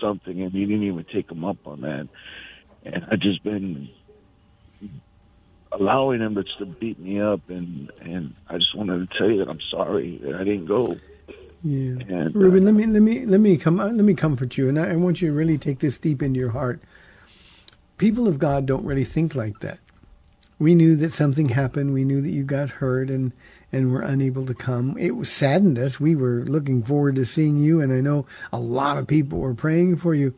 something, 0.00 0.40
and 0.40 0.52
you 0.54 0.66
didn't 0.66 0.84
even 0.84 1.04
take 1.12 1.28
them 1.28 1.44
up 1.44 1.58
on 1.66 1.82
that. 1.82 2.08
And 2.84 3.06
I 3.10 3.16
just 3.16 3.42
been 3.42 3.88
allowing 5.72 6.20
them 6.20 6.34
to, 6.36 6.44
to 6.58 6.66
beat 6.66 6.98
me 6.98 7.20
up, 7.20 7.40
and 7.48 7.90
and 8.00 8.34
I 8.48 8.58
just 8.58 8.74
wanted 8.76 9.10
to 9.10 9.18
tell 9.18 9.28
you 9.28 9.38
that 9.38 9.48
I'm 9.48 9.60
sorry 9.70 10.18
that 10.22 10.34
I 10.34 10.44
didn't 10.44 10.66
go. 10.66 10.96
Yeah, 11.64 11.98
and, 12.08 12.34
Ruben, 12.34 12.62
uh, 12.62 12.66
let 12.66 12.74
me 12.74 12.86
let 12.86 13.02
me 13.02 13.26
let 13.26 13.40
me 13.40 13.56
come 13.56 13.78
let 13.78 13.92
me 13.94 14.14
comfort 14.14 14.56
you, 14.56 14.68
and 14.68 14.78
I, 14.78 14.92
I 14.92 14.96
want 14.96 15.20
you 15.20 15.28
to 15.28 15.34
really 15.34 15.58
take 15.58 15.80
this 15.80 15.98
deep 15.98 16.22
into 16.22 16.38
your 16.38 16.50
heart. 16.50 16.80
People 17.98 18.28
of 18.28 18.38
God 18.38 18.66
don't 18.66 18.84
really 18.84 19.04
think 19.04 19.34
like 19.34 19.58
that. 19.60 19.78
We 20.58 20.74
knew 20.74 20.96
that 20.96 21.12
something 21.12 21.50
happened. 21.50 21.92
We 21.92 22.04
knew 22.04 22.20
that 22.22 22.30
you 22.30 22.42
got 22.42 22.70
hurt 22.70 23.10
and 23.10 23.32
and 23.72 23.92
were 23.92 24.00
unable 24.00 24.46
to 24.46 24.54
come. 24.54 24.96
It 24.98 25.12
saddened 25.26 25.78
us. 25.78 26.00
We 26.00 26.14
were 26.14 26.44
looking 26.44 26.82
forward 26.82 27.16
to 27.16 27.24
seeing 27.24 27.56
you, 27.56 27.80
and 27.80 27.92
I 27.92 28.00
know 28.00 28.26
a 28.52 28.58
lot 28.58 28.96
of 28.96 29.06
people 29.06 29.38
were 29.38 29.54
praying 29.54 29.96
for 29.96 30.14
you. 30.14 30.34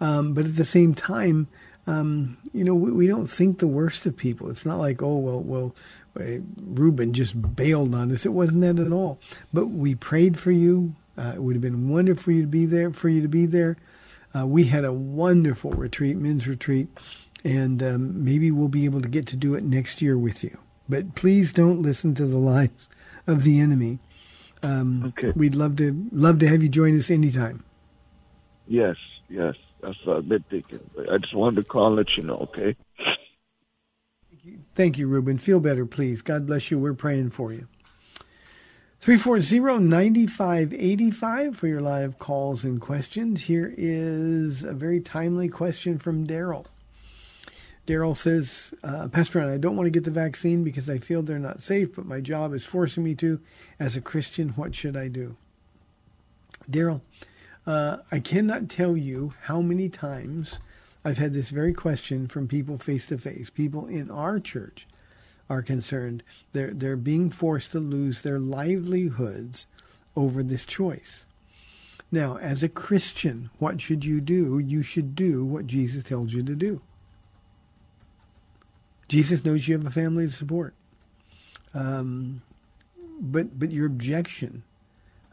Um, 0.00 0.32
but 0.32 0.44
at 0.44 0.56
the 0.56 0.64
same 0.64 0.94
time, 0.94 1.48
um, 1.86 2.38
you 2.52 2.64
know, 2.64 2.74
we, 2.74 2.92
we, 2.92 3.06
don't 3.06 3.26
think 3.26 3.58
the 3.58 3.66
worst 3.66 4.06
of 4.06 4.16
people. 4.16 4.50
It's 4.50 4.64
not 4.64 4.78
like, 4.78 5.02
oh, 5.02 5.16
well, 5.16 5.40
well, 5.40 5.74
uh, 6.18 6.40
Ruben 6.56 7.12
just 7.12 7.56
bailed 7.56 7.94
on 7.94 8.12
us. 8.12 8.24
It 8.24 8.32
wasn't 8.32 8.60
that 8.62 8.78
at 8.78 8.92
all. 8.92 9.18
But 9.52 9.66
we 9.66 9.94
prayed 9.94 10.38
for 10.38 10.52
you. 10.52 10.94
Uh, 11.18 11.32
it 11.34 11.42
would 11.42 11.56
have 11.56 11.62
been 11.62 11.88
wonderful 11.88 12.24
for 12.24 12.32
you 12.32 12.42
to 12.42 12.48
be 12.48 12.66
there. 12.66 12.92
For 12.92 13.08
you 13.08 13.22
to 13.22 13.28
be 13.28 13.46
there. 13.46 13.76
Uh, 14.34 14.46
we 14.46 14.64
had 14.64 14.84
a 14.84 14.92
wonderful 14.92 15.72
retreat, 15.72 16.16
men's 16.16 16.46
retreat, 16.48 16.88
and 17.44 17.82
um, 17.82 18.24
maybe 18.24 18.50
we'll 18.50 18.68
be 18.68 18.84
able 18.84 19.02
to 19.02 19.08
get 19.08 19.26
to 19.28 19.36
do 19.36 19.54
it 19.54 19.64
next 19.64 20.00
year 20.00 20.16
with 20.16 20.44
you. 20.44 20.56
But 20.88 21.14
please 21.14 21.52
don't 21.52 21.82
listen 21.82 22.14
to 22.14 22.26
the 22.26 22.38
lies 22.38 22.70
of 23.26 23.44
the 23.44 23.60
enemy. 23.60 23.98
Um, 24.62 25.12
okay. 25.18 25.32
We'd 25.34 25.54
love 25.54 25.76
to 25.76 26.08
love 26.12 26.38
to 26.40 26.48
have 26.48 26.62
you 26.62 26.68
join 26.68 26.96
us 26.96 27.10
anytime. 27.10 27.64
Yes, 28.66 28.96
yes. 29.28 29.54
That's 29.80 29.96
what 30.04 30.18
I've 30.18 30.28
been 30.28 30.44
thinking. 30.48 30.80
I 31.10 31.18
just 31.18 31.34
wanted 31.34 31.56
to 31.56 31.64
call 31.64 31.88
and 31.88 31.96
let 31.96 32.16
you 32.16 32.22
know, 32.22 32.36
okay? 32.36 32.76
Thank 34.30 34.44
you, 34.44 34.58
Thank 34.76 34.98
you 34.98 35.08
Ruben. 35.08 35.38
Feel 35.38 35.58
better, 35.58 35.84
please. 35.84 36.22
God 36.22 36.46
bless 36.46 36.70
you. 36.70 36.78
We're 36.78 36.94
praying 36.94 37.30
for 37.30 37.52
you. 37.52 37.66
340-9585 39.02 41.56
for 41.56 41.66
your 41.66 41.80
live 41.80 42.18
calls 42.18 42.62
and 42.62 42.80
questions. 42.80 43.42
Here 43.42 43.74
is 43.76 44.62
a 44.62 44.72
very 44.72 45.00
timely 45.00 45.48
question 45.48 45.98
from 45.98 46.24
Daryl. 46.24 46.66
Daryl 47.86 48.16
says, 48.16 48.72
uh, 48.84 49.08
Pastor 49.08 49.40
I 49.40 49.58
don't 49.58 49.76
want 49.76 49.86
to 49.86 49.90
get 49.90 50.04
the 50.04 50.10
vaccine 50.10 50.62
because 50.62 50.88
I 50.88 50.98
feel 50.98 51.22
they're 51.22 51.38
not 51.38 51.62
safe, 51.62 51.96
but 51.96 52.06
my 52.06 52.20
job 52.20 52.54
is 52.54 52.64
forcing 52.64 53.02
me 53.02 53.14
to. 53.16 53.40
As 53.80 53.96
a 53.96 54.00
Christian, 54.00 54.50
what 54.50 54.74
should 54.74 54.96
I 54.96 55.08
do? 55.08 55.36
Daryl, 56.70 57.00
uh, 57.66 57.98
I 58.12 58.20
cannot 58.20 58.68
tell 58.68 58.96
you 58.96 59.34
how 59.42 59.60
many 59.60 59.88
times 59.88 60.60
I've 61.04 61.18
had 61.18 61.32
this 61.32 61.50
very 61.50 61.72
question 61.72 62.28
from 62.28 62.46
people 62.46 62.78
face 62.78 63.06
to 63.06 63.18
face. 63.18 63.50
People 63.50 63.88
in 63.88 64.10
our 64.10 64.38
church 64.38 64.86
are 65.50 65.62
concerned. 65.62 66.22
They're, 66.52 66.72
they're 66.72 66.96
being 66.96 67.30
forced 67.30 67.72
to 67.72 67.80
lose 67.80 68.22
their 68.22 68.38
livelihoods 68.38 69.66
over 70.14 70.44
this 70.44 70.64
choice. 70.64 71.26
Now, 72.12 72.36
as 72.36 72.62
a 72.62 72.68
Christian, 72.68 73.50
what 73.58 73.80
should 73.80 74.04
you 74.04 74.20
do? 74.20 74.58
You 74.58 74.82
should 74.82 75.16
do 75.16 75.44
what 75.44 75.66
Jesus 75.66 76.04
tells 76.04 76.32
you 76.32 76.44
to 76.44 76.54
do. 76.54 76.80
Jesus 79.12 79.44
knows 79.44 79.68
you 79.68 79.76
have 79.76 79.86
a 79.86 79.90
family 79.90 80.24
to 80.24 80.32
support. 80.32 80.72
Um, 81.74 82.40
but 83.20 83.58
but 83.58 83.70
your 83.70 83.84
objection, 83.84 84.62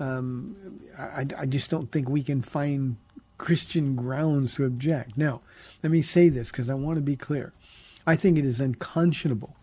um, 0.01 0.82
I, 0.97 1.25
I 1.38 1.45
just 1.45 1.69
don't 1.69 1.89
think 1.89 2.09
we 2.09 2.21
can 2.21 2.41
find 2.41 2.97
Christian 3.38 3.95
grounds 3.95 4.53
to 4.55 4.65
object. 4.65 5.17
Now, 5.17 5.39
let 5.82 5.93
me 5.93 6.01
say 6.01 6.27
this 6.27 6.51
because 6.51 6.69
I 6.69 6.73
want 6.73 6.97
to 6.97 7.01
be 7.01 7.15
clear. 7.15 7.53
I 8.05 8.17
think 8.17 8.38
it 8.38 8.43
is 8.43 8.59
unconscionable 8.59 9.55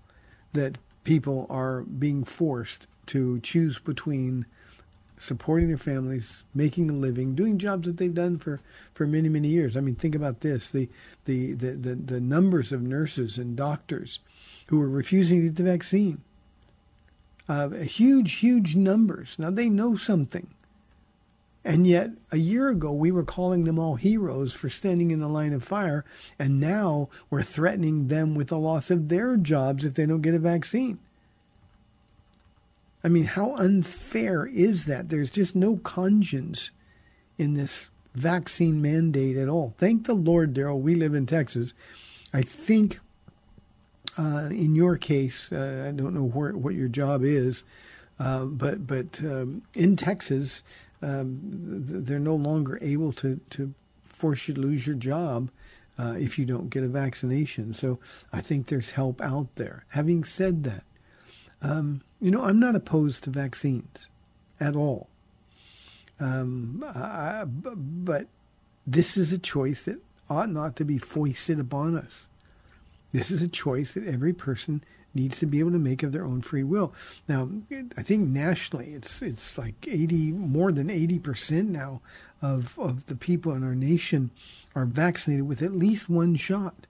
that 0.54 0.78
people 1.04 1.46
are 1.50 1.82
being 1.82 2.24
forced 2.24 2.86
to 3.08 3.38
choose 3.40 3.78
between 3.78 4.46
supporting 5.18 5.68
their 5.68 5.78
families, 5.78 6.44
making 6.54 6.90
a 6.90 6.92
living, 6.92 7.34
doing 7.34 7.58
jobs 7.58 7.86
that 7.86 7.96
they've 7.96 8.14
done 8.14 8.38
for, 8.38 8.60
for 8.92 9.06
many, 9.06 9.28
many 9.28 9.48
years. 9.48 9.76
I 9.76 9.80
mean, 9.80 9.94
think 9.94 10.14
about 10.14 10.40
this 10.40 10.70
the, 10.70 10.88
the, 11.24 11.52
the, 11.52 11.72
the, 11.72 11.94
the 11.94 12.20
numbers 12.20 12.72
of 12.72 12.82
nurses 12.82 13.38
and 13.38 13.56
doctors 13.56 14.20
who 14.66 14.80
are 14.80 14.88
refusing 14.88 15.40
to 15.40 15.46
get 15.48 15.56
the 15.56 15.62
vaccine. 15.62 16.20
Uh, 17.48 17.70
huge, 17.70 18.34
huge 18.34 18.74
numbers. 18.74 19.36
Now, 19.38 19.50
they 19.50 19.70
know 19.70 19.94
something. 19.94 20.48
And 21.64 21.86
yet, 21.86 22.10
a 22.30 22.36
year 22.36 22.68
ago, 22.68 22.92
we 22.92 23.10
were 23.10 23.24
calling 23.24 23.64
them 23.64 23.78
all 23.78 23.96
heroes 23.96 24.52
for 24.52 24.70
standing 24.70 25.10
in 25.10 25.18
the 25.18 25.28
line 25.28 25.52
of 25.52 25.64
fire, 25.64 26.04
and 26.38 26.60
now 26.60 27.08
we're 27.28 27.42
threatening 27.42 28.06
them 28.06 28.36
with 28.36 28.48
the 28.48 28.58
loss 28.58 28.88
of 28.88 29.08
their 29.08 29.36
jobs 29.36 29.84
if 29.84 29.94
they 29.94 30.06
don't 30.06 30.20
get 30.20 30.34
a 30.34 30.38
vaccine. 30.38 31.00
I 33.04 33.08
mean, 33.08 33.24
how 33.24 33.54
unfair 33.56 34.46
is 34.46 34.86
that? 34.86 35.08
There's 35.08 35.30
just 35.30 35.54
no 35.54 35.76
conscience 35.76 36.70
in 37.38 37.54
this 37.54 37.88
vaccine 38.14 38.80
mandate 38.80 39.36
at 39.36 39.48
all. 39.48 39.74
Thank 39.78 40.06
the 40.06 40.14
Lord, 40.14 40.54
Daryl, 40.54 40.80
we 40.80 40.94
live 40.94 41.14
in 41.14 41.26
Texas. 41.26 41.74
I 42.32 42.42
think 42.42 42.98
uh, 44.18 44.48
in 44.50 44.74
your 44.74 44.96
case, 44.96 45.52
uh, 45.52 45.86
I 45.88 45.92
don't 45.92 46.14
know 46.14 46.24
where, 46.24 46.56
what 46.56 46.74
your 46.74 46.88
job 46.88 47.22
is, 47.22 47.64
uh, 48.18 48.44
but 48.44 48.86
but 48.86 49.20
um, 49.20 49.62
in 49.74 49.94
Texas, 49.96 50.62
um, 51.02 51.38
they're 51.42 52.18
no 52.18 52.34
longer 52.34 52.78
able 52.80 53.12
to, 53.14 53.38
to 53.50 53.74
force 54.02 54.48
you 54.48 54.54
to 54.54 54.60
lose 54.60 54.86
your 54.86 54.96
job 54.96 55.50
uh, 55.98 56.14
if 56.18 56.38
you 56.38 56.46
don't 56.46 56.70
get 56.70 56.82
a 56.82 56.88
vaccination. 56.88 57.74
So 57.74 57.98
I 58.32 58.40
think 58.40 58.66
there's 58.66 58.90
help 58.90 59.20
out 59.20 59.54
there. 59.56 59.84
Having 59.88 60.24
said 60.24 60.64
that, 60.64 60.84
um, 61.62 62.02
you 62.20 62.30
know, 62.30 62.42
I'm 62.42 62.60
not 62.60 62.76
opposed 62.76 63.24
to 63.24 63.30
vaccines 63.30 64.08
at 64.60 64.76
all. 64.76 65.08
Um, 66.18 66.84
I, 66.86 67.44
but 67.46 68.26
this 68.86 69.16
is 69.16 69.32
a 69.32 69.38
choice 69.38 69.82
that 69.82 70.00
ought 70.30 70.50
not 70.50 70.76
to 70.76 70.84
be 70.84 70.98
foisted 70.98 71.60
upon 71.60 71.96
us. 71.96 72.28
This 73.12 73.30
is 73.30 73.42
a 73.42 73.48
choice 73.48 73.92
that 73.92 74.06
every 74.06 74.32
person 74.32 74.82
needs 75.14 75.38
to 75.38 75.46
be 75.46 75.58
able 75.58 75.72
to 75.72 75.78
make 75.78 76.02
of 76.02 76.12
their 76.12 76.24
own 76.24 76.42
free 76.42 76.62
will. 76.62 76.92
Now, 77.28 77.48
I 77.96 78.02
think 78.02 78.28
nationally, 78.28 78.92
it's 78.92 79.22
it's 79.22 79.56
like 79.56 79.74
80, 79.88 80.32
more 80.32 80.72
than 80.72 80.90
80 80.90 81.18
percent 81.18 81.70
now 81.70 82.00
of 82.42 82.78
of 82.78 83.06
the 83.06 83.16
people 83.16 83.52
in 83.52 83.64
our 83.64 83.74
nation 83.74 84.30
are 84.74 84.84
vaccinated 84.84 85.48
with 85.48 85.62
at 85.62 85.72
least 85.72 86.08
one 86.08 86.34
shot, 86.34 86.86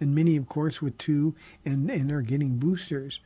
and 0.00 0.14
many, 0.14 0.36
of 0.36 0.48
course, 0.48 0.82
with 0.82 0.98
two, 0.98 1.34
and 1.64 1.88
and 1.90 2.10
are 2.10 2.22
getting 2.22 2.58
boosters. 2.58 3.20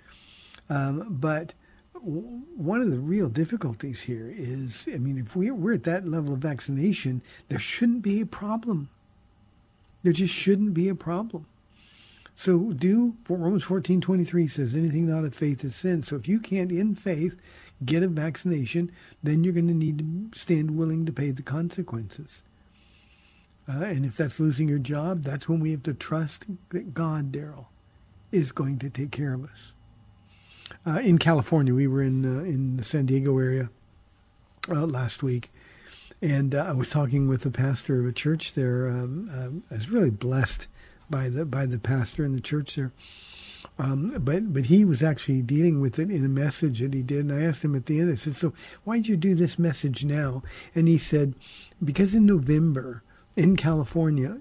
Um, 0.69 1.07
but 1.11 1.55
one 2.01 2.81
of 2.81 2.91
the 2.91 2.99
real 2.99 3.29
difficulties 3.29 4.03
here 4.03 4.33
is, 4.37 4.89
I 4.93 4.99
mean, 4.99 5.19
if 5.19 5.37
we're, 5.37 5.55
we're 5.55 5.75
at 5.75 5.85
that 5.85 6.09
level 6.09 6.35
of 6.35 6.41
vaccination, 6.41 7.23
there 7.49 7.59
shouldn't 7.59 8.03
be 8.03 8.21
a 8.21 8.27
problem. 8.27 8.89
There 10.03 10.13
just 10.13 10.35
shouldn't 10.35 10.75
be 10.75 10.89
a 10.89 10.95
problem. 10.95 11.47
So 12.35 12.73
do 12.73 13.15
Romans 13.29 13.63
fourteen 13.63 14.01
twenty 14.01 14.25
three 14.25 14.49
says 14.49 14.75
anything 14.75 15.07
not 15.07 15.25
of 15.25 15.35
faith 15.35 15.65
is 15.65 15.77
sin. 15.77 16.03
So 16.03 16.17
if 16.17 16.27
you 16.27 16.41
can't 16.41 16.73
in 16.73 16.95
faith 16.95 17.37
get 17.85 18.03
a 18.03 18.09
vaccination, 18.09 18.91
then 19.23 19.45
you're 19.45 19.53
going 19.53 19.69
to 19.69 19.75
need 19.75 19.99
to 19.99 20.39
stand 20.39 20.77
willing 20.77 21.05
to 21.07 21.13
pay 21.13 21.31
the 21.31 21.43
consequences. 21.43 22.43
Uh, 23.69 23.85
and 23.85 24.05
if 24.05 24.17
that's 24.17 24.41
losing 24.41 24.69
your 24.69 24.79
job, 24.79 25.23
that's 25.23 25.49
when 25.49 25.61
we 25.61 25.71
have 25.71 25.83
to 25.85 25.95
trust 25.95 26.47
that 26.71 26.95
God, 26.95 27.31
Daryl, 27.31 27.67
is 28.33 28.51
going 28.51 28.79
to 28.79 28.91
take 28.91 29.13
care 29.13 29.35
of 29.35 29.45
us 29.45 29.73
uh, 30.87 31.01
in 31.03 31.19
California. 31.19 31.75
We 31.75 31.87
were 31.87 32.03
in 32.03 32.25
uh, 32.25 32.45
in 32.45 32.77
the 32.77 32.85
San 32.85 33.07
Diego 33.07 33.39
area 33.39 33.71
uh, 34.69 34.87
last 34.87 35.23
week, 35.23 35.51
and 36.21 36.55
uh, 36.55 36.67
I 36.69 36.73
was 36.73 36.91
talking 36.91 37.29
with 37.29 37.43
the 37.43 37.51
pastor 37.51 38.01
of 38.01 38.07
a 38.07 38.13
church 38.13 38.55
there. 38.55 38.89
Um, 38.89 39.31
um, 39.35 39.63
I 39.71 39.75
was 39.75 39.91
really 39.91 40.11
blessed 40.11 40.67
by 41.11 41.29
the 41.29 41.45
by 41.45 41.67
the 41.67 41.79
pastor 41.79 42.25
in 42.25 42.35
the 42.35 42.41
church 42.41 42.75
there. 42.77 42.93
Um, 43.79 44.09
but 44.21 44.53
but 44.53 44.67
he 44.67 44.85
was 44.85 45.03
actually 45.03 45.43
dealing 45.43 45.81
with 45.81 45.99
it 45.99 46.11
in 46.11 46.25
a 46.25 46.29
message 46.29 46.81
that 46.81 46.95
he 46.95 47.03
did, 47.03 47.31
and 47.31 47.33
I 47.33 47.45
asked 47.45 47.65
him 47.65 47.75
at 47.75 47.87
the 47.87 48.01
end. 48.01 48.11
I 48.11 48.17
said, 48.17 48.37
"So 48.37 48.53
why 48.85 48.97
did 48.97 49.09
you 49.09 49.17
do 49.17 49.35
this 49.35 49.59
message 49.59 50.05
now?" 50.05 50.43
And 50.75 50.89
he 50.89 50.99
said, 50.99 51.35
"Because 51.83 52.15
in 52.15 52.27
November 52.27 53.03
in 53.37 53.57
California, 53.57 54.39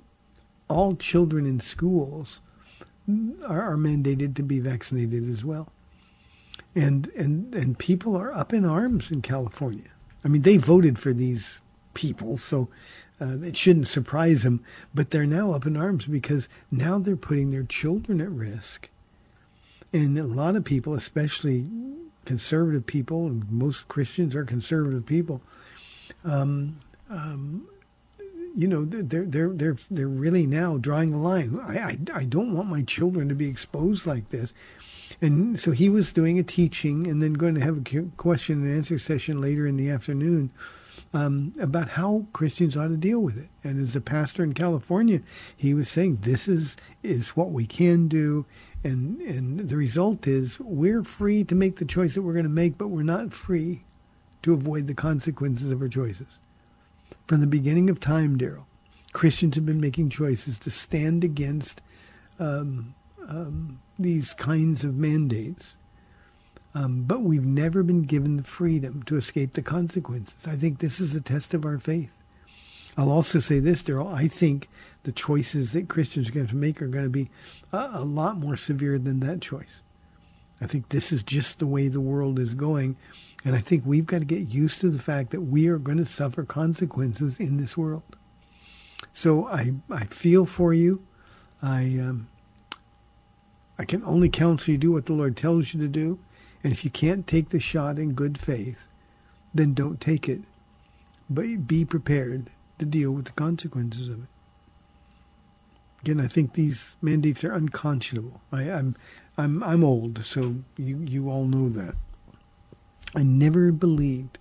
all 0.67 0.95
children 0.95 1.45
in 1.45 1.59
schools 1.59 2.41
are, 3.47 3.61
are 3.61 3.77
mandated 3.77 4.35
to 4.35 4.43
be 4.43 4.59
vaccinated 4.59 5.29
as 5.29 5.45
well." 5.45 5.71
And 6.75 7.07
and 7.15 7.53
and 7.53 7.77
people 7.77 8.15
are 8.15 8.33
up 8.33 8.53
in 8.53 8.65
arms 8.65 9.11
in 9.11 9.21
California. 9.21 9.89
I 10.23 10.27
mean, 10.27 10.43
they 10.43 10.57
voted 10.57 10.99
for 10.99 11.13
these 11.13 11.59
people, 11.93 12.37
so 12.37 12.69
uh, 13.19 13.39
it 13.39 13.57
shouldn't 13.57 13.87
surprise 13.87 14.43
them. 14.43 14.63
But 14.93 15.09
they're 15.09 15.25
now 15.25 15.53
up 15.53 15.65
in 15.65 15.75
arms 15.75 16.05
because 16.05 16.47
now 16.71 16.99
they're 16.99 17.15
putting 17.15 17.49
their 17.49 17.63
children 17.63 18.21
at 18.21 18.29
risk, 18.29 18.89
and 19.91 20.17
a 20.17 20.23
lot 20.23 20.55
of 20.55 20.63
people, 20.63 20.93
especially 20.93 21.65
conservative 22.25 22.85
people, 22.85 23.27
and 23.27 23.49
most 23.51 23.87
Christians 23.87 24.35
are 24.35 24.45
conservative 24.45 25.05
people. 25.05 25.41
Um, 26.23 26.79
um, 27.09 27.67
you 28.55 28.67
know, 28.67 28.85
they're 28.85 29.25
they're 29.25 29.49
they're 29.53 29.77
they're 29.89 30.07
really 30.07 30.45
now 30.45 30.77
drawing 30.77 31.13
a 31.13 31.19
line. 31.19 31.59
I, 31.61 31.77
I 31.77 31.97
I 32.13 32.23
don't 32.25 32.53
want 32.53 32.69
my 32.69 32.83
children 32.83 33.29
to 33.29 33.35
be 33.35 33.47
exposed 33.47 34.05
like 34.05 34.29
this. 34.29 34.53
And 35.21 35.59
so 35.59 35.71
he 35.71 35.89
was 35.89 36.13
doing 36.13 36.39
a 36.39 36.43
teaching 36.43 37.07
and 37.07 37.21
then 37.21 37.33
going 37.33 37.53
to 37.55 37.61
have 37.61 37.77
a 37.77 38.01
question 38.17 38.63
and 38.63 38.75
answer 38.75 38.97
session 38.97 39.39
later 39.39 39.67
in 39.67 39.77
the 39.77 39.89
afternoon 39.89 40.51
um, 41.13 41.53
about 41.59 41.89
how 41.89 42.25
Christians 42.33 42.77
ought 42.77 42.87
to 42.87 42.97
deal 42.97 43.19
with 43.19 43.37
it. 43.37 43.49
And 43.63 43.79
as 43.79 43.95
a 43.95 44.01
pastor 44.01 44.43
in 44.43 44.53
California, 44.53 45.21
he 45.55 45.73
was 45.73 45.89
saying 45.89 46.19
this 46.21 46.47
is 46.47 46.77
is 47.03 47.29
what 47.29 47.51
we 47.51 47.65
can 47.65 48.07
do, 48.07 48.45
and 48.83 49.19
and 49.21 49.69
the 49.69 49.77
result 49.77 50.27
is 50.27 50.59
we're 50.59 51.03
free 51.03 51.43
to 51.45 51.55
make 51.55 51.77
the 51.77 51.85
choice 51.85 52.15
that 52.15 52.21
we're 52.21 52.33
going 52.33 52.43
to 52.43 52.49
make, 52.49 52.77
but 52.77 52.87
we're 52.87 53.03
not 53.03 53.33
free 53.33 53.83
to 54.43 54.53
avoid 54.53 54.87
the 54.87 54.93
consequences 54.93 55.71
of 55.71 55.81
our 55.81 55.89
choices. 55.89 56.39
From 57.31 57.39
the 57.39 57.47
beginning 57.47 57.89
of 57.89 58.01
time, 58.01 58.37
Daryl, 58.37 58.65
Christians 59.13 59.55
have 59.55 59.65
been 59.65 59.79
making 59.79 60.09
choices 60.09 60.59
to 60.59 60.69
stand 60.69 61.23
against 61.23 61.81
um, 62.39 62.93
um, 63.25 63.79
these 63.97 64.33
kinds 64.33 64.83
of 64.83 64.95
mandates. 64.95 65.77
Um, 66.75 67.03
but 67.03 67.21
we've 67.21 67.45
never 67.45 67.83
been 67.83 68.01
given 68.01 68.35
the 68.35 68.43
freedom 68.43 69.01
to 69.03 69.15
escape 69.15 69.53
the 69.53 69.61
consequences. 69.61 70.45
I 70.45 70.57
think 70.57 70.79
this 70.79 70.99
is 70.99 71.15
a 71.15 71.21
test 71.21 71.53
of 71.53 71.63
our 71.63 71.79
faith. 71.79 72.11
I'll 72.97 73.09
also 73.09 73.39
say 73.39 73.59
this, 73.59 73.81
Daryl. 73.81 74.13
I 74.13 74.27
think 74.27 74.67
the 75.03 75.13
choices 75.13 75.71
that 75.71 75.87
Christians 75.87 76.27
are 76.27 76.33
going 76.33 76.47
to 76.47 76.55
make 76.57 76.81
are 76.81 76.87
going 76.87 77.05
to 77.05 77.09
be 77.09 77.29
a, 77.71 77.91
a 77.93 78.03
lot 78.03 78.35
more 78.35 78.57
severe 78.57 78.99
than 78.99 79.21
that 79.21 79.39
choice. 79.39 79.79
I 80.61 80.67
think 80.67 80.89
this 80.89 81.11
is 81.11 81.23
just 81.23 81.59
the 81.59 81.67
way 81.67 81.87
the 81.87 81.99
world 81.99 82.37
is 82.37 82.53
going. 82.53 82.95
And 83.43 83.55
I 83.55 83.59
think 83.59 83.83
we've 83.85 84.05
got 84.05 84.19
to 84.19 84.25
get 84.25 84.49
used 84.49 84.79
to 84.81 84.89
the 84.89 84.99
fact 85.01 85.31
that 85.31 85.41
we 85.41 85.67
are 85.67 85.79
going 85.79 85.97
to 85.97 86.05
suffer 86.05 86.43
consequences 86.43 87.37
in 87.37 87.57
this 87.57 87.75
world. 87.75 88.03
So 89.13 89.47
I, 89.47 89.73
I 89.89 90.05
feel 90.05 90.45
for 90.45 90.73
you. 90.73 91.03
I, 91.61 91.97
um, 91.99 92.27
I 93.79 93.85
can 93.85 94.03
only 94.03 94.29
counsel 94.29 94.71
you 94.71 94.77
to 94.77 94.81
do 94.81 94.91
what 94.91 95.07
the 95.07 95.13
Lord 95.13 95.35
tells 95.35 95.73
you 95.73 95.81
to 95.81 95.87
do. 95.87 96.19
And 96.63 96.71
if 96.71 96.85
you 96.85 96.91
can't 96.91 97.25
take 97.25 97.49
the 97.49 97.59
shot 97.59 97.97
in 97.97 98.13
good 98.13 98.37
faith, 98.37 98.87
then 99.53 99.73
don't 99.73 99.99
take 99.99 100.29
it. 100.29 100.41
But 101.29 101.67
be 101.67 101.83
prepared 101.85 102.51
to 102.77 102.85
deal 102.85 103.11
with 103.11 103.25
the 103.25 103.31
consequences 103.31 104.07
of 104.07 104.23
it. 104.23 104.29
Again, 106.01 106.19
I 106.19 106.27
think 106.27 106.53
these 106.53 106.95
mandates 107.01 107.43
are 107.43 107.51
unconscionable. 107.51 108.41
I, 108.51 108.69
I'm, 108.71 108.95
I'm, 109.37 109.63
I'm 109.63 109.83
old, 109.83 110.25
so 110.25 110.55
you, 110.77 110.97
you 110.97 111.29
all 111.29 111.45
know 111.45 111.69
that. 111.69 111.95
I 113.15 113.23
never 113.23 113.71
believed 113.71 114.37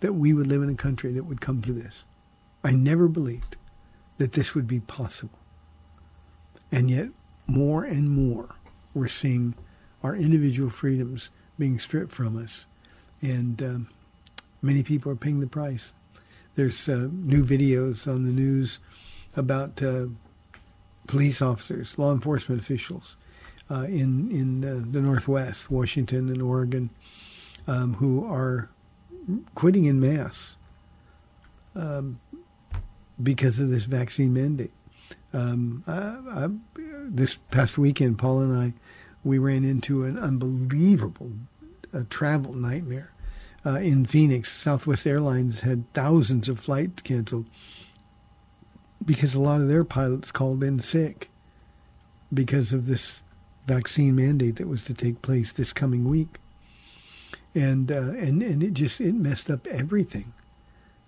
that 0.00 0.14
we 0.14 0.32
would 0.32 0.46
live 0.46 0.62
in 0.62 0.70
a 0.70 0.74
country 0.74 1.12
that 1.12 1.24
would 1.24 1.40
come 1.40 1.62
to 1.62 1.72
this. 1.72 2.04
I 2.64 2.72
never 2.72 3.08
believed 3.08 3.56
that 4.18 4.32
this 4.32 4.54
would 4.54 4.66
be 4.66 4.80
possible. 4.80 5.38
And 6.72 6.90
yet, 6.90 7.08
more 7.46 7.84
and 7.84 8.10
more, 8.10 8.54
we're 8.94 9.08
seeing 9.08 9.54
our 10.02 10.14
individual 10.14 10.70
freedoms 10.70 11.30
being 11.58 11.78
stripped 11.78 12.12
from 12.12 12.36
us. 12.42 12.66
And 13.22 13.62
um, 13.62 13.88
many 14.62 14.82
people 14.82 15.12
are 15.12 15.16
paying 15.16 15.40
the 15.40 15.46
price. 15.46 15.92
There's 16.54 16.88
uh, 16.88 17.08
new 17.12 17.44
videos 17.44 18.06
on 18.06 18.24
the 18.24 18.32
news 18.32 18.80
about 19.36 19.82
uh, 19.82 20.06
police 21.06 21.42
officers, 21.42 21.98
law 21.98 22.12
enforcement 22.12 22.60
officials 22.60 23.16
uh, 23.70 23.84
in 23.84 24.30
in 24.30 24.64
uh, 24.64 24.84
the 24.90 25.00
Northwest, 25.00 25.70
Washington 25.70 26.28
and 26.28 26.42
Oregon, 26.42 26.90
um, 27.66 27.94
who 27.94 28.24
are 28.24 28.68
quitting 29.54 29.84
in 29.84 30.00
mass 30.00 30.56
um, 31.74 32.20
because 33.22 33.58
of 33.58 33.70
this 33.70 33.84
vaccine 33.84 34.32
mandate. 34.32 34.72
Um, 35.32 35.84
I, 35.86 36.44
I, 36.44 36.48
this 37.08 37.36
past 37.50 37.78
weekend, 37.78 38.18
Paul 38.18 38.40
and 38.40 38.56
I, 38.56 38.72
we 39.22 39.38
ran 39.38 39.64
into 39.64 40.04
an 40.04 40.18
unbelievable 40.18 41.30
uh, 41.94 42.02
travel 42.10 42.52
nightmare. 42.54 43.12
Uh, 43.64 43.78
in 43.78 44.06
Phoenix, 44.06 44.50
Southwest 44.50 45.06
Airlines 45.06 45.60
had 45.60 45.92
thousands 45.92 46.48
of 46.48 46.58
flights 46.58 47.02
canceled 47.02 47.44
because 49.04 49.34
a 49.34 49.40
lot 49.40 49.60
of 49.60 49.68
their 49.68 49.84
pilots 49.84 50.32
called 50.32 50.64
in 50.64 50.80
sick 50.80 51.30
because 52.32 52.72
of 52.72 52.86
this 52.86 53.20
vaccine 53.66 54.16
mandate 54.16 54.56
that 54.56 54.68
was 54.68 54.84
to 54.84 54.94
take 54.94 55.22
place 55.22 55.52
this 55.52 55.72
coming 55.72 56.08
week 56.08 56.38
and 57.54 57.90
uh, 57.90 58.12
and 58.18 58.42
and 58.42 58.62
it 58.62 58.74
just 58.74 59.00
it 59.00 59.14
messed 59.14 59.50
up 59.50 59.66
everything. 59.66 60.32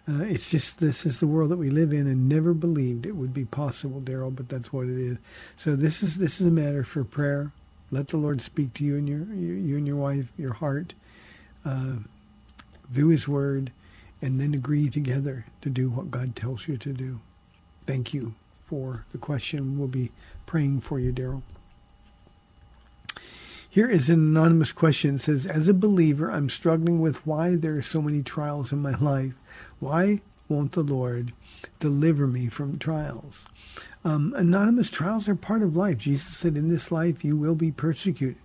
Uh, 0.09 0.25
it's 0.25 0.51
just 0.51 0.81
this 0.81 1.07
is 1.07 1.21
the 1.21 1.27
world 1.27 1.51
that 1.51 1.59
we 1.59 1.71
live 1.71 1.93
in, 1.93 2.07
and 2.09 2.29
never 2.29 2.53
believed 2.55 3.07
it 3.07 3.17
would 3.17 3.33
be 3.33 3.45
possible, 3.45 4.01
Daryl. 4.01 4.35
But 4.35 4.49
that's 4.49 4.73
what 4.73 4.87
it 4.89 4.99
is. 4.99 5.19
So 5.57 5.77
this 5.77 6.03
is 6.03 6.17
this 6.17 6.41
is 6.41 6.47
a 6.47 6.51
matter 6.51 6.85
for 6.85 7.05
prayer. 7.05 7.53
Let 7.91 8.09
the 8.09 8.17
Lord 8.17 8.41
speak 8.41 8.75
to 8.75 8.85
you 8.85 8.97
and 8.97 9.09
your 9.09 9.21
you, 9.35 9.55
you 9.55 9.77
and 9.77 9.87
your 9.87 9.97
wife, 9.97 10.33
your 10.37 10.55
heart, 10.55 10.95
uh, 11.65 11.97
through 12.93 13.09
His 13.09 13.29
Word, 13.29 13.73
and 14.21 14.41
then 14.41 14.55
agree 14.55 14.91
together 14.91 15.47
to 15.63 15.71
do 15.71 15.91
what 15.91 16.11
God 16.11 16.35
tells 16.35 16.67
you 16.67 16.77
to 16.79 16.93
do. 16.93 17.21
Thank 17.87 18.13
you 18.13 18.35
for 18.67 19.05
the 19.13 19.19
question. 19.19 19.79
We'll 19.79 19.89
be 19.89 20.11
praying 20.47 20.81
for 20.81 20.99
you, 20.99 21.13
Daryl. 21.13 21.43
Here 23.73 23.89
is 23.89 24.11
an 24.11 24.17
anonymous 24.17 24.71
question. 24.71 25.15
It 25.15 25.23
says, 25.23 25.47
As 25.47 25.67
a 25.67 25.73
believer, 25.73 26.31
I'm 26.31 26.51
struggling 26.51 27.01
with 27.01 27.27
why 27.27 27.57
there 27.57 27.75
are 27.75 27.81
so 27.81 28.03
many 28.03 28.23
trials 28.23 28.71
in 28.71 28.83
my 28.83 28.91
life. 29.01 29.33
Why 29.81 30.21
won't 30.47 30.73
the 30.73 30.83
Lord 30.83 31.33
deliver 31.81 32.27
me 32.27 32.49
from 32.49 32.79
trials? 32.79 33.47
Um, 34.05 34.35
anonymous 34.37 34.91
trials 34.91 35.27
are 35.27 35.35
part 35.35 35.63
of 35.63 35.75
life. 35.75 36.01
Jesus 36.01 36.37
said, 36.37 36.55
In 36.55 36.69
this 36.69 36.93
life, 36.93 37.25
you 37.25 37.35
will 37.35 37.55
be 37.55 37.73
persecuted. 37.73 38.37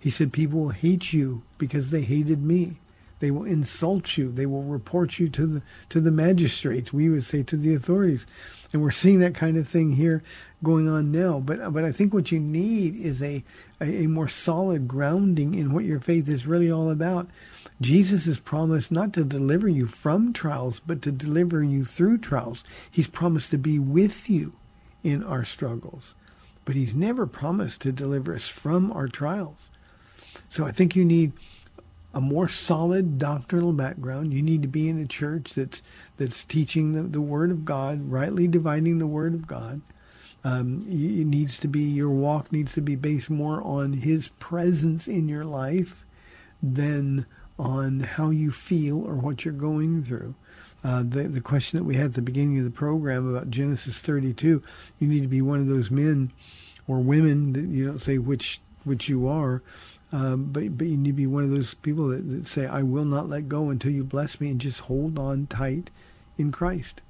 He 0.00 0.10
said, 0.10 0.34
People 0.34 0.60
will 0.60 0.68
hate 0.68 1.14
you 1.14 1.44
because 1.56 1.88
they 1.88 2.02
hated 2.02 2.42
me. 2.42 2.78
They 3.20 3.30
will 3.30 3.44
insult 3.44 4.16
you. 4.16 4.30
They 4.30 4.46
will 4.46 4.62
report 4.62 5.18
you 5.18 5.28
to 5.30 5.46
the 5.46 5.62
to 5.88 6.00
the 6.00 6.10
magistrates. 6.10 6.92
We 6.92 7.08
would 7.08 7.24
say 7.24 7.42
to 7.44 7.56
the 7.56 7.74
authorities, 7.74 8.26
and 8.72 8.82
we're 8.82 8.90
seeing 8.90 9.18
that 9.20 9.34
kind 9.34 9.56
of 9.56 9.66
thing 9.66 9.92
here 9.92 10.22
going 10.62 10.88
on 10.88 11.10
now. 11.10 11.40
But 11.40 11.72
but 11.72 11.84
I 11.84 11.92
think 11.92 12.14
what 12.14 12.30
you 12.30 12.40
need 12.40 12.96
is 12.96 13.22
a, 13.22 13.42
a, 13.80 14.04
a 14.04 14.06
more 14.06 14.28
solid 14.28 14.86
grounding 14.86 15.54
in 15.54 15.72
what 15.72 15.84
your 15.84 16.00
faith 16.00 16.28
is 16.28 16.46
really 16.46 16.70
all 16.70 16.90
about. 16.90 17.28
Jesus 17.80 18.26
has 18.26 18.38
promised 18.38 18.90
not 18.90 19.12
to 19.12 19.24
deliver 19.24 19.68
you 19.68 19.86
from 19.86 20.32
trials, 20.32 20.80
but 20.80 21.02
to 21.02 21.12
deliver 21.12 21.62
you 21.62 21.84
through 21.84 22.18
trials. 22.18 22.64
He's 22.90 23.08
promised 23.08 23.50
to 23.50 23.58
be 23.58 23.78
with 23.78 24.28
you 24.28 24.54
in 25.04 25.22
our 25.22 25.44
struggles. 25.44 26.14
But 26.64 26.74
he's 26.74 26.94
never 26.94 27.26
promised 27.26 27.80
to 27.82 27.92
deliver 27.92 28.34
us 28.34 28.48
from 28.48 28.92
our 28.92 29.08
trials. 29.08 29.70
So 30.48 30.66
I 30.66 30.72
think 30.72 30.94
you 30.94 31.04
need 31.04 31.32
a 32.14 32.20
more 32.20 32.48
solid 32.48 33.18
doctrinal 33.18 33.72
background. 33.72 34.32
You 34.32 34.42
need 34.42 34.62
to 34.62 34.68
be 34.68 34.88
in 34.88 35.00
a 35.00 35.06
church 35.06 35.54
that's 35.54 35.82
that's 36.16 36.44
teaching 36.44 36.92
the, 36.92 37.02
the 37.02 37.20
Word 37.20 37.50
of 37.50 37.64
God, 37.64 38.10
rightly 38.10 38.48
dividing 38.48 38.98
the 38.98 39.06
Word 39.06 39.34
of 39.34 39.46
God. 39.46 39.82
Um, 40.44 40.82
it 40.86 41.26
needs 41.26 41.58
to 41.58 41.68
be 41.68 41.82
your 41.82 42.10
walk 42.10 42.52
needs 42.52 42.72
to 42.74 42.80
be 42.80 42.96
based 42.96 43.28
more 43.28 43.62
on 43.62 43.92
His 43.92 44.28
presence 44.28 45.06
in 45.06 45.28
your 45.28 45.44
life 45.44 46.06
than 46.62 47.26
on 47.58 48.00
how 48.00 48.30
you 48.30 48.50
feel 48.50 49.04
or 49.04 49.14
what 49.14 49.44
you're 49.44 49.52
going 49.52 50.02
through. 50.02 50.34
Uh, 50.84 51.02
the 51.02 51.24
the 51.24 51.40
question 51.40 51.78
that 51.78 51.84
we 51.84 51.96
had 51.96 52.06
at 52.06 52.14
the 52.14 52.22
beginning 52.22 52.58
of 52.58 52.64
the 52.64 52.70
program 52.70 53.28
about 53.28 53.50
Genesis 53.50 53.98
32, 53.98 54.62
you 54.98 55.08
need 55.08 55.22
to 55.22 55.28
be 55.28 55.42
one 55.42 55.58
of 55.58 55.66
those 55.66 55.90
men 55.90 56.32
or 56.86 56.98
women 57.00 57.52
that 57.52 57.66
you 57.66 57.86
don't 57.86 58.00
say 58.00 58.16
which 58.16 58.60
which 58.84 59.08
you 59.08 59.28
are, 59.28 59.62
um, 60.12 60.46
but 60.52 60.76
but 60.78 60.86
you 60.86 60.96
need 60.96 61.10
to 61.10 61.12
be 61.14 61.26
one 61.26 61.44
of 61.44 61.50
those 61.50 61.74
people 61.74 62.08
that, 62.08 62.28
that 62.30 62.48
say, 62.48 62.66
"I 62.66 62.82
will 62.82 63.04
not 63.04 63.28
let 63.28 63.48
go 63.48 63.70
until 63.70 63.92
you 63.92 64.04
bless 64.04 64.40
me," 64.40 64.50
and 64.50 64.60
just 64.60 64.80
hold 64.80 65.18
on 65.18 65.46
tight 65.46 65.90
in 66.38 66.52
Christ. 66.52 67.02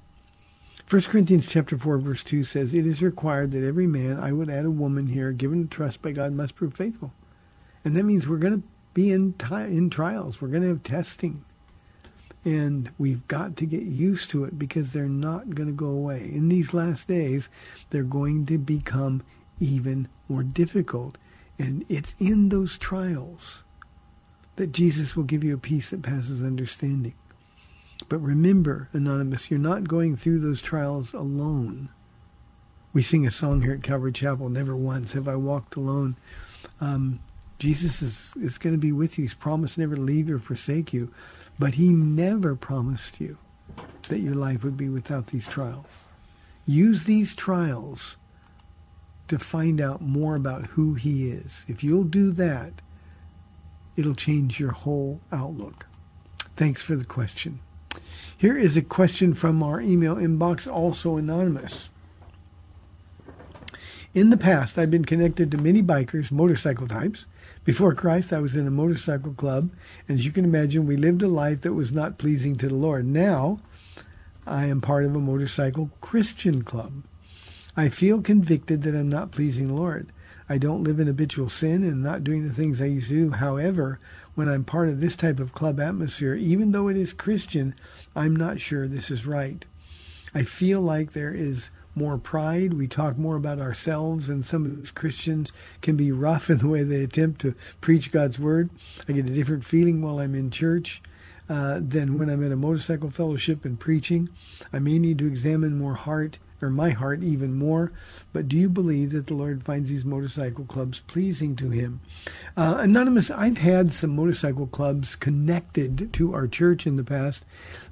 1 0.89 1.03
Corinthians 1.03 1.47
chapter 1.47 1.77
4 1.77 1.99
verse 1.99 2.23
2 2.23 2.43
says, 2.43 2.73
It 2.73 2.87
is 2.87 2.99
required 2.99 3.51
that 3.51 3.63
every 3.63 3.85
man, 3.85 4.19
I 4.19 4.31
would 4.31 4.49
add 4.49 4.65
a 4.65 4.71
woman 4.71 5.05
here, 5.05 5.31
given 5.31 5.67
trust 5.67 6.01
by 6.01 6.13
God, 6.13 6.33
must 6.33 6.55
prove 6.55 6.73
faithful. 6.73 7.13
And 7.85 7.95
that 7.95 8.05
means 8.05 8.27
we're 8.27 8.37
going 8.37 8.59
to 8.59 8.67
be 8.95 9.11
in, 9.11 9.35
in 9.51 9.91
trials. 9.91 10.41
We're 10.41 10.47
going 10.47 10.63
to 10.63 10.69
have 10.69 10.81
testing. 10.81 11.45
And 12.43 12.89
we've 12.97 13.27
got 13.27 13.55
to 13.57 13.67
get 13.67 13.83
used 13.83 14.31
to 14.31 14.45
it 14.45 14.57
because 14.57 14.91
they're 14.91 15.07
not 15.07 15.53
going 15.53 15.67
to 15.67 15.75
go 15.75 15.89
away. 15.89 16.31
In 16.33 16.49
these 16.49 16.73
last 16.73 17.07
days, 17.07 17.49
they're 17.91 18.01
going 18.01 18.47
to 18.47 18.57
become 18.57 19.21
even 19.59 20.07
more 20.27 20.41
difficult. 20.41 21.19
And 21.59 21.85
it's 21.89 22.15
in 22.19 22.49
those 22.49 22.77
trials 22.77 23.63
that 24.55 24.71
Jesus 24.71 25.15
will 25.15 25.25
give 25.25 25.43
you 25.43 25.53
a 25.53 25.59
peace 25.59 25.89
that 25.89 26.01
passes 26.01 26.41
understanding. 26.41 27.13
But 28.07 28.19
remember, 28.19 28.87
Anonymous, 28.93 29.51
you're 29.51 29.59
not 29.59 29.87
going 29.87 30.15
through 30.15 30.39
those 30.39 30.61
trials 30.61 31.13
alone. 31.13 31.89
We 32.93 33.01
sing 33.01 33.27
a 33.27 33.31
song 33.31 33.61
here 33.61 33.73
at 33.73 33.83
Calvary 33.83 34.13
Chapel, 34.13 34.49
Never 34.49 34.75
Once 34.75 35.13
Have 35.13 35.27
I 35.27 35.35
Walked 35.35 35.75
Alone. 35.75 36.15
Um, 36.81 37.19
Jesus 37.59 38.01
is, 38.01 38.33
is 38.37 38.57
going 38.57 38.73
to 38.73 38.79
be 38.79 38.93
with 38.93 39.17
you. 39.17 39.25
He's 39.25 39.33
promised 39.33 39.77
never 39.77 39.95
to 39.95 40.01
leave 40.01 40.29
or 40.29 40.39
forsake 40.39 40.93
you. 40.93 41.13
But 41.59 41.73
he 41.73 41.89
never 41.89 42.55
promised 42.55 43.19
you 43.19 43.37
that 44.07 44.19
your 44.19 44.33
life 44.33 44.63
would 44.63 44.77
be 44.77 44.89
without 44.89 45.27
these 45.27 45.45
trials. 45.45 46.05
Use 46.65 47.03
these 47.03 47.35
trials 47.35 48.15
to 49.29 49.39
find 49.39 49.79
out 49.79 50.01
more 50.01 50.35
about 50.35 50.67
who 50.67 50.93
he 50.93 51.29
is. 51.29 51.65
If 51.67 51.83
you'll 51.83 52.03
do 52.03 52.31
that, 52.31 52.73
it'll 53.95 54.15
change 54.15 54.59
your 54.59 54.71
whole 54.71 55.21
outlook. 55.31 55.87
Thanks 56.55 56.81
for 56.81 56.95
the 56.95 57.05
question. 57.05 57.59
Here 58.37 58.57
is 58.57 58.77
a 58.77 58.81
question 58.81 59.33
from 59.33 59.63
our 59.63 59.81
email 59.81 60.15
inbox, 60.15 60.71
also 60.71 61.17
anonymous. 61.17 61.89
In 64.13 64.29
the 64.29 64.37
past, 64.37 64.77
I've 64.77 64.89
been 64.89 65.05
connected 65.05 65.51
to 65.51 65.57
many 65.57 65.83
bikers, 65.83 66.31
motorcycle 66.31 66.87
types. 66.87 67.27
Before 67.63 67.93
Christ, 67.93 68.33
I 68.33 68.39
was 68.39 68.55
in 68.55 68.65
a 68.65 68.71
motorcycle 68.71 69.33
club, 69.33 69.69
and 70.07 70.17
as 70.17 70.25
you 70.25 70.31
can 70.31 70.45
imagine, 70.45 70.87
we 70.87 70.97
lived 70.97 71.21
a 71.21 71.27
life 71.27 71.61
that 71.61 71.73
was 71.73 71.91
not 71.91 72.17
pleasing 72.17 72.55
to 72.57 72.67
the 72.67 72.75
Lord. 72.75 73.05
Now, 73.05 73.59
I 74.47 74.65
am 74.65 74.81
part 74.81 75.05
of 75.05 75.15
a 75.15 75.19
motorcycle 75.19 75.91
Christian 76.01 76.63
club. 76.63 77.03
I 77.75 77.89
feel 77.89 78.21
convicted 78.21 78.81
that 78.83 78.95
I'm 78.95 79.09
not 79.09 79.31
pleasing 79.31 79.67
the 79.67 79.73
Lord. 79.73 80.11
I 80.47 80.57
don't 80.57 80.83
live 80.83 80.99
in 80.99 81.07
habitual 81.07 81.49
sin 81.49 81.83
and 81.83 82.01
not 82.01 82.23
doing 82.23 82.47
the 82.47 82.53
things 82.53 82.81
I 82.81 82.85
used 82.85 83.09
to 83.09 83.13
do. 83.13 83.31
However, 83.31 83.99
when 84.35 84.49
I'm 84.49 84.63
part 84.63 84.89
of 84.89 84.99
this 84.99 85.15
type 85.15 85.39
of 85.39 85.53
club 85.53 85.79
atmosphere, 85.79 86.33
even 86.33 86.71
though 86.71 86.87
it 86.87 86.97
is 86.97 87.13
Christian, 87.13 87.75
I'm 88.15 88.35
not 88.35 88.59
sure 88.59 88.87
this 88.87 89.11
is 89.11 89.27
right. 89.27 89.63
I 90.33 90.43
feel 90.43 90.81
like 90.81 91.13
there 91.13 91.33
is 91.33 91.69
more 91.93 92.17
pride. 92.17 92.73
We 92.73 92.87
talk 92.87 93.17
more 93.17 93.35
about 93.35 93.59
ourselves, 93.59 94.29
and 94.29 94.45
some 94.45 94.65
of 94.65 94.77
these 94.77 94.91
Christians 94.91 95.51
can 95.81 95.95
be 95.95 96.11
rough 96.11 96.49
in 96.49 96.59
the 96.59 96.67
way 96.67 96.83
they 96.83 97.03
attempt 97.03 97.41
to 97.41 97.55
preach 97.81 98.11
God's 98.11 98.39
word. 98.39 98.69
I 99.07 99.13
get 99.13 99.27
a 99.27 99.33
different 99.33 99.65
feeling 99.65 100.01
while 100.01 100.19
I'm 100.19 100.35
in 100.35 100.49
church 100.49 101.01
uh, 101.49 101.79
than 101.81 102.17
when 102.17 102.29
I'm 102.29 102.45
at 102.45 102.51
a 102.51 102.55
motorcycle 102.55 103.11
fellowship 103.11 103.65
and 103.65 103.79
preaching. 103.79 104.29
I 104.71 104.79
may 104.79 104.97
need 104.97 105.19
to 105.19 105.27
examine 105.27 105.77
more 105.77 105.95
heart 105.95 106.39
or 106.61 106.69
my 106.69 106.89
heart 106.91 107.23
even 107.23 107.53
more. 107.53 107.91
But 108.33 108.47
do 108.47 108.57
you 108.57 108.69
believe 108.69 109.11
that 109.11 109.27
the 109.27 109.33
Lord 109.33 109.63
finds 109.63 109.89
these 109.89 110.05
motorcycle 110.05 110.65
clubs 110.65 110.99
pleasing 111.01 111.55
to 111.57 111.69
Him? 111.69 112.01
Uh, 112.57 112.77
Anonymous, 112.79 113.31
I've 113.31 113.57
had 113.57 113.93
some 113.93 114.15
motorcycle 114.15 114.67
clubs 114.67 115.15
connected 115.15 116.11
to 116.13 116.33
our 116.33 116.47
church 116.47 116.85
in 116.85 116.95
the 116.95 117.03
past, 117.03 117.45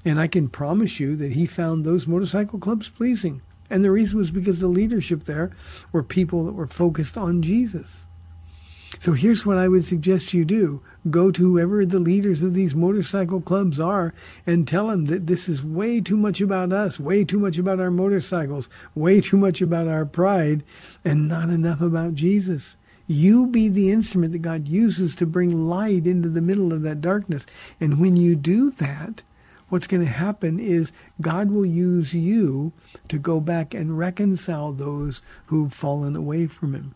and 0.05 0.19
I 0.19 0.27
can 0.27 0.49
promise 0.49 0.99
you 0.99 1.15
that 1.15 1.33
He 1.33 1.45
found 1.45 1.83
those 1.83 2.07
motorcycle 2.07 2.59
clubs 2.59 2.89
pleasing. 2.89 3.41
And 3.69 3.83
the 3.83 3.91
reason 3.91 4.17
was 4.17 4.31
because 4.31 4.59
the 4.59 4.67
leadership 4.67 5.25
there 5.25 5.51
were 5.91 6.03
people 6.03 6.45
that 6.45 6.53
were 6.53 6.67
focused 6.67 7.17
on 7.17 7.41
Jesus. 7.41 8.05
So 8.99 9.13
here's 9.13 9.45
what 9.45 9.57
I 9.57 9.67
would 9.67 9.85
suggest 9.85 10.33
you 10.33 10.45
do. 10.45 10.81
Go 11.09 11.31
to 11.31 11.41
whoever 11.41 11.85
the 11.85 11.99
leaders 11.99 12.41
of 12.43 12.53
these 12.53 12.75
motorcycle 12.75 13.39
clubs 13.39 13.79
are 13.79 14.13
and 14.45 14.67
tell 14.67 14.87
them 14.87 15.05
that 15.05 15.27
this 15.27 15.47
is 15.47 15.63
way 15.63 16.01
too 16.01 16.17
much 16.17 16.41
about 16.41 16.73
us, 16.73 16.99
way 16.99 17.23
too 17.23 17.39
much 17.39 17.57
about 17.57 17.79
our 17.79 17.91
motorcycles, 17.91 18.69
way 18.95 19.21
too 19.21 19.37
much 19.37 19.61
about 19.61 19.87
our 19.87 20.05
pride, 20.05 20.63
and 21.05 21.27
not 21.27 21.49
enough 21.49 21.81
about 21.81 22.15
Jesus. 22.15 22.75
You 23.07 23.47
be 23.47 23.69
the 23.69 23.89
instrument 23.89 24.33
that 24.33 24.39
God 24.39 24.67
uses 24.67 25.15
to 25.15 25.25
bring 25.25 25.69
light 25.69 26.05
into 26.05 26.27
the 26.27 26.41
middle 26.41 26.73
of 26.73 26.81
that 26.81 26.99
darkness. 26.99 27.45
And 27.79 27.99
when 27.99 28.17
you 28.17 28.35
do 28.35 28.71
that, 28.71 29.23
what's 29.69 29.87
going 29.87 30.03
to 30.03 30.11
happen 30.11 30.59
is 30.59 30.91
God 31.21 31.49
will 31.49 31.65
use 31.65 32.13
you 32.13 32.73
to 33.07 33.17
go 33.17 33.39
back 33.39 33.73
and 33.73 33.97
reconcile 33.97 34.73
those 34.73 35.21
who've 35.45 35.73
fallen 35.73 36.17
away 36.17 36.47
from 36.47 36.73
Him. 36.73 36.95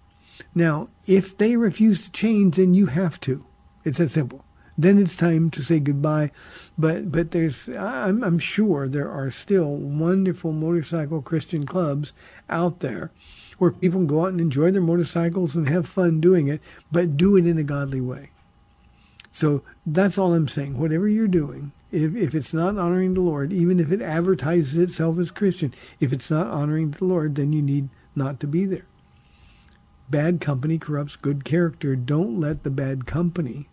Now, 0.54 0.90
if 1.06 1.38
they 1.38 1.56
refuse 1.56 2.04
to 2.04 2.12
change, 2.12 2.58
then 2.58 2.74
you 2.74 2.88
have 2.88 3.20
to. 3.22 3.46
It's 3.84 3.98
that 3.98 4.12
simple. 4.12 4.46
Then 4.78 4.98
it's 4.98 5.16
time 5.18 5.50
to 5.52 5.62
say 5.62 5.80
goodbye. 5.80 6.32
But 6.78 7.12
but 7.12 7.32
there's 7.32 7.70
I'm, 7.70 8.24
I'm 8.24 8.40
sure 8.40 8.88
there 8.88 9.10
are 9.10 9.30
still 9.30 9.76
wonderful 9.76 10.52
motorcycle 10.54 11.22
Christian 11.22 11.66
clubs 11.66 12.14
out 12.50 12.80
there 12.80 13.12
where 13.58 13.72
people 13.72 14.00
can 14.00 14.08
go 14.08 14.24
out 14.24 14.30
and 14.30 14.42
enjoy 14.42 14.72
their 14.72 14.82
motorcycles 14.82 15.56
and 15.56 15.70
have 15.70 15.88
fun 15.88 16.20
doing 16.20 16.48
it, 16.48 16.62
but 16.92 17.16
do 17.16 17.38
it 17.38 17.46
in 17.46 17.60
a 17.60 17.64
godly 17.64 18.02
way. 18.02 18.32
So 19.32 19.62
that's 19.86 20.18
all 20.18 20.34
I'm 20.34 20.48
saying. 20.48 20.80
Whatever 20.80 21.08
you're 21.08 21.28
doing, 21.28 21.72
if, 21.92 22.16
if 22.16 22.34
it's 22.34 22.54
not 22.54 22.78
honoring 22.78 23.14
the 23.14 23.22
Lord, 23.22 23.54
even 23.54 23.80
if 23.80 23.92
it 23.92 24.02
advertises 24.02 24.78
itself 24.78 25.20
as 25.20 25.30
Christian, 25.32 25.74
if 26.00 26.12
it's 26.12 26.32
not 26.32 26.48
honoring 26.48 26.92
the 26.92 27.06
Lord, 27.06 27.36
then 27.36 27.54
you 27.54 27.62
need 27.62 27.90
not 28.16 28.40
to 28.40 28.48
be 28.48 28.66
there. 28.66 28.86
Bad 30.10 30.42
company 30.42 30.78
corrupts 30.78 31.16
good 31.16 31.46
character. 31.46 31.96
Don't 31.96 32.40
let 32.40 32.64
the 32.64 32.70
bad 32.70 33.06
company 33.06 33.70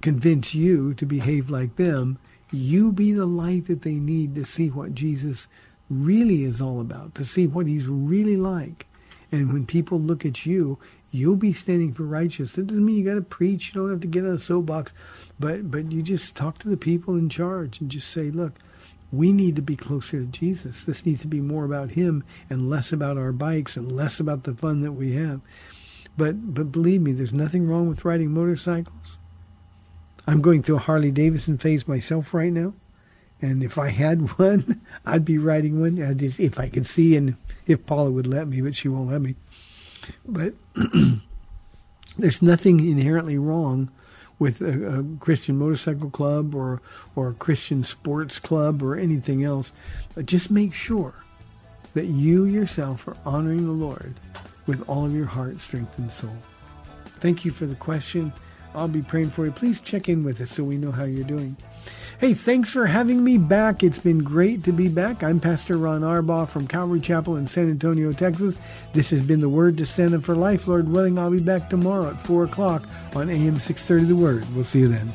convince 0.00 0.54
you 0.54 0.94
to 0.94 1.06
behave 1.06 1.50
like 1.50 1.76
them. 1.76 2.18
You 2.50 2.92
be 2.92 3.12
the 3.12 3.26
light 3.26 3.66
that 3.66 3.82
they 3.82 3.94
need 3.94 4.34
to 4.34 4.44
see 4.44 4.68
what 4.68 4.94
Jesus 4.94 5.46
really 5.88 6.44
is 6.44 6.60
all 6.60 6.80
about, 6.80 7.14
to 7.16 7.24
see 7.24 7.46
what 7.46 7.66
he's 7.66 7.86
really 7.86 8.36
like. 8.36 8.86
And 9.32 9.52
when 9.52 9.64
people 9.66 10.00
look 10.00 10.24
at 10.24 10.44
you, 10.44 10.78
you'll 11.10 11.36
be 11.36 11.52
standing 11.52 11.92
for 11.92 12.02
righteousness. 12.04 12.58
It 12.58 12.66
doesn't 12.68 12.84
mean 12.84 12.96
you 12.96 13.04
got 13.04 13.14
to 13.14 13.22
preach. 13.22 13.68
You 13.68 13.80
don't 13.80 13.90
have 13.90 14.00
to 14.00 14.06
get 14.06 14.24
on 14.24 14.32
a 14.32 14.38
soapbox, 14.38 14.92
but 15.38 15.70
but 15.70 15.92
you 15.92 16.02
just 16.02 16.34
talk 16.34 16.58
to 16.58 16.68
the 16.68 16.76
people 16.76 17.16
in 17.16 17.28
charge 17.28 17.80
and 17.80 17.90
just 17.90 18.10
say, 18.10 18.30
look, 18.30 18.54
we 19.12 19.32
need 19.32 19.56
to 19.56 19.62
be 19.62 19.76
closer 19.76 20.20
to 20.20 20.26
Jesus. 20.26 20.84
This 20.84 21.04
needs 21.06 21.20
to 21.22 21.28
be 21.28 21.40
more 21.40 21.64
about 21.64 21.92
him 21.92 22.24
and 22.48 22.70
less 22.70 22.92
about 22.92 23.18
our 23.18 23.32
bikes 23.32 23.76
and 23.76 23.90
less 23.90 24.20
about 24.20 24.44
the 24.44 24.54
fun 24.54 24.82
that 24.82 24.92
we 24.92 25.12
have. 25.12 25.40
But 26.16 26.54
but 26.54 26.72
believe 26.72 27.02
me, 27.02 27.12
there's 27.12 27.32
nothing 27.32 27.68
wrong 27.68 27.88
with 27.88 28.04
riding 28.04 28.32
motorcycles. 28.32 29.18
I'm 30.26 30.40
going 30.40 30.62
through 30.62 30.76
a 30.76 30.80
Harley 30.80 31.10
Davidson 31.10 31.58
phase 31.58 31.88
myself 31.88 32.34
right 32.34 32.52
now. 32.52 32.74
And 33.42 33.62
if 33.62 33.78
I 33.78 33.88
had 33.88 34.38
one, 34.38 34.80
I'd 35.06 35.24
be 35.24 35.38
riding 35.38 35.80
one 35.80 35.98
if 35.98 36.58
I 36.58 36.68
could 36.68 36.86
see 36.86 37.16
and 37.16 37.36
if 37.66 37.86
Paula 37.86 38.10
would 38.10 38.26
let 38.26 38.48
me, 38.48 38.60
but 38.60 38.74
she 38.74 38.88
won't 38.88 39.10
let 39.10 39.22
me. 39.22 39.36
But 40.26 40.54
there's 42.18 42.42
nothing 42.42 42.80
inherently 42.80 43.38
wrong 43.38 43.90
with 44.38 44.62
a, 44.62 45.00
a, 45.00 45.04
Christian 45.20 45.58
motorcycle 45.58 46.08
club 46.08 46.54
or 46.54 46.80
or 47.14 47.28
a 47.28 47.34
Christian 47.34 47.84
sports 47.84 48.38
club 48.38 48.82
or 48.82 48.96
anything 48.96 49.44
else. 49.44 49.72
But 50.14 50.26
just 50.26 50.50
make 50.50 50.72
sure 50.72 51.14
that 51.94 52.06
you 52.06 52.44
yourself 52.44 53.06
are 53.06 53.16
honoring 53.26 53.66
the 53.66 53.72
Lord 53.72 54.14
with 54.66 54.88
all 54.88 55.04
of 55.04 55.14
your 55.14 55.26
heart, 55.26 55.60
strength, 55.60 55.98
and 55.98 56.10
soul. 56.10 56.34
Thank 57.04 57.44
you 57.44 57.50
for 57.50 57.66
the 57.66 57.74
question. 57.74 58.32
I'll 58.74 58.88
be 58.88 59.02
praying 59.02 59.30
for 59.30 59.44
you. 59.44 59.52
Please 59.52 59.80
check 59.80 60.08
in 60.08 60.24
with 60.24 60.40
us 60.40 60.50
so 60.50 60.64
we 60.64 60.76
know 60.76 60.92
how 60.92 61.04
you're 61.04 61.24
doing. 61.24 61.56
Hey, 62.20 62.34
thanks 62.34 62.68
for 62.68 62.84
having 62.84 63.24
me 63.24 63.38
back. 63.38 63.82
It's 63.82 63.98
been 63.98 64.18
great 64.18 64.62
to 64.64 64.72
be 64.72 64.88
back. 64.88 65.22
I'm 65.22 65.40
Pastor 65.40 65.78
Ron 65.78 66.02
Arbaugh 66.02 66.46
from 66.46 66.68
Calvary 66.68 67.00
Chapel 67.00 67.36
in 67.36 67.46
San 67.46 67.70
Antonio, 67.70 68.12
Texas. 68.12 68.58
This 68.92 69.08
has 69.08 69.24
been 69.24 69.40
the 69.40 69.48
Word 69.48 69.78
to 69.78 69.86
Stand 69.86 70.12
Up 70.14 70.22
for 70.22 70.34
Life. 70.34 70.66
Lord 70.66 70.86
willing, 70.86 71.18
I'll 71.18 71.30
be 71.30 71.40
back 71.40 71.70
tomorrow 71.70 72.10
at 72.10 72.20
4 72.20 72.44
o'clock 72.44 72.82
on 73.16 73.30
AM 73.30 73.58
630 73.58 74.04
The 74.04 74.16
Word. 74.16 74.46
We'll 74.54 74.64
see 74.64 74.80
you 74.80 74.88
then. 74.88 75.14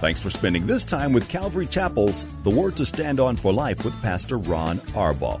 Thanks 0.00 0.20
for 0.20 0.30
spending 0.30 0.66
this 0.66 0.82
time 0.82 1.12
with 1.12 1.28
Calvary 1.28 1.66
Chapel's 1.66 2.24
The 2.42 2.50
Word 2.50 2.76
to 2.78 2.84
Stand 2.84 3.20
On 3.20 3.36
for 3.36 3.52
Life 3.52 3.84
with 3.84 3.94
Pastor 4.02 4.36
Ron 4.36 4.78
Arbaugh. 4.96 5.40